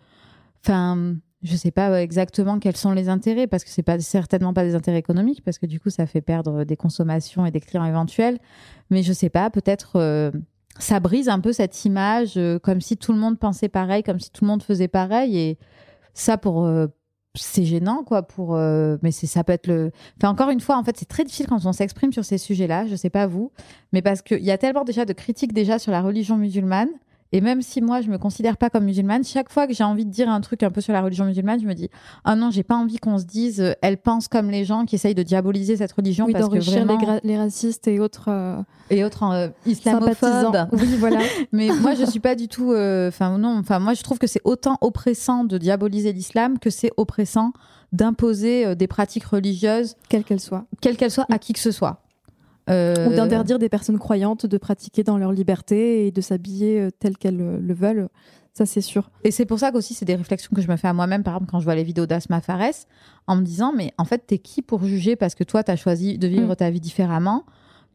enfin, 0.63 1.15
je 1.45 1.55
sais 1.55 1.71
pas 1.71 2.01
exactement 2.01 2.59
quels 2.59 2.75
sont 2.75 2.91
les 2.91 3.07
intérêts, 3.07 3.47
parce 3.47 3.63
que 3.63 3.69
c'est 3.69 3.83
pas 3.83 3.99
certainement 3.99 4.53
pas 4.53 4.63
des 4.63 4.75
intérêts 4.75 4.99
économiques, 4.99 5.43
parce 5.43 5.57
que 5.57 5.65
du 5.65 5.79
coup, 5.79 5.89
ça 5.89 6.05
fait 6.05 6.21
perdre 6.21 6.65
des 6.65 6.75
consommations 6.75 7.45
et 7.45 7.51
des 7.51 7.61
clients 7.61 7.85
éventuels. 7.85 8.39
Mais 8.89 9.03
je 9.03 9.13
sais 9.13 9.29
pas, 9.29 9.49
peut-être 9.49 10.31
ça 10.79 10.99
brise 10.99 11.29
un 11.29 11.39
peu 11.39 11.53
cette 11.53 11.85
image, 11.85 12.39
comme 12.63 12.81
si 12.81 12.97
tout 12.97 13.13
le 13.13 13.19
monde 13.19 13.39
pensait 13.39 13.69
pareil, 13.69 14.03
comme 14.03 14.19
si 14.19 14.31
tout 14.31 14.43
le 14.43 14.49
monde 14.49 14.63
faisait 14.63 14.87
pareil, 14.89 15.37
et 15.37 15.57
ça 16.15 16.37
pour 16.37 16.65
euh, 16.65 16.87
c'est 17.35 17.65
gênant 17.65 18.03
quoi 18.03 18.23
pour 18.23 18.55
euh, 18.55 18.97
mais 19.03 19.11
ça 19.11 19.43
peut 19.43 19.53
être 19.53 19.67
le 19.67 19.91
enfin 20.17 20.29
encore 20.29 20.49
une 20.49 20.61
fois 20.61 20.77
en 20.77 20.83
fait 20.83 20.97
c'est 20.97 21.07
très 21.07 21.25
difficile 21.25 21.47
quand 21.47 21.63
on 21.65 21.73
s'exprime 21.73 22.11
sur 22.11 22.25
ces 22.25 22.37
sujets-là 22.37 22.87
je 22.87 22.95
sais 22.95 23.09
pas 23.09 23.27
vous 23.27 23.51
mais 23.91 24.01
parce 24.01 24.21
qu'il 24.21 24.43
y 24.43 24.51
a 24.51 24.57
tellement 24.57 24.85
déjà 24.85 25.05
de 25.05 25.13
critiques 25.13 25.53
déjà 25.53 25.77
sur 25.77 25.91
la 25.91 26.01
religion 26.01 26.37
musulmane 26.37 26.89
et 27.35 27.41
même 27.41 27.61
si 27.61 27.81
moi, 27.81 27.99
je 27.99 28.09
me 28.09 28.17
considère 28.17 28.55
pas 28.55 28.69
comme 28.69 28.85
musulmane, 28.85 29.25
chaque 29.25 29.51
fois 29.51 29.67
que 29.67 29.73
j'ai 29.73 29.83
envie 29.83 30.05
de 30.05 30.09
dire 30.09 30.29
un 30.29 30.39
truc 30.39 30.63
un 30.63 30.71
peu 30.71 30.79
sur 30.79 30.93
la 30.93 31.01
religion 31.01 31.25
musulmane, 31.25 31.59
je 31.59 31.67
me 31.67 31.73
dis 31.73 31.89
ah 32.23 32.33
non, 32.37 32.49
j'ai 32.49 32.63
pas 32.63 32.77
envie 32.77 32.95
qu'on 32.95 33.17
se 33.17 33.25
dise 33.25 33.59
euh, 33.59 33.73
elle 33.81 33.97
pense 33.97 34.29
comme 34.29 34.49
les 34.49 34.63
gens 34.63 34.85
qui 34.85 34.95
essayent 34.95 35.15
de 35.15 35.21
diaboliser 35.21 35.75
cette 35.75 35.91
religion 35.91 36.27
oui, 36.27 36.31
parce 36.31 36.47
que 36.47 36.59
vraiment 36.59 36.97
les, 36.97 37.19
les, 37.25 37.37
racistes 37.37 37.89
et 37.89 37.99
autres 37.99 38.29
euh, 38.29 38.55
et 38.89 39.03
autres 39.03 39.23
euh, 39.23 39.49
islamophobes. 39.65 40.69
Oui, 40.71 40.95
voilà. 40.97 41.19
Mais 41.51 41.67
moi, 41.81 41.93
je 41.93 42.05
suis 42.05 42.21
pas 42.21 42.35
du 42.35 42.47
tout. 42.47 42.69
Enfin 42.69 43.37
non. 43.37 43.57
Enfin 43.59 43.79
moi, 43.79 43.95
je 43.95 44.03
trouve 44.03 44.17
que 44.17 44.27
c'est 44.27 44.41
autant 44.45 44.77
oppressant 44.79 45.43
de 45.43 45.57
diaboliser 45.57 46.13
l'islam 46.13 46.57
que 46.57 46.69
c'est 46.69 46.91
oppressant 46.95 47.51
d'imposer 47.91 48.77
des 48.77 48.87
pratiques 48.87 49.25
religieuses, 49.25 49.95
quelles 50.07 50.23
qu'elles 50.23 50.39
soient, 50.39 50.63
quelles 50.79 50.95
qu'elles 50.95 51.11
soient, 51.11 51.25
à 51.29 51.37
qui 51.37 51.51
que 51.51 51.59
ce 51.59 51.71
soit. 51.71 52.04
Euh, 52.69 53.09
Ou 53.09 53.15
d'interdire 53.15 53.59
des 53.59 53.69
personnes 53.69 53.99
croyantes 53.99 54.45
de 54.45 54.57
pratiquer 54.57 55.03
dans 55.03 55.17
leur 55.17 55.31
liberté 55.31 56.07
et 56.07 56.11
de 56.11 56.21
s'habiller 56.21 56.81
euh, 56.81 56.89
telles 56.91 57.17
qu'elles 57.17 57.41
euh, 57.41 57.59
le 57.59 57.73
veulent. 57.73 58.09
Ça, 58.53 58.65
c'est 58.65 58.81
sûr. 58.81 59.11
Et 59.23 59.31
c'est 59.31 59.45
pour 59.45 59.59
ça 59.59 59.71
qu'aussi, 59.71 59.93
c'est 59.93 60.05
des 60.05 60.15
réflexions 60.15 60.51
que 60.55 60.61
je 60.61 60.71
me 60.71 60.77
fais 60.77 60.87
à 60.87 60.93
moi-même, 60.93 61.23
par 61.23 61.35
exemple, 61.35 61.51
quand 61.51 61.59
je 61.59 61.65
vois 61.65 61.75
les 61.75 61.83
vidéos 61.83 62.05
d'Asma 62.05 62.41
Fares, 62.41 62.85
en 63.27 63.35
me 63.35 63.41
disant, 63.41 63.73
mais 63.75 63.93
en 63.97 64.05
fait, 64.05 64.23
t'es 64.25 64.37
qui 64.37 64.61
pour 64.61 64.83
juger? 64.83 65.15
Parce 65.15 65.35
que 65.35 65.43
toi, 65.43 65.63
t'as 65.63 65.75
choisi 65.75 66.17
de 66.17 66.27
vivre 66.27 66.53
mm. 66.53 66.55
ta 66.55 66.69
vie 66.69 66.79
différemment, 66.79 67.45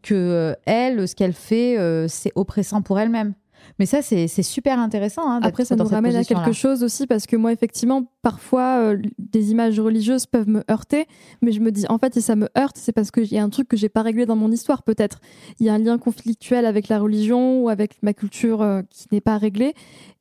que 0.03 0.55
elle, 0.67 1.09
ce 1.09 1.15
qu'elle 1.15 1.33
fait, 1.33 1.77
c'est 2.09 2.33
oppressant 2.35 2.83
pour 2.83 3.01
elle-même. 3.01 3.33
Mais 3.81 3.87
ça, 3.87 4.03
c'est 4.03 4.43
super 4.43 4.79
intéressant. 4.79 5.23
Hein, 5.27 5.41
Après, 5.43 5.65
ça 5.65 5.75
nous 5.75 5.87
ramène 5.87 6.15
à 6.15 6.23
quelque 6.23 6.53
chose 6.53 6.85
aussi, 6.85 7.07
parce 7.07 7.27
que 7.27 7.35
moi, 7.35 7.51
effectivement, 7.51 8.05
parfois, 8.21 8.79
euh, 8.79 8.99
des 9.17 9.53
images 9.53 9.81
religieuses 9.81 10.27
peuvent 10.27 10.51
me 10.51 10.63
heurter, 10.71 11.07
mais 11.41 11.51
je 11.51 11.61
me 11.61 11.73
dis, 11.73 11.87
en 11.89 11.97
fait, 11.97 12.13
si 12.13 12.21
ça 12.21 12.37
me 12.37 12.51
heurte, 12.59 12.77
c'est 12.77 12.93
parce 12.93 13.11
qu'il 13.11 13.33
y 13.33 13.39
a 13.39 13.43
un 13.43 13.49
truc 13.49 13.69
que 13.69 13.79
j'ai 13.79 13.89
pas 13.89 14.03
réglé 14.03 14.27
dans 14.27 14.37
mon 14.37 14.53
histoire, 14.53 14.83
peut-être. 14.83 15.23
Il 15.61 15.67
y 15.67 15.71
a 15.71 15.73
un 15.73 15.79
lien 15.79 15.97
conflictuel 15.97 16.67
avec 16.67 16.89
la 16.89 16.99
religion 16.99 17.63
ou 17.63 17.71
avec 17.71 18.03
ma 18.03 18.13
culture 18.13 18.61
euh, 18.61 18.83
qui 18.91 19.07
n'est 19.13 19.23
pas 19.23 19.39
réglé. 19.39 19.73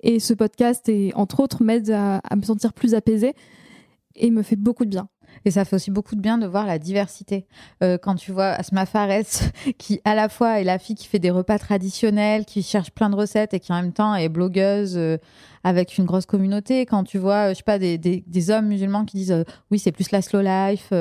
Et 0.03 0.21
ce 0.21 0.33
podcast, 0.33 0.87
et, 0.87 1.11
entre 1.15 1.41
autres, 1.41 1.61
m'aide 1.61 1.91
à, 1.91 2.19
à 2.19 2.37
me 2.37 2.43
sentir 2.43 2.71
plus 2.71 2.93
apaisée 2.93 3.33
et 4.15 4.31
me 4.31 4.41
fait 4.41 4.55
beaucoup 4.55 4.85
de 4.85 4.89
bien. 4.89 5.09
Et 5.45 5.51
ça 5.51 5.65
fait 5.65 5.75
aussi 5.75 5.91
beaucoup 5.91 6.15
de 6.15 6.21
bien 6.21 6.37
de 6.37 6.45
voir 6.45 6.65
la 6.65 6.79
diversité. 6.79 7.45
Euh, 7.83 7.97
quand 7.97 8.15
tu 8.15 8.31
vois 8.31 8.47
Asma 8.47 8.85
Fares, 8.85 9.23
qui 9.77 10.01
à 10.05 10.15
la 10.15 10.29
fois 10.29 10.59
est 10.59 10.63
la 10.63 10.79
fille 10.79 10.95
qui 10.95 11.07
fait 11.07 11.19
des 11.19 11.31
repas 11.31 11.59
traditionnels, 11.59 12.45
qui 12.45 12.63
cherche 12.63 12.91
plein 12.91 13.09
de 13.09 13.15
recettes 13.15 13.53
et 13.53 13.59
qui 13.59 13.71
en 13.71 13.81
même 13.81 13.93
temps 13.93 14.15
est 14.15 14.29
blogueuse 14.29 14.97
euh, 14.97 15.17
avec 15.63 15.97
une 15.97 16.05
grosse 16.05 16.25
communauté. 16.25 16.85
Quand 16.85 17.03
tu 17.03 17.17
vois, 17.17 17.49
euh, 17.49 17.49
je 17.49 17.55
sais 17.55 17.63
pas, 17.63 17.79
des, 17.79 17.97
des, 17.97 18.23
des 18.25 18.49
hommes 18.49 18.67
musulmans 18.67 19.05
qui 19.05 19.17
disent 19.17 19.43
oui, 19.71 19.79
c'est 19.79 19.91
plus 19.91 20.11
la 20.11 20.21
slow 20.21 20.41
life, 20.41 20.91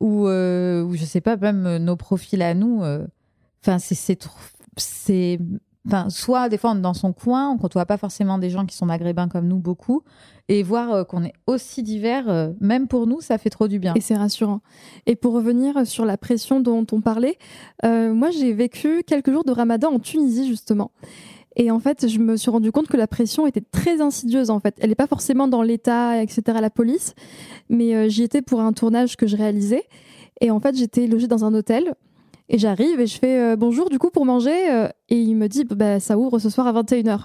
ou, 0.00 0.26
ou 0.26 0.94
je 0.96 1.04
sais 1.04 1.20
pas, 1.20 1.36
même 1.36 1.76
nos 1.78 1.96
profils 1.96 2.42
à 2.42 2.54
nous. 2.54 2.82
Enfin, 3.62 3.78
c'est 3.78 5.38
Enfin, 5.86 6.10
soit 6.10 6.48
des 6.48 6.58
fois 6.58 6.70
on 6.70 6.76
est 6.76 6.82
dans 6.82 6.94
son 6.94 7.12
coin, 7.12 7.50
on 7.50 7.58
côtoie 7.58 7.86
pas 7.86 7.96
forcément 7.96 8.38
des 8.38 8.50
gens 8.50 8.66
qui 8.66 8.76
sont 8.76 8.86
maghrébins 8.86 9.28
comme 9.28 9.48
nous 9.48 9.58
beaucoup, 9.58 10.02
et 10.48 10.62
voir 10.62 10.92
euh, 10.92 11.04
qu'on 11.04 11.24
est 11.24 11.32
aussi 11.46 11.82
divers, 11.82 12.28
euh, 12.28 12.52
même 12.60 12.86
pour 12.86 13.06
nous, 13.06 13.20
ça 13.20 13.36
fait 13.36 13.50
trop 13.50 13.66
du 13.66 13.80
bien. 13.80 13.94
Et 13.94 14.00
c'est 14.00 14.16
rassurant. 14.16 14.60
Et 15.06 15.16
pour 15.16 15.34
revenir 15.34 15.84
sur 15.86 16.04
la 16.04 16.16
pression 16.16 16.60
dont 16.60 16.86
on 16.92 17.00
parlait, 17.00 17.36
euh, 17.84 18.14
moi 18.14 18.30
j'ai 18.30 18.52
vécu 18.52 19.02
quelques 19.04 19.32
jours 19.32 19.44
de 19.44 19.50
Ramadan 19.50 19.92
en 19.92 19.98
Tunisie 19.98 20.46
justement. 20.46 20.92
Et 21.56 21.70
en 21.70 21.80
fait, 21.80 22.08
je 22.08 22.18
me 22.18 22.36
suis 22.36 22.50
rendu 22.50 22.72
compte 22.72 22.86
que 22.86 22.96
la 22.96 23.06
pression 23.06 23.46
était 23.46 23.60
très 23.60 24.00
insidieuse. 24.00 24.48
En 24.48 24.58
fait, 24.58 24.74
elle 24.80 24.88
n'est 24.88 24.94
pas 24.94 25.06
forcément 25.06 25.48
dans 25.48 25.62
l'État, 25.62 26.22
etc., 26.22 26.42
la 26.62 26.70
police, 26.70 27.14
mais 27.68 28.08
j'y 28.08 28.22
étais 28.22 28.40
pour 28.40 28.62
un 28.62 28.72
tournage 28.72 29.16
que 29.16 29.26
je 29.26 29.36
réalisais. 29.36 29.84
Et 30.40 30.50
en 30.50 30.60
fait, 30.60 30.74
j'étais 30.74 31.06
logée 31.06 31.26
dans 31.26 31.44
un 31.44 31.52
hôtel 31.52 31.94
et 32.52 32.58
j'arrive 32.58 33.00
et 33.00 33.06
je 33.06 33.18
fais 33.18 33.40
euh, 33.40 33.56
bonjour 33.56 33.88
du 33.88 33.98
coup 33.98 34.10
pour 34.10 34.26
manger 34.26 34.70
euh, 34.70 34.88
et 35.08 35.16
il 35.16 35.34
me 35.34 35.48
dit 35.48 35.64
bah 35.64 35.98
ça 35.98 36.18
ouvre 36.18 36.38
ce 36.38 36.50
soir 36.50 36.66
à 36.66 36.82
21h. 36.82 37.24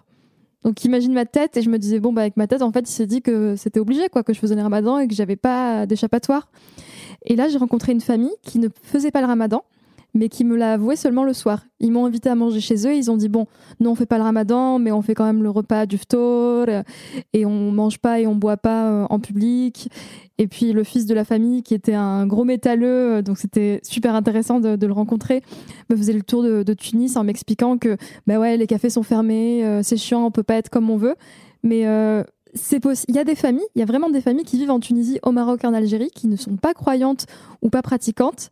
Donc 0.63 0.83
imagine 0.85 1.13
ma 1.13 1.25
tête 1.25 1.57
et 1.57 1.61
je 1.61 1.69
me 1.69 1.77
disais 1.77 1.99
bon 1.99 2.13
bah 2.13 2.21
avec 2.21 2.37
ma 2.37 2.47
tête 2.47 2.61
en 2.61 2.71
fait 2.71 2.89
il 2.89 2.93
s'est 2.93 3.05
dit 3.05 3.21
que 3.21 3.55
c'était 3.57 3.79
obligé 3.79 4.07
quoi 4.09 4.23
que 4.23 4.33
je 4.33 4.39
faisais 4.39 4.55
le 4.55 4.61
ramadan 4.61 4.97
et 4.97 5.07
que 5.07 5.13
j'avais 5.13 5.35
pas 5.35 5.85
d'échappatoire. 5.85 6.49
Et 7.25 7.35
là 7.35 7.49
j'ai 7.49 7.57
rencontré 7.57 7.91
une 7.91 8.01
famille 8.01 8.33
qui 8.41 8.57
ne 8.57 8.69
faisait 8.81 9.11
pas 9.11 9.19
le 9.19 9.27
ramadan 9.27 9.63
mais 10.13 10.29
qui 10.29 10.43
me 10.43 10.55
l'a 10.55 10.73
avoué 10.73 10.95
seulement 10.95 11.23
le 11.23 11.33
soir. 11.33 11.61
Ils 11.79 11.91
m'ont 11.91 12.05
invité 12.05 12.29
à 12.29 12.35
manger 12.35 12.59
chez 12.59 12.87
eux. 12.87 12.95
Ils 12.95 13.11
ont 13.11 13.17
dit 13.17 13.29
bon, 13.29 13.45
nous 13.79 13.89
on 13.89 13.95
fait 13.95 14.05
pas 14.05 14.17
le 14.17 14.23
Ramadan, 14.23 14.79
mais 14.79 14.91
on 14.91 15.01
fait 15.01 15.13
quand 15.13 15.25
même 15.25 15.43
le 15.43 15.49
repas 15.49 15.85
du 15.85 15.97
ftour 15.97 16.65
et 17.33 17.45
on 17.45 17.71
mange 17.71 17.99
pas 17.99 18.19
et 18.19 18.27
on 18.27 18.35
boit 18.35 18.57
pas 18.57 18.89
euh, 18.89 19.07
en 19.09 19.19
public. 19.19 19.89
Et 20.39 20.47
puis 20.47 20.73
le 20.73 20.83
fils 20.83 21.05
de 21.05 21.13
la 21.13 21.23
famille, 21.23 21.63
qui 21.63 21.73
était 21.73 21.93
un 21.93 22.25
gros 22.27 22.43
métalleux, 22.43 23.17
euh, 23.17 23.21
donc 23.21 23.37
c'était 23.37 23.79
super 23.83 24.15
intéressant 24.15 24.59
de, 24.59 24.85
le 24.85 24.93
rencontrer, 24.93 25.41
me 25.89 25.95
faisait 25.95 26.13
le 26.13 26.23
tour 26.23 26.43
de, 26.43 26.73
Tunis 26.73 27.15
en 27.15 27.23
m'expliquant 27.23 27.77
que 27.77 27.97
bah 28.27 28.39
ouais, 28.39 28.57
les 28.57 28.67
cafés 28.67 28.89
sont 28.89 29.03
fermés, 29.03 29.65
euh, 29.65 29.81
c'est 29.83 29.97
chiant, 29.97 30.25
on 30.25 30.31
peut 30.31 30.43
pas 30.43 30.55
être 30.55 30.69
comme 30.69 30.89
on 30.89 30.97
veut. 30.97 31.15
Mais 31.63 31.81
Il 31.81 33.15
y 33.15 33.19
a 33.19 33.23
des 33.23 33.35
familles, 33.35 33.65
il 33.75 33.79
y 33.79 33.81
a 33.81 33.85
vraiment 33.85 34.09
des 34.09 34.21
familles 34.21 34.45
qui 34.45 34.57
vivent 34.57 34.71
en 34.71 34.79
Tunisie, 34.79 35.19
au 35.23 35.31
Maroc, 35.31 35.63
en 35.65 35.73
Algérie, 35.73 36.11
qui 36.13 36.27
ne 36.27 36.35
sont 36.35 36.55
pas 36.55 36.73
croyantes 36.73 37.25
ou 37.61 37.69
pas 37.69 37.81
pratiquantes 37.81 38.49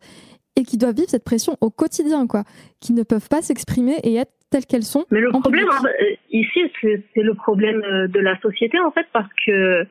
et 0.56 0.64
qui 0.64 0.78
doivent 0.78 0.94
vivre 0.94 1.08
cette 1.08 1.24
pression 1.24 1.56
au 1.60 1.70
quotidien, 1.70 2.26
quoi, 2.26 2.44
qui 2.80 2.92
ne 2.92 3.02
peuvent 3.02 3.28
pas 3.28 3.42
s'exprimer 3.42 3.96
et 4.02 4.16
être 4.16 4.32
telles 4.50 4.66
qu'elles 4.66 4.84
sont. 4.84 5.04
Mais 5.10 5.20
le 5.20 5.30
problème 5.30 5.68
ici, 6.30 6.60
c'est 6.82 7.22
le 7.22 7.34
problème 7.34 7.80
de 8.08 8.20
la 8.20 8.38
société 8.40 8.78
en 8.80 8.90
fait, 8.90 9.06
parce 9.12 9.30
que 9.46 9.86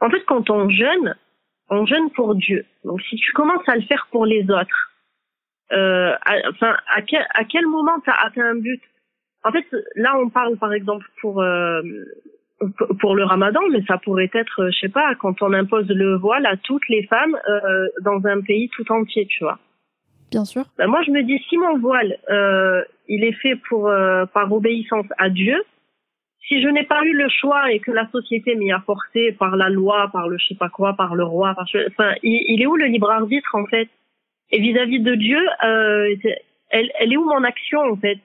en 0.00 0.10
fait, 0.10 0.24
quand 0.26 0.50
on 0.50 0.68
jeûne, 0.68 1.16
on 1.70 1.86
jeûne 1.86 2.10
pour 2.10 2.34
Dieu. 2.34 2.64
Donc, 2.84 3.00
si 3.02 3.16
tu 3.16 3.32
commences 3.32 3.68
à 3.68 3.76
le 3.76 3.82
faire 3.82 4.08
pour 4.10 4.26
les 4.26 4.42
autres, 4.44 4.92
euh, 5.72 6.14
enfin, 6.50 6.76
à, 6.94 7.02
quel, 7.02 7.26
à 7.34 7.44
quel 7.44 7.66
moment 7.66 7.98
tu 8.02 8.10
as 8.10 8.26
atteint 8.26 8.50
un 8.50 8.54
but? 8.54 8.80
En 9.44 9.52
fait, 9.52 9.66
là, 9.94 10.18
on 10.18 10.28
parle, 10.30 10.56
par 10.56 10.72
exemple, 10.72 11.06
pour 11.20 11.42
euh, 11.42 11.82
pour 13.00 13.14
le 13.14 13.24
Ramadan, 13.24 13.60
mais 13.70 13.84
ça 13.86 13.98
pourrait 13.98 14.30
être, 14.34 14.70
je 14.70 14.78
sais 14.80 14.88
pas, 14.88 15.14
quand 15.14 15.42
on 15.42 15.52
impose 15.52 15.88
le 15.88 16.16
voile 16.16 16.44
à 16.46 16.56
toutes 16.56 16.88
les 16.88 17.04
femmes 17.06 17.38
euh, 17.48 17.86
dans 18.02 18.24
un 18.26 18.40
pays 18.40 18.68
tout 18.70 18.90
entier, 18.90 19.26
tu 19.26 19.44
vois. 19.44 19.58
Bien 20.30 20.44
sûr. 20.44 20.64
Ben 20.76 20.86
moi, 20.86 21.02
je 21.02 21.10
me 21.10 21.22
dis, 21.22 21.38
si 21.48 21.56
mon 21.56 21.78
voile, 21.78 22.18
euh, 22.30 22.82
il 23.08 23.24
est 23.24 23.32
fait 23.32 23.56
pour 23.68 23.88
euh, 23.88 24.26
par 24.26 24.52
obéissance 24.52 25.06
à 25.16 25.30
Dieu, 25.30 25.62
si 26.46 26.62
je 26.62 26.68
n'ai 26.68 26.84
pas 26.84 27.02
eu 27.04 27.12
le 27.12 27.28
choix 27.28 27.72
et 27.72 27.80
que 27.80 27.90
la 27.90 28.08
société 28.10 28.54
m'y 28.54 28.72
a 28.72 28.80
forcé 28.80 29.32
par 29.32 29.56
la 29.56 29.68
loi, 29.68 30.08
par 30.12 30.28
le 30.28 30.38
je 30.38 30.48
sais 30.48 30.54
pas 30.54 30.68
quoi, 30.68 30.94
par 30.94 31.14
le 31.14 31.24
roi, 31.24 31.54
par, 31.54 31.66
enfin, 31.88 32.14
il, 32.22 32.60
est 32.60 32.66
où 32.66 32.76
le 32.76 32.86
libre 32.86 33.10
arbitre 33.10 33.54
en 33.54 33.66
fait? 33.66 33.88
Et 34.50 34.60
vis-à-vis 34.60 35.00
de 35.00 35.14
Dieu, 35.14 35.40
euh, 35.64 36.14
elle, 36.70 36.90
elle 36.98 37.12
est 37.12 37.16
où 37.16 37.24
mon 37.24 37.44
action 37.44 37.80
en 37.80 37.96
fait? 37.96 38.18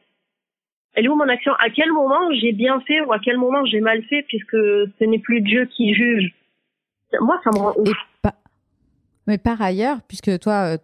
Elle 0.95 1.05
est 1.05 1.09
où 1.09 1.15
mon 1.15 1.27
action? 1.27 1.53
À 1.59 1.69
quel 1.69 1.91
moment 1.91 2.31
j'ai 2.33 2.51
bien 2.51 2.79
fait 2.81 3.01
ou 3.01 3.11
à 3.13 3.19
quel 3.19 3.37
moment 3.37 3.65
j'ai 3.65 3.81
mal 3.81 4.03
fait 4.03 4.23
puisque 4.23 4.51
ce 4.51 5.03
n'est 5.03 5.19
plus 5.19 5.41
Dieu 5.41 5.65
qui 5.65 5.93
juge? 5.93 6.33
Moi, 7.19 7.39
ça 7.43 7.51
me 7.51 7.57
rend 7.57 7.73
ouf. 7.77 7.97
Mais 9.27 9.37
par 9.37 9.61
ailleurs, 9.61 10.01
puisque 10.07 10.37
toi, 10.39 10.75
euh, 10.75 10.77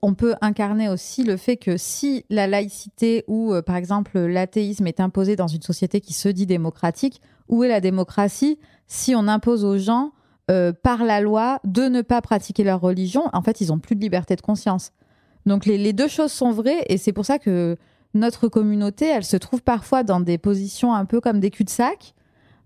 on 0.00 0.14
peut 0.14 0.34
incarner 0.40 0.88
aussi 0.88 1.24
le 1.24 1.36
fait 1.36 1.56
que 1.56 1.76
si 1.76 2.24
la 2.30 2.46
laïcité 2.46 3.24
ou, 3.26 3.52
euh, 3.52 3.62
par 3.62 3.76
exemple, 3.76 4.18
l'athéisme 4.18 4.86
est 4.86 5.00
imposé 5.00 5.36
dans 5.36 5.48
une 5.48 5.62
société 5.62 6.00
qui 6.00 6.12
se 6.12 6.28
dit 6.28 6.46
démocratique, 6.46 7.20
où 7.48 7.64
est 7.64 7.68
la 7.68 7.80
démocratie 7.80 8.58
si 8.86 9.14
on 9.14 9.26
impose 9.28 9.64
aux 9.64 9.78
gens, 9.78 10.12
euh, 10.50 10.72
par 10.72 11.04
la 11.04 11.20
loi, 11.20 11.60
de 11.64 11.82
ne 11.82 12.02
pas 12.02 12.20
pratiquer 12.20 12.64
leur 12.64 12.80
religion? 12.80 13.24
En 13.32 13.42
fait, 13.42 13.60
ils 13.60 13.68
n'ont 13.68 13.78
plus 13.78 13.96
de 13.96 14.00
liberté 14.00 14.36
de 14.36 14.40
conscience. 14.40 14.92
Donc 15.46 15.66
les, 15.66 15.92
deux 15.92 16.08
choses 16.08 16.30
sont 16.30 16.52
vraies 16.52 16.84
et 16.86 16.98
c'est 16.98 17.12
pour 17.12 17.26
ça 17.26 17.38
que 17.38 17.76
notre 18.14 18.46
communauté, 18.48 19.06
elle 19.06 19.24
se 19.24 19.36
trouve 19.36 19.62
parfois 19.62 20.04
dans 20.04 20.20
des 20.20 20.38
positions 20.38 20.94
un 20.94 21.04
peu 21.04 21.20
comme 21.20 21.40
des 21.40 21.50
cul-de-sac. 21.50 22.14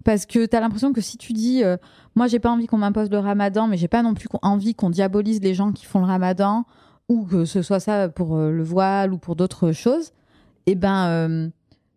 Parce 0.07 0.25
que 0.25 0.47
tu 0.47 0.57
as 0.57 0.61
l'impression 0.61 0.95
que 0.95 1.03
si 1.03 1.19
tu 1.19 1.35
dis, 1.35 1.63
euh, 1.63 1.77
moi 2.15 2.29
j'ai 2.29 2.39
pas 2.39 2.51
envie 2.51 2.67
qu'on 2.67 2.79
m'impose 2.79 3.11
le 3.11 3.19
ramadan, 3.19 3.67
mais 3.67 3.77
j'ai 3.77 3.89
pas 3.89 4.03
non 4.03 4.15
plus 4.15 4.29
envie 4.41 4.75
qu'on 4.75 4.89
diabolise 4.89 5.43
les 5.43 5.53
gens 5.53 5.73
qui 5.73 5.85
font 5.85 5.99
le 5.99 6.07
ramadan, 6.07 6.65
ou 7.11 7.27
que 7.27 7.45
ce 7.45 7.61
soit 7.61 7.81
ça 7.81 8.09
pour 8.09 8.37
euh, 8.37 8.51
le 8.51 8.63
voile 8.63 9.13
ou 9.13 9.19
pour 9.19 9.37
d'autres 9.37 9.73
choses, 9.73 10.13
et 10.69 10.73
eh 10.73 10.75
ben, 10.75 11.07
euh, 11.07 11.49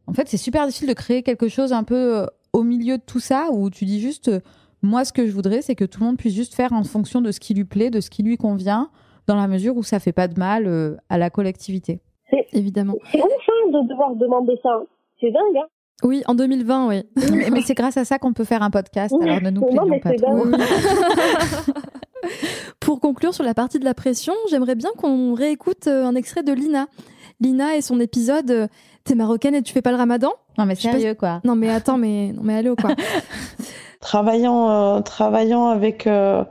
en 0.05 0.13
fait, 0.13 0.27
c'est 0.27 0.37
super 0.37 0.65
difficile 0.65 0.87
de 0.87 0.93
créer 0.93 1.23
quelque 1.23 1.47
chose 1.47 1.73
un 1.73 1.83
peu 1.83 2.17
euh, 2.17 2.25
au 2.53 2.63
milieu 2.63 2.97
de 2.97 3.03
tout 3.03 3.19
ça 3.19 3.49
où 3.51 3.69
tu 3.69 3.85
dis 3.85 3.99
juste, 3.99 4.31
Moi, 4.83 5.05
ce 5.05 5.13
que 5.13 5.25
je 5.25 5.31
voudrais, 5.31 5.61
c'est 5.63 5.75
que 5.75 5.85
tout 5.85 5.99
le 6.01 6.05
monde 6.05 6.17
puisse 6.17 6.35
juste 6.35 6.55
faire 6.55 6.73
en 6.73 6.83
fonction 6.83 7.21
de 7.21 7.31
ce 7.31 7.39
qui 7.39 7.55
lui 7.55 7.65
plaît, 7.65 7.89
de 7.89 7.99
ce 7.99 8.09
qui 8.09 8.21
lui 8.21 8.37
convient, 8.37 8.89
dans 9.27 9.35
la 9.35 9.47
mesure 9.47 9.75
où 9.75 9.83
ça 9.83 9.99
fait 9.99 10.11
pas 10.11 10.27
de 10.27 10.39
mal 10.39 10.67
euh, 10.67 10.97
à 11.09 11.17
la 11.17 11.29
collectivité. 11.29 11.99
Évidemment. 12.53 12.95
C'est 13.11 13.21
hein, 13.21 13.25
de 13.71 13.87
devoir 13.87 14.15
demander 14.15 14.55
ça. 14.61 14.81
C'est 15.19 15.31
dingue. 15.31 15.57
Hein. 15.57 15.67
Oui, 16.03 16.23
en 16.27 16.35
2020, 16.35 16.87
oui. 16.87 17.03
mais, 17.31 17.49
mais 17.51 17.61
c'est 17.61 17.73
grâce 17.73 17.97
à 17.97 18.05
ça 18.05 18.19
qu'on 18.19 18.33
peut 18.33 18.45
faire 18.45 18.63
un 18.63 18.69
podcast, 18.69 19.13
alors 19.21 19.41
ne 19.41 19.49
nous 19.49 19.61
Non, 19.61 19.67
plaignons 19.67 19.99
pas 19.99 20.13
trop. 20.13 20.45
Pour 22.79 22.99
conclure 22.99 23.33
sur 23.33 23.43
la 23.43 23.53
partie 23.53 23.79
de 23.79 23.85
la 23.85 23.93
pression, 23.93 24.33
j'aimerais 24.49 24.75
bien 24.75 24.89
qu'on 24.97 25.33
réécoute 25.33 25.87
euh, 25.87 26.05
un 26.05 26.15
extrait 26.15 26.43
de 26.43 26.53
Lina. 26.53 26.87
Lina 27.41 27.75
et 27.75 27.81
son 27.81 27.99
épisode 27.99 28.51
euh, 28.51 28.67
T'es 29.03 29.15
marocaine 29.15 29.55
et 29.55 29.61
tu 29.61 29.73
fais 29.73 29.81
pas 29.81 29.91
le 29.91 29.97
ramadan? 29.97 30.31
Non, 30.57 30.65
mais 30.65 30.75
sais 30.75 30.89
pas 30.89 30.99
sérieux, 30.99 31.15
quoi. 31.15 31.41
Non 31.43 31.55
mais 31.55 31.69
attends, 31.69 31.97
mais, 31.97 32.31
non, 32.33 32.41
mais 32.43 32.55
allô 32.55 32.75
quoi. 32.75 32.91
travaillant, 34.01 34.69
euh, 34.69 35.01
travaillant 35.01 35.67
avec 35.67 36.05
euh, 36.05 36.43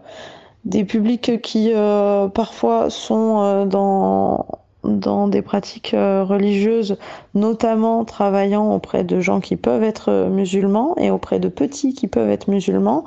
des 0.65 0.85
publics 0.85 1.41
qui 1.41 1.73
euh, 1.75 2.29
parfois 2.29 2.91
sont 2.91 3.41
euh, 3.43 3.65
dans, 3.65 4.47
dans 4.85 5.29
des 5.29 5.43
pratiques 5.43 5.95
euh, 5.95 6.25
religieuses, 6.25 6.97
notamment 7.35 8.05
travaillant 8.05 8.73
auprès 8.73 9.05
de 9.05 9.21
gens 9.21 9.41
qui 9.41 9.57
peuvent 9.57 9.83
être 9.83 10.11
euh, 10.11 10.29
musulmans 10.29 10.95
et 10.99 11.11
auprès 11.11 11.41
de 11.41 11.49
petits 11.49 11.95
qui 11.95 12.07
peuvent 12.07 12.31
être 12.31 12.49
musulmans, 12.49 13.05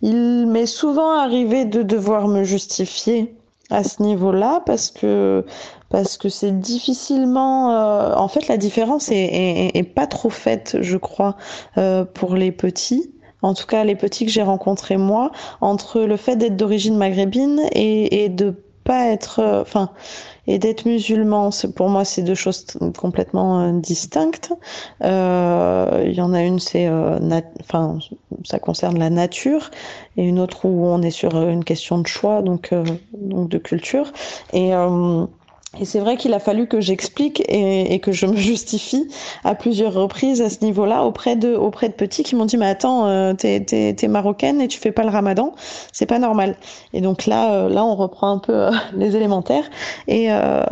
il 0.00 0.46
m'est 0.46 0.66
souvent 0.66 1.10
arrivé 1.18 1.64
de 1.64 1.82
devoir 1.82 2.28
me 2.28 2.44
justifier 2.44 3.34
à 3.70 3.84
ce 3.84 4.02
niveau-là 4.02 4.62
parce 4.64 4.90
que 4.90 5.44
parce 5.90 6.16
que 6.16 6.28
c'est 6.28 6.58
difficilement 6.58 7.72
euh, 7.72 8.14
en 8.14 8.28
fait 8.28 8.48
la 8.48 8.56
différence 8.56 9.08
est, 9.10 9.94
pas 9.94 10.06
trop 10.06 10.30
faite 10.30 10.78
je 10.80 10.96
crois 10.96 11.36
pour 12.14 12.34
les 12.34 12.52
petits. 12.52 13.12
En 13.42 13.54
tout 13.54 13.66
cas 13.66 13.84
les 13.84 13.94
petits 13.94 14.24
que 14.24 14.32
j'ai 14.32 14.42
rencontrés 14.42 14.96
moi, 14.96 15.30
entre 15.60 16.00
le 16.00 16.16
fait 16.16 16.36
d'être 16.36 16.56
d'origine 16.56 16.96
maghrébine 16.96 17.60
et 17.72 18.28
de 18.30 18.54
pas 18.88 19.06
être, 19.08 19.40
euh, 19.40 19.62
enfin, 19.62 19.90
et 20.48 20.58
d'être 20.58 20.86
musulman. 20.86 21.50
C'est- 21.52 21.72
Pour 21.74 21.88
moi, 21.90 22.04
c'est 22.04 22.22
deux 22.22 22.34
choses 22.36 22.66
complètement 22.98 23.60
euh, 23.60 23.72
distinctes. 23.80 24.52
Euh, 25.04 26.04
Il 26.06 26.14
y 26.14 26.20
en 26.22 26.32
a 26.34 26.42
une, 26.42 26.58
c'est, 26.60 26.88
euh, 26.88 27.18
enfin, 27.60 27.98
ça 28.44 28.58
concerne 28.58 28.98
la 28.98 29.10
nature, 29.10 29.70
et 30.16 30.24
une 30.24 30.38
autre 30.40 30.64
où 30.66 30.86
on 30.86 31.02
est 31.02 31.10
sur 31.10 31.36
euh, 31.36 31.50
une 31.50 31.64
question 31.64 31.98
de 32.00 32.06
choix, 32.06 32.42
donc, 32.42 32.72
euh, 32.72 32.84
donc 33.14 33.48
de 33.50 33.58
culture. 33.58 34.12
Et 34.52 34.74
euh, 34.74 35.26
et 35.78 35.84
c'est 35.84 36.00
vrai 36.00 36.16
qu'il 36.16 36.32
a 36.32 36.38
fallu 36.38 36.66
que 36.66 36.80
j'explique 36.80 37.42
et, 37.46 37.98
que 38.00 38.10
je 38.10 38.24
me 38.24 38.36
justifie 38.36 39.06
à 39.44 39.54
plusieurs 39.54 39.92
reprises 39.92 40.40
à 40.40 40.48
ce 40.48 40.64
niveau-là 40.64 41.04
auprès 41.04 41.36
de, 41.36 41.54
auprès 41.54 41.88
de 41.88 41.94
petits 41.94 42.22
qui 42.22 42.36
m'ont 42.36 42.46
dit 42.46 42.56
mais 42.56 42.66
attends 42.66 43.06
euh, 43.06 43.34
t'es, 43.34 44.08
marocaine 44.08 44.62
et 44.62 44.68
tu 44.68 44.78
fais 44.78 44.92
pas 44.92 45.02
le 45.02 45.10
ramadan. 45.10 45.54
C'est 45.92 46.06
pas 46.06 46.18
normal. 46.18 46.56
Et 46.94 47.02
donc 47.02 47.26
là 47.26 47.52
euh, 47.52 47.68
là 47.68 47.84
on 47.84 47.96
reprend 47.96 48.32
un 48.32 48.38
peu 48.38 48.54
euh, 48.54 48.70
les 48.96 49.14
élémentaires 49.14 49.68
et, 50.06 50.28
euh, 50.30 50.62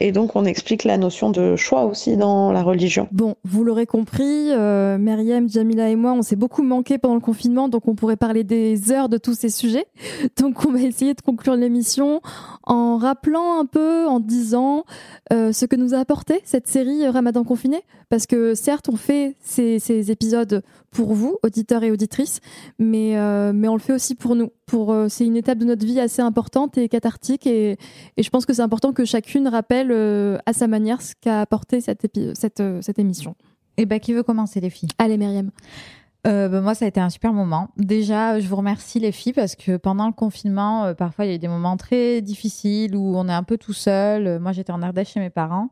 et 0.00 0.12
donc 0.12 0.34
on 0.34 0.46
explique 0.46 0.84
la 0.84 0.96
notion 0.96 1.28
de 1.30 1.56
choix 1.56 1.84
aussi 1.84 2.16
dans 2.16 2.52
la 2.52 2.62
religion. 2.62 3.08
Bon, 3.12 3.34
vous 3.44 3.64
l'aurez 3.64 3.86
compris, 3.86 4.50
Myriam, 4.98 5.48
Jamila 5.48 5.90
et 5.90 5.96
moi, 5.96 6.12
on 6.12 6.22
s'est 6.22 6.36
beaucoup 6.36 6.62
manqué 6.62 6.96
pendant 6.96 7.14
le 7.14 7.20
confinement, 7.20 7.68
donc 7.68 7.86
on 7.86 7.94
pourrait 7.94 8.16
parler 8.16 8.44
des 8.44 8.92
heures 8.92 9.08
de 9.10 9.18
tous 9.18 9.34
ces 9.34 9.50
sujets. 9.50 9.86
Donc 10.38 10.64
on 10.66 10.72
va 10.72 10.80
essayer 10.80 11.14
de 11.14 11.20
conclure 11.20 11.54
l'émission 11.54 12.20
en 12.64 12.96
rappelant 12.96 13.60
un 13.60 13.66
peu, 13.66 14.06
disant 14.22 14.84
euh, 15.32 15.52
ce 15.52 15.66
que 15.66 15.76
nous 15.76 15.94
a 15.94 15.98
apporté 15.98 16.40
cette 16.44 16.66
série 16.68 17.04
euh, 17.04 17.10
Ramadan 17.10 17.44
confiné? 17.44 17.82
Parce 18.08 18.26
que 18.26 18.54
certes, 18.54 18.88
on 18.88 18.96
fait 18.96 19.36
ces, 19.40 19.78
ces 19.78 20.10
épisodes 20.10 20.62
pour 20.90 21.14
vous, 21.14 21.36
auditeurs 21.42 21.82
et 21.82 21.90
auditrices, 21.90 22.40
mais, 22.78 23.16
euh, 23.16 23.52
mais 23.54 23.68
on 23.68 23.74
le 23.74 23.80
fait 23.80 23.92
aussi 23.92 24.14
pour 24.14 24.34
nous. 24.34 24.50
Pour, 24.66 24.92
euh, 24.92 25.08
c'est 25.08 25.24
une 25.24 25.36
étape 25.36 25.58
de 25.58 25.64
notre 25.64 25.84
vie 25.84 26.00
assez 26.00 26.22
importante 26.22 26.78
et 26.78 26.88
cathartique, 26.88 27.46
et, 27.46 27.78
et 28.16 28.22
je 28.22 28.30
pense 28.30 28.46
que 28.46 28.52
c'est 28.52 28.62
important 28.62 28.92
que 28.92 29.04
chacune 29.04 29.48
rappelle 29.48 29.92
à 30.46 30.52
sa 30.52 30.66
manière 30.66 31.02
ce 31.02 31.14
qu'a 31.20 31.40
apporté 31.40 31.80
cette, 31.80 32.04
épi- 32.04 32.34
cette, 32.34 32.62
cette 32.80 32.98
émission. 32.98 33.34
Et 33.76 33.86
ben, 33.86 33.98
qui 34.00 34.12
veut 34.12 34.22
commencer, 34.22 34.60
les 34.60 34.70
filles? 34.70 34.90
Allez, 34.98 35.16
Myriam. 35.16 35.50
Euh, 36.26 36.48
bah, 36.48 36.60
moi, 36.60 36.74
ça 36.74 36.84
a 36.84 36.88
été 36.88 37.00
un 37.00 37.10
super 37.10 37.32
moment. 37.32 37.68
Déjà, 37.76 38.38
je 38.38 38.46
vous 38.46 38.56
remercie 38.56 39.00
les 39.00 39.12
filles 39.12 39.32
parce 39.32 39.56
que 39.56 39.76
pendant 39.76 40.06
le 40.06 40.12
confinement, 40.12 40.84
euh, 40.84 40.94
parfois 40.94 41.24
il 41.24 41.28
y 41.28 41.32
a 41.32 41.34
eu 41.34 41.40
des 41.40 41.48
moments 41.48 41.76
très 41.76 42.20
difficiles 42.20 42.94
où 42.94 43.16
on 43.16 43.28
est 43.28 43.32
un 43.32 43.42
peu 43.42 43.58
tout 43.58 43.72
seul. 43.72 44.26
Euh, 44.26 44.38
Moi, 44.38 44.52
j'étais 44.52 44.72
en 44.72 44.82
Ardèche 44.82 45.12
chez 45.12 45.20
mes 45.20 45.30
parents, 45.30 45.70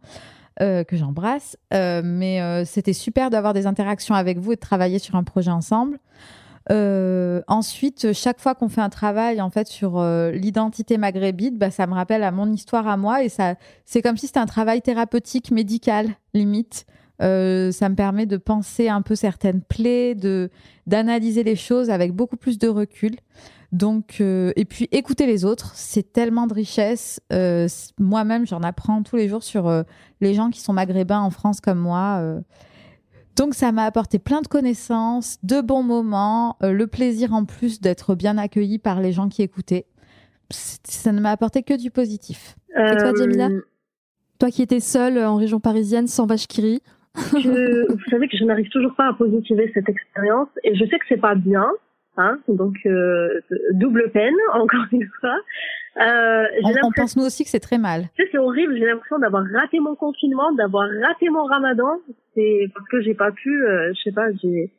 que 0.59 0.85
j'embrasse. 0.97 1.57
Mais 1.73 2.65
c'était 2.67 2.93
super 2.93 3.31
d'avoir 3.31 3.55
des 3.55 3.67
interactions 3.67 4.15
avec 4.15 4.37
vous 4.39 4.53
et 4.53 4.57
de 4.57 4.61
travailler 4.61 4.99
sur 4.99 5.15
un 5.15 5.25
projet 5.25 5.51
ensemble. 5.51 5.99
Ensuite, 6.69 8.13
chaque 8.13 8.41
fois 8.41 8.55
qu'on 8.55 8.69
fait 8.69 8.83
un 8.83 8.91
travail 8.91 9.41
en 9.41 9.49
fait 9.49 9.69
sur 9.69 10.05
l'identité 10.35 10.99
maghrébine, 10.99 11.57
bah, 11.57 11.71
ça 11.71 11.87
me 11.87 11.95
rappelle 11.95 12.23
à 12.25 12.31
mon 12.31 12.53
histoire 12.53 12.89
à 12.89 12.99
moi 12.99 13.25
et 13.25 13.31
ça, 13.31 13.55
c'est 13.87 14.03
comme 14.03 14.19
si 14.19 14.27
c'était 14.27 14.39
un 14.39 14.45
travail 14.45 14.83
thérapeutique 14.83 15.51
médical 15.51 16.09
limite. 16.35 16.85
Euh, 17.23 17.71
ça 17.73 17.89
me 17.89 17.95
permet 17.95 18.27
de 18.27 18.37
penser 18.39 18.89
un 18.89 19.03
peu 19.03 19.15
certaines 19.15 19.61
plaies, 19.63 20.15
de 20.15 20.51
d'analyser 20.87 21.43
les 21.45 21.57
choses 21.57 21.91
avec 21.91 22.13
beaucoup 22.13 22.37
plus 22.37 22.59
de 22.59 22.69
recul. 22.69 23.17
Donc, 23.73 24.17
euh, 24.21 24.53
et 24.57 24.65
puis 24.65 24.89
écouter 24.91 25.27
les 25.27 25.45
autres, 25.45 25.73
c'est 25.77 26.13
tellement 26.13 26.47
de 26.49 26.55
richesse. 26.55 27.21
Euh, 27.33 27.69
Moi-même, 27.99 28.47
j'en 28.47 28.63
apprends 28.63 29.03
tous 29.03 29.17
les 29.17 29.29
jours 29.29 29.45
sur 29.45 29.69
euh, 29.69 29.83
les 30.21 30.35
gens 30.35 30.51
qui 30.51 30.61
sont 30.61 30.73
maghrébins 30.73 31.21
en 31.21 31.31
France 31.31 31.61
comme 31.61 31.79
moi. 31.79 32.19
euh. 32.21 32.41
Donc, 33.37 33.55
ça 33.55 33.71
m'a 33.71 33.85
apporté 33.85 34.19
plein 34.19 34.41
de 34.41 34.49
connaissances, 34.49 35.39
de 35.45 35.61
bons 35.61 35.85
moments, 35.85 36.57
euh, 36.65 36.73
le 36.73 36.87
plaisir 36.89 37.33
en 37.33 37.45
plus 37.45 37.81
d'être 37.81 38.17
bien 38.17 38.39
accueilli 38.39 38.79
par 38.81 39.01
les 39.01 39.13
gens 39.13 39.29
qui 39.29 39.43
écoutaient. 39.43 39.87
Ça 40.51 41.13
ne 41.13 41.21
m'a 41.21 41.31
apporté 41.31 41.63
que 41.63 41.75
du 41.75 41.93
positif. 41.93 42.57
Et 42.71 42.97
toi, 42.97 43.13
Euh, 43.13 43.17
Jamila 43.17 43.51
Toi 44.41 44.51
qui 44.51 44.63
étais 44.63 44.81
seule 44.81 45.19
en 45.25 45.37
région 45.37 45.61
parisienne, 45.61 46.09
sans 46.09 46.27
vache 46.27 46.49
je- 47.17 47.93
vous 47.93 48.11
savez 48.11 48.29
que 48.29 48.37
je 48.37 48.45
n'arrive 48.45 48.69
toujours 48.71 48.95
pas 48.95 49.09
à 49.09 49.13
positiver 49.15 49.71
cette 49.75 49.89
expérience 49.89 50.49
et 50.65 50.75
je 50.75 50.85
sais 50.85 50.99
que 50.99 51.05
c'est 51.09 51.21
pas 51.21 51.35
bien, 51.35 51.67
hein, 52.17 52.39
donc 52.49 52.77
euh, 52.87 53.29
double 53.73 54.11
peine 54.13 54.35
encore 54.55 54.85
une 54.93 55.09
fois. 55.21 55.37
Euh, 56.01 56.45
On, 56.63 56.89
on 56.89 56.93
pense 56.93 57.17
nous 57.17 57.25
aussi 57.25 57.43
que 57.45 57.51
c'est 57.51 57.59
très 57.61 57.79
mal. 57.79 58.03
Tu 58.17 58.23
sais, 58.23 58.29
c'est 58.33 58.39
horrible. 58.39 58.77
J'ai 58.79 58.87
l'impression 58.87 59.19
d'avoir 59.19 59.45
raté 59.53 59.81
mon 59.81 59.97
confinement, 59.97 60.53
d'avoir 60.53 60.89
raté 61.03 61.29
mon 61.31 61.45
ramadan. 61.45 61.99
C'est 62.35 62.69
parce 62.73 62.87
que 62.89 63.01
j'ai 63.03 63.15
pas 63.15 63.33
pu, 63.33 63.51
euh, 63.67 63.93
je 63.95 64.01
sais 64.03 64.13
pas, 64.13 64.29
j'ai, 64.41 64.71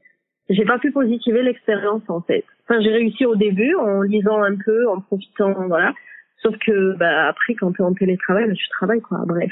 j'ai 0.50 0.64
pas 0.64 0.80
pu 0.80 0.92
positiver 0.92 1.44
l'expérience 1.44 2.04
en 2.08 2.22
fait. 2.22 2.46
Enfin, 2.68 2.80
j'ai 2.82 2.92
réussi 2.92 3.26
au 3.26 3.36
début 3.36 3.76
en 3.76 4.02
lisant 4.04 4.42
un 4.42 4.56
peu, 4.56 4.88
en 4.88 5.02
profitant, 5.02 5.52
voilà. 5.68 5.94
Sauf 6.42 6.58
que, 6.66 6.96
bah, 6.98 7.28
après, 7.28 7.56
quand 7.56 7.74
t'es 7.74 7.84
en 7.84 7.94
télétravail, 7.94 8.48
bah, 8.48 8.54
tu 8.56 8.68
travailles 8.70 9.02
quoi. 9.02 9.20
Bref. 9.28 9.52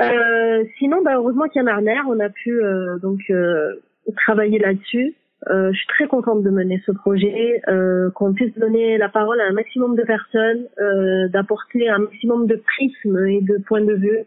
Euh, 0.00 0.64
sinon, 0.78 1.02
bah, 1.02 1.16
heureusement 1.16 1.48
qu'il 1.48 1.60
y 1.60 1.60
a 1.60 1.64
Marner, 1.64 1.98
on 2.08 2.18
a 2.20 2.28
pu 2.28 2.62
euh, 2.62 2.98
donc 2.98 3.20
euh, 3.30 3.74
travailler 4.16 4.58
là-dessus. 4.58 5.14
Euh, 5.50 5.72
je 5.72 5.78
suis 5.78 5.88
très 5.88 6.06
contente 6.06 6.42
de 6.42 6.50
mener 6.50 6.80
ce 6.86 6.92
projet, 6.92 7.60
euh, 7.68 8.10
qu'on 8.12 8.32
puisse 8.32 8.56
donner 8.56 8.96
la 8.96 9.08
parole 9.08 9.40
à 9.40 9.44
un 9.48 9.52
maximum 9.52 9.96
de 9.96 10.02
personnes, 10.02 10.66
euh, 10.80 11.28
d'apporter 11.28 11.88
un 11.88 11.98
maximum 11.98 12.46
de 12.46 12.56
prismes 12.56 13.26
et 13.26 13.40
de 13.40 13.58
points 13.66 13.84
de 13.84 13.94
vue. 13.94 14.18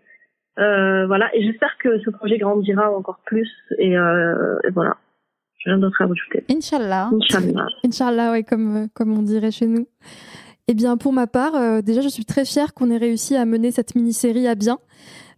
Euh, 0.59 1.05
voilà, 1.07 1.34
et 1.36 1.43
j'espère 1.43 1.78
que 1.78 1.99
ce 1.99 2.09
projet 2.09 2.38
grandira 2.38 2.91
encore 2.91 3.20
plus. 3.26 3.49
Et, 3.78 3.97
euh, 3.97 4.57
et 4.66 4.72
voilà, 4.72 4.97
j'ai 5.57 5.72
rien 5.72 5.80
d'autre 5.80 6.01
à 6.01 6.05
rajouter. 6.05 6.43
Inch'Allah. 6.49 7.09
Inch'Allah. 7.13 7.68
Inch'Allah, 7.86 8.32
ouais, 8.32 8.43
comme, 8.43 8.88
comme 8.93 9.18
on 9.18 9.22
dirait 9.22 9.51
chez 9.51 9.68
nous. 9.68 9.88
Eh 10.68 10.74
bien, 10.74 10.97
pour 10.97 11.13
ma 11.13 11.28
part, 11.28 11.55
euh, 11.55 11.82
déjà, 11.82 12.01
je 12.01 12.09
suis 12.09 12.26
très 12.26 12.43
fière 12.43 12.74
qu'on 12.74 12.89
ait 12.89 12.97
réussi 12.97 13.36
à 13.36 13.45
mener 13.45 13.72
cette 13.72 13.95
mini-série 13.95 14.47
à 14.47 14.55
bien. 14.55 14.80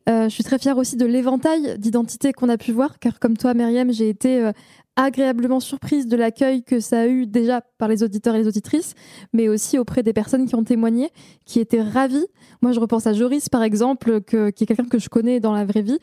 Euh, 0.08 0.30
je 0.30 0.34
suis 0.34 0.44
très 0.44 0.58
fière 0.58 0.78
aussi 0.78 0.96
de 0.96 1.06
l'éventail 1.06 1.78
d'identités 1.78 2.32
qu'on 2.32 2.48
a 2.48 2.58
pu 2.58 2.72
voir, 2.72 2.98
car 3.00 3.20
comme 3.20 3.36
toi, 3.36 3.54
Myriam, 3.54 3.92
j'ai 3.92 4.08
été 4.08 4.42
euh, 4.42 4.54
agréablement 4.96 5.60
surprise 5.60 6.08
de 6.08 6.16
l'accueil 6.16 6.64
que 6.64 6.80
ça 6.80 7.02
a 7.02 7.08
eu 7.08 7.28
déjà 7.28 7.62
par 7.78 7.90
les 7.90 8.04
auditeurs 8.04 8.34
et 8.36 8.40
les 8.40 8.48
auditrices, 8.48 8.94
mais 9.34 9.50
aussi 9.50 9.78
auprès 9.78 10.04
des 10.04 10.14
personnes 10.14 10.46
qui 10.46 10.56
ont 10.56 10.64
témoigné, 10.64 11.10
qui 11.46 11.60
étaient 11.60 11.82
ravies. 11.82 12.26
Moi, 12.62 12.72
je 12.72 12.80
repense 12.80 13.06
à 13.06 13.12
Joris, 13.12 13.50
par 13.50 13.64
exemple, 13.64 14.22
que, 14.22 14.50
qui 14.50 14.64
est 14.64 14.68
quelqu'un 14.68 14.88
que 14.88 15.00
je 15.00 15.10
connais 15.10 15.42
dans 15.42 15.54
la 15.54 15.66
vraie 15.66 15.82
vie. 15.82 16.00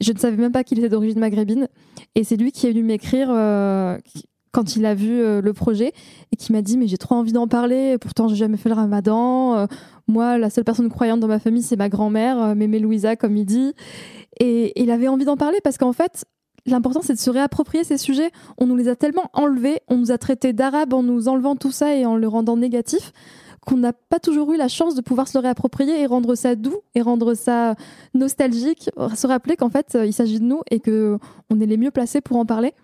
Je 0.00 0.12
ne 0.12 0.18
savais 0.18 0.36
même 0.36 0.52
pas 0.52 0.64
qu'il 0.64 0.80
était 0.80 0.88
d'origine 0.88 1.20
maghrébine, 1.20 1.68
et 2.16 2.24
c'est 2.24 2.36
lui 2.36 2.50
qui 2.50 2.66
est 2.66 2.70
venu 2.70 2.82
m'écrire 2.82 3.28
euh, 3.30 3.98
quand 4.54 4.76
il 4.76 4.86
a 4.86 4.94
vu 4.94 5.20
euh, 5.20 5.42
le 5.42 5.52
projet 5.52 5.92
et 6.32 6.36
qui 6.36 6.52
m'a 6.52 6.62
dit 6.62 6.78
mais 6.78 6.86
j'ai 6.86 6.96
trop 6.96 7.16
envie 7.16 7.32
d'en 7.32 7.48
parler. 7.48 7.98
Pourtant, 7.98 8.28
j'ai 8.28 8.36
jamais 8.36 8.56
fait 8.56 8.68
le 8.68 8.76
Ramadan. 8.76 9.56
Euh, 9.56 9.66
moi, 10.06 10.38
la 10.38 10.48
seule 10.48 10.64
personne 10.64 10.88
croyante 10.88 11.20
dans 11.20 11.28
ma 11.28 11.40
famille, 11.40 11.62
c'est 11.62 11.76
ma 11.76 11.88
grand-mère, 11.88 12.40
euh, 12.40 12.54
Mémé 12.54 12.78
Louisa, 12.78 13.16
comme 13.16 13.36
il 13.36 13.44
dit. 13.44 13.74
Et, 14.38 14.66
et 14.66 14.82
il 14.82 14.90
avait 14.90 15.08
envie 15.08 15.24
d'en 15.24 15.36
parler 15.36 15.58
parce 15.62 15.76
qu'en 15.76 15.92
fait, 15.92 16.24
l'important, 16.66 17.00
c'est 17.02 17.14
de 17.14 17.18
se 17.18 17.30
réapproprier 17.30 17.82
ces 17.82 17.98
sujets. 17.98 18.30
On 18.56 18.66
nous 18.66 18.76
les 18.76 18.88
a 18.88 18.94
tellement 18.94 19.28
enlevés, 19.32 19.80
on 19.88 19.96
nous 19.96 20.12
a 20.12 20.18
traités 20.18 20.52
d'arabes 20.52 20.94
en 20.94 21.02
nous 21.02 21.28
enlevant 21.28 21.56
tout 21.56 21.72
ça 21.72 21.94
et 21.96 22.06
en 22.06 22.16
le 22.16 22.28
rendant 22.28 22.56
négatif 22.56 23.12
qu'on 23.66 23.78
n'a 23.78 23.92
pas 23.92 24.18
toujours 24.18 24.52
eu 24.52 24.56
la 24.56 24.68
chance 24.68 24.94
de 24.94 25.00
pouvoir 25.00 25.26
se 25.26 25.38
le 25.38 25.42
réapproprier 25.42 26.02
et 26.02 26.06
rendre 26.06 26.34
ça 26.34 26.54
doux 26.54 26.80
et 26.94 27.00
rendre 27.00 27.34
ça 27.34 27.74
nostalgique, 28.12 28.90
se 29.16 29.26
rappeler 29.26 29.56
qu'en 29.56 29.70
fait 29.70 29.94
euh, 29.94 30.04
il 30.04 30.12
s'agit 30.12 30.38
de 30.38 30.44
nous 30.44 30.60
et 30.70 30.80
que 30.80 31.18
on 31.50 31.60
est 31.60 31.66
les 31.66 31.78
mieux 31.78 31.90
placés 31.90 32.20
pour 32.20 32.36
en 32.36 32.44
parler. 32.44 32.74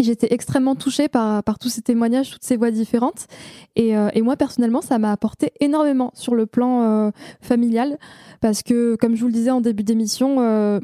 J'étais 0.00 0.28
extrêmement 0.32 0.76
touchée 0.76 1.08
par, 1.08 1.42
tous 1.60 1.68
ces 1.68 1.82
témoignages, 1.82 2.30
toutes 2.30 2.44
ces 2.44 2.56
voix 2.56 2.70
différentes. 2.70 3.26
Et, 3.74 3.96
euh, 3.96 4.10
et 4.14 4.22
moi, 4.22 4.36
personnellement, 4.36 4.80
ça 4.80 4.98
m'a 4.98 5.10
apporté 5.10 5.52
énormément 5.60 6.12
sur 6.14 6.34
le 6.34 6.46
plan 6.46 6.82
euh, 6.82 7.10
familial. 7.40 7.98
Parce 8.40 8.62
que, 8.62 8.96
comme 8.96 9.16
je 9.16 9.22
vous 9.22 9.26
le 9.26 9.32
disais 9.32 9.50
en 9.50 9.60
début 9.60 9.82
d'émission, 9.82 10.36
euh, 10.40 10.78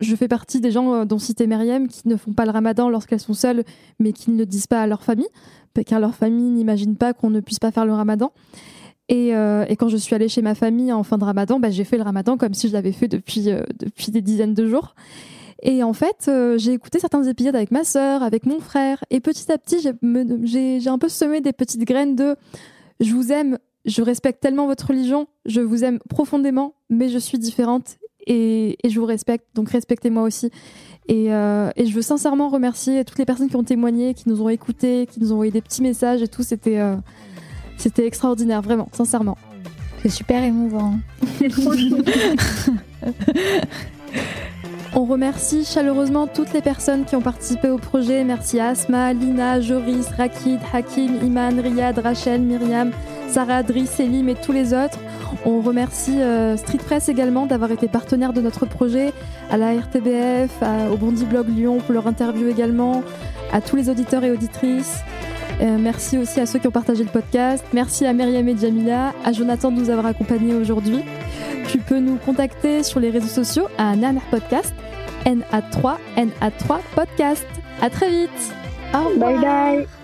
je 0.00 0.14
fais 0.14 0.28
partie 0.28 0.60
des 0.60 0.70
gens 0.70 1.04
dont 1.04 1.18
cité 1.18 1.46
Myriam 1.46 1.88
qui 1.88 2.06
ne 2.06 2.16
font 2.16 2.32
pas 2.32 2.44
le 2.44 2.52
ramadan 2.52 2.88
lorsqu'elles 2.88 3.20
sont 3.20 3.34
seules, 3.34 3.64
mais 3.98 4.12
qui 4.12 4.30
ne 4.30 4.38
le 4.38 4.46
disent 4.46 4.68
pas 4.68 4.82
à 4.82 4.86
leur 4.86 5.02
famille, 5.02 5.28
car 5.84 6.00
leur 6.00 6.14
famille 6.14 6.50
n'imagine 6.50 6.96
pas 6.96 7.12
qu'on 7.12 7.30
ne 7.30 7.40
puisse 7.40 7.58
pas 7.58 7.70
faire 7.70 7.84
le 7.84 7.92
ramadan. 7.92 8.32
Et, 9.08 9.32
quand 9.78 9.88
je 9.88 9.96
suis 9.96 10.14
allée 10.14 10.28
chez 10.28 10.40
ma 10.40 10.54
famille 10.54 10.92
en 10.92 11.02
fin 11.02 11.18
de 11.18 11.24
ramadan, 11.24 11.58
bah, 11.58 11.70
j'ai 11.70 11.84
fait 11.84 11.98
le 11.98 12.04
ramadan 12.04 12.38
comme 12.38 12.54
si 12.54 12.68
je 12.68 12.72
l'avais 12.72 12.92
fait 12.92 13.08
depuis 13.08 13.42
des 14.10 14.22
dizaines 14.22 14.54
de 14.54 14.66
jours. 14.66 14.94
Et 15.62 15.82
en 15.82 15.92
fait, 15.92 16.26
euh, 16.28 16.56
j'ai 16.58 16.72
écouté 16.72 16.98
certains 16.98 17.22
épisodes 17.24 17.54
avec 17.54 17.70
ma 17.70 17.84
sœur, 17.84 18.22
avec 18.22 18.46
mon 18.46 18.60
frère, 18.60 19.04
et 19.10 19.20
petit 19.20 19.50
à 19.52 19.58
petit, 19.58 19.78
j'ai 19.80 20.88
un 20.88 20.98
peu 20.98 21.08
semé 21.08 21.40
des 21.40 21.52
petites 21.52 21.84
graines 21.84 22.16
de 22.16 22.36
je 23.00 23.14
vous 23.14 23.32
aime, 23.32 23.58
je 23.84 24.02
respecte 24.02 24.40
tellement 24.40 24.66
votre 24.66 24.88
religion, 24.88 25.26
je 25.46 25.60
vous 25.60 25.84
aime 25.84 25.98
profondément, 26.08 26.74
mais 26.88 27.08
je 27.08 27.18
suis 27.18 27.38
différente 27.38 27.98
et, 28.26 28.76
et 28.86 28.90
je 28.90 29.00
vous 29.00 29.06
respecte, 29.06 29.46
donc 29.54 29.70
respectez-moi 29.70 30.22
aussi. 30.22 30.50
Et, 31.08 31.32
euh, 31.32 31.70
et, 31.76 31.86
je 31.86 31.94
veux 31.94 32.02
sincèrement 32.02 32.48
remercier 32.48 33.04
toutes 33.04 33.18
les 33.18 33.24
personnes 33.24 33.48
qui 33.48 33.56
ont 33.56 33.64
témoigné, 33.64 34.14
qui 34.14 34.28
nous 34.28 34.42
ont 34.42 34.48
écoutés, 34.48 35.08
qui 35.10 35.18
nous 35.18 35.32
ont 35.32 35.36
envoyé 35.36 35.50
des 35.50 35.62
petits 35.62 35.82
messages 35.82 36.22
et 36.22 36.28
tout. 36.28 36.42
C'était 36.42 36.78
euh, 36.78 36.96
c'était 37.78 38.06
extraordinaire, 38.06 38.62
vraiment, 38.62 38.88
sincèrement. 38.92 39.36
C'est 40.02 40.10
super 40.10 40.44
émouvant. 40.44 40.98
On 44.92 45.04
remercie 45.04 45.64
chaleureusement 45.64 46.26
toutes 46.26 46.52
les 46.52 46.60
personnes 46.60 47.04
qui 47.04 47.14
ont 47.14 47.20
participé 47.20 47.68
au 47.68 47.78
projet. 47.78 48.24
Merci 48.24 48.58
à 48.58 48.68
Asma, 48.68 49.12
Lina, 49.12 49.60
Joris, 49.60 50.08
Rakid, 50.16 50.58
Hakim, 50.72 51.18
Iman, 51.22 51.60
Riyad, 51.60 51.96
Rachel, 51.98 52.40
Myriam, 52.40 52.90
Sarah, 53.28 53.62
Driss, 53.62 53.90
Selim 53.90 54.28
et 54.28 54.34
tous 54.34 54.50
les 54.50 54.74
autres. 54.74 54.98
On 55.44 55.60
remercie 55.60 56.20
euh, 56.20 56.56
Street 56.56 56.78
Press 56.78 57.08
également 57.08 57.46
d'avoir 57.46 57.70
été 57.70 57.86
partenaire 57.86 58.32
de 58.32 58.40
notre 58.40 58.66
projet, 58.66 59.12
à 59.48 59.56
la 59.56 59.74
RTBF, 59.74 60.50
au 60.92 60.96
Bondi 60.96 61.24
Blog 61.24 61.48
Lyon 61.48 61.78
pour 61.78 61.94
leur 61.94 62.08
interview 62.08 62.48
également, 62.48 63.04
à 63.52 63.60
tous 63.60 63.76
les 63.76 63.88
auditeurs 63.90 64.24
et 64.24 64.32
auditrices. 64.32 65.04
Euh, 65.60 65.76
merci 65.78 66.16
aussi 66.16 66.40
à 66.40 66.46
ceux 66.46 66.58
qui 66.58 66.66
ont 66.66 66.72
partagé 66.72 67.04
le 67.04 67.10
podcast. 67.10 67.64
Merci 67.72 68.06
à 68.06 68.12
Myriam 68.12 68.48
et 68.48 68.56
Jamila, 68.56 69.12
à 69.24 69.32
Jonathan 69.32 69.70
de 69.70 69.80
nous 69.80 69.90
avoir 69.90 70.06
accompagnés 70.06 70.54
aujourd'hui. 70.54 71.00
Tu 71.68 71.78
peux 71.78 71.98
nous 71.98 72.16
contacter 72.16 72.82
sur 72.82 72.98
les 72.98 73.10
réseaux 73.10 73.28
sociaux 73.28 73.66
à 73.78 73.94
Nana 73.94 74.20
Podcast, 74.30 74.74
NA3, 75.26 75.96
NA3 76.16 76.78
Podcast. 76.94 77.46
À 77.82 77.90
très 77.90 78.10
vite. 78.10 78.54
Au 78.94 79.08
revoir. 79.08 79.32
Bye 79.32 79.40
bye. 79.40 79.99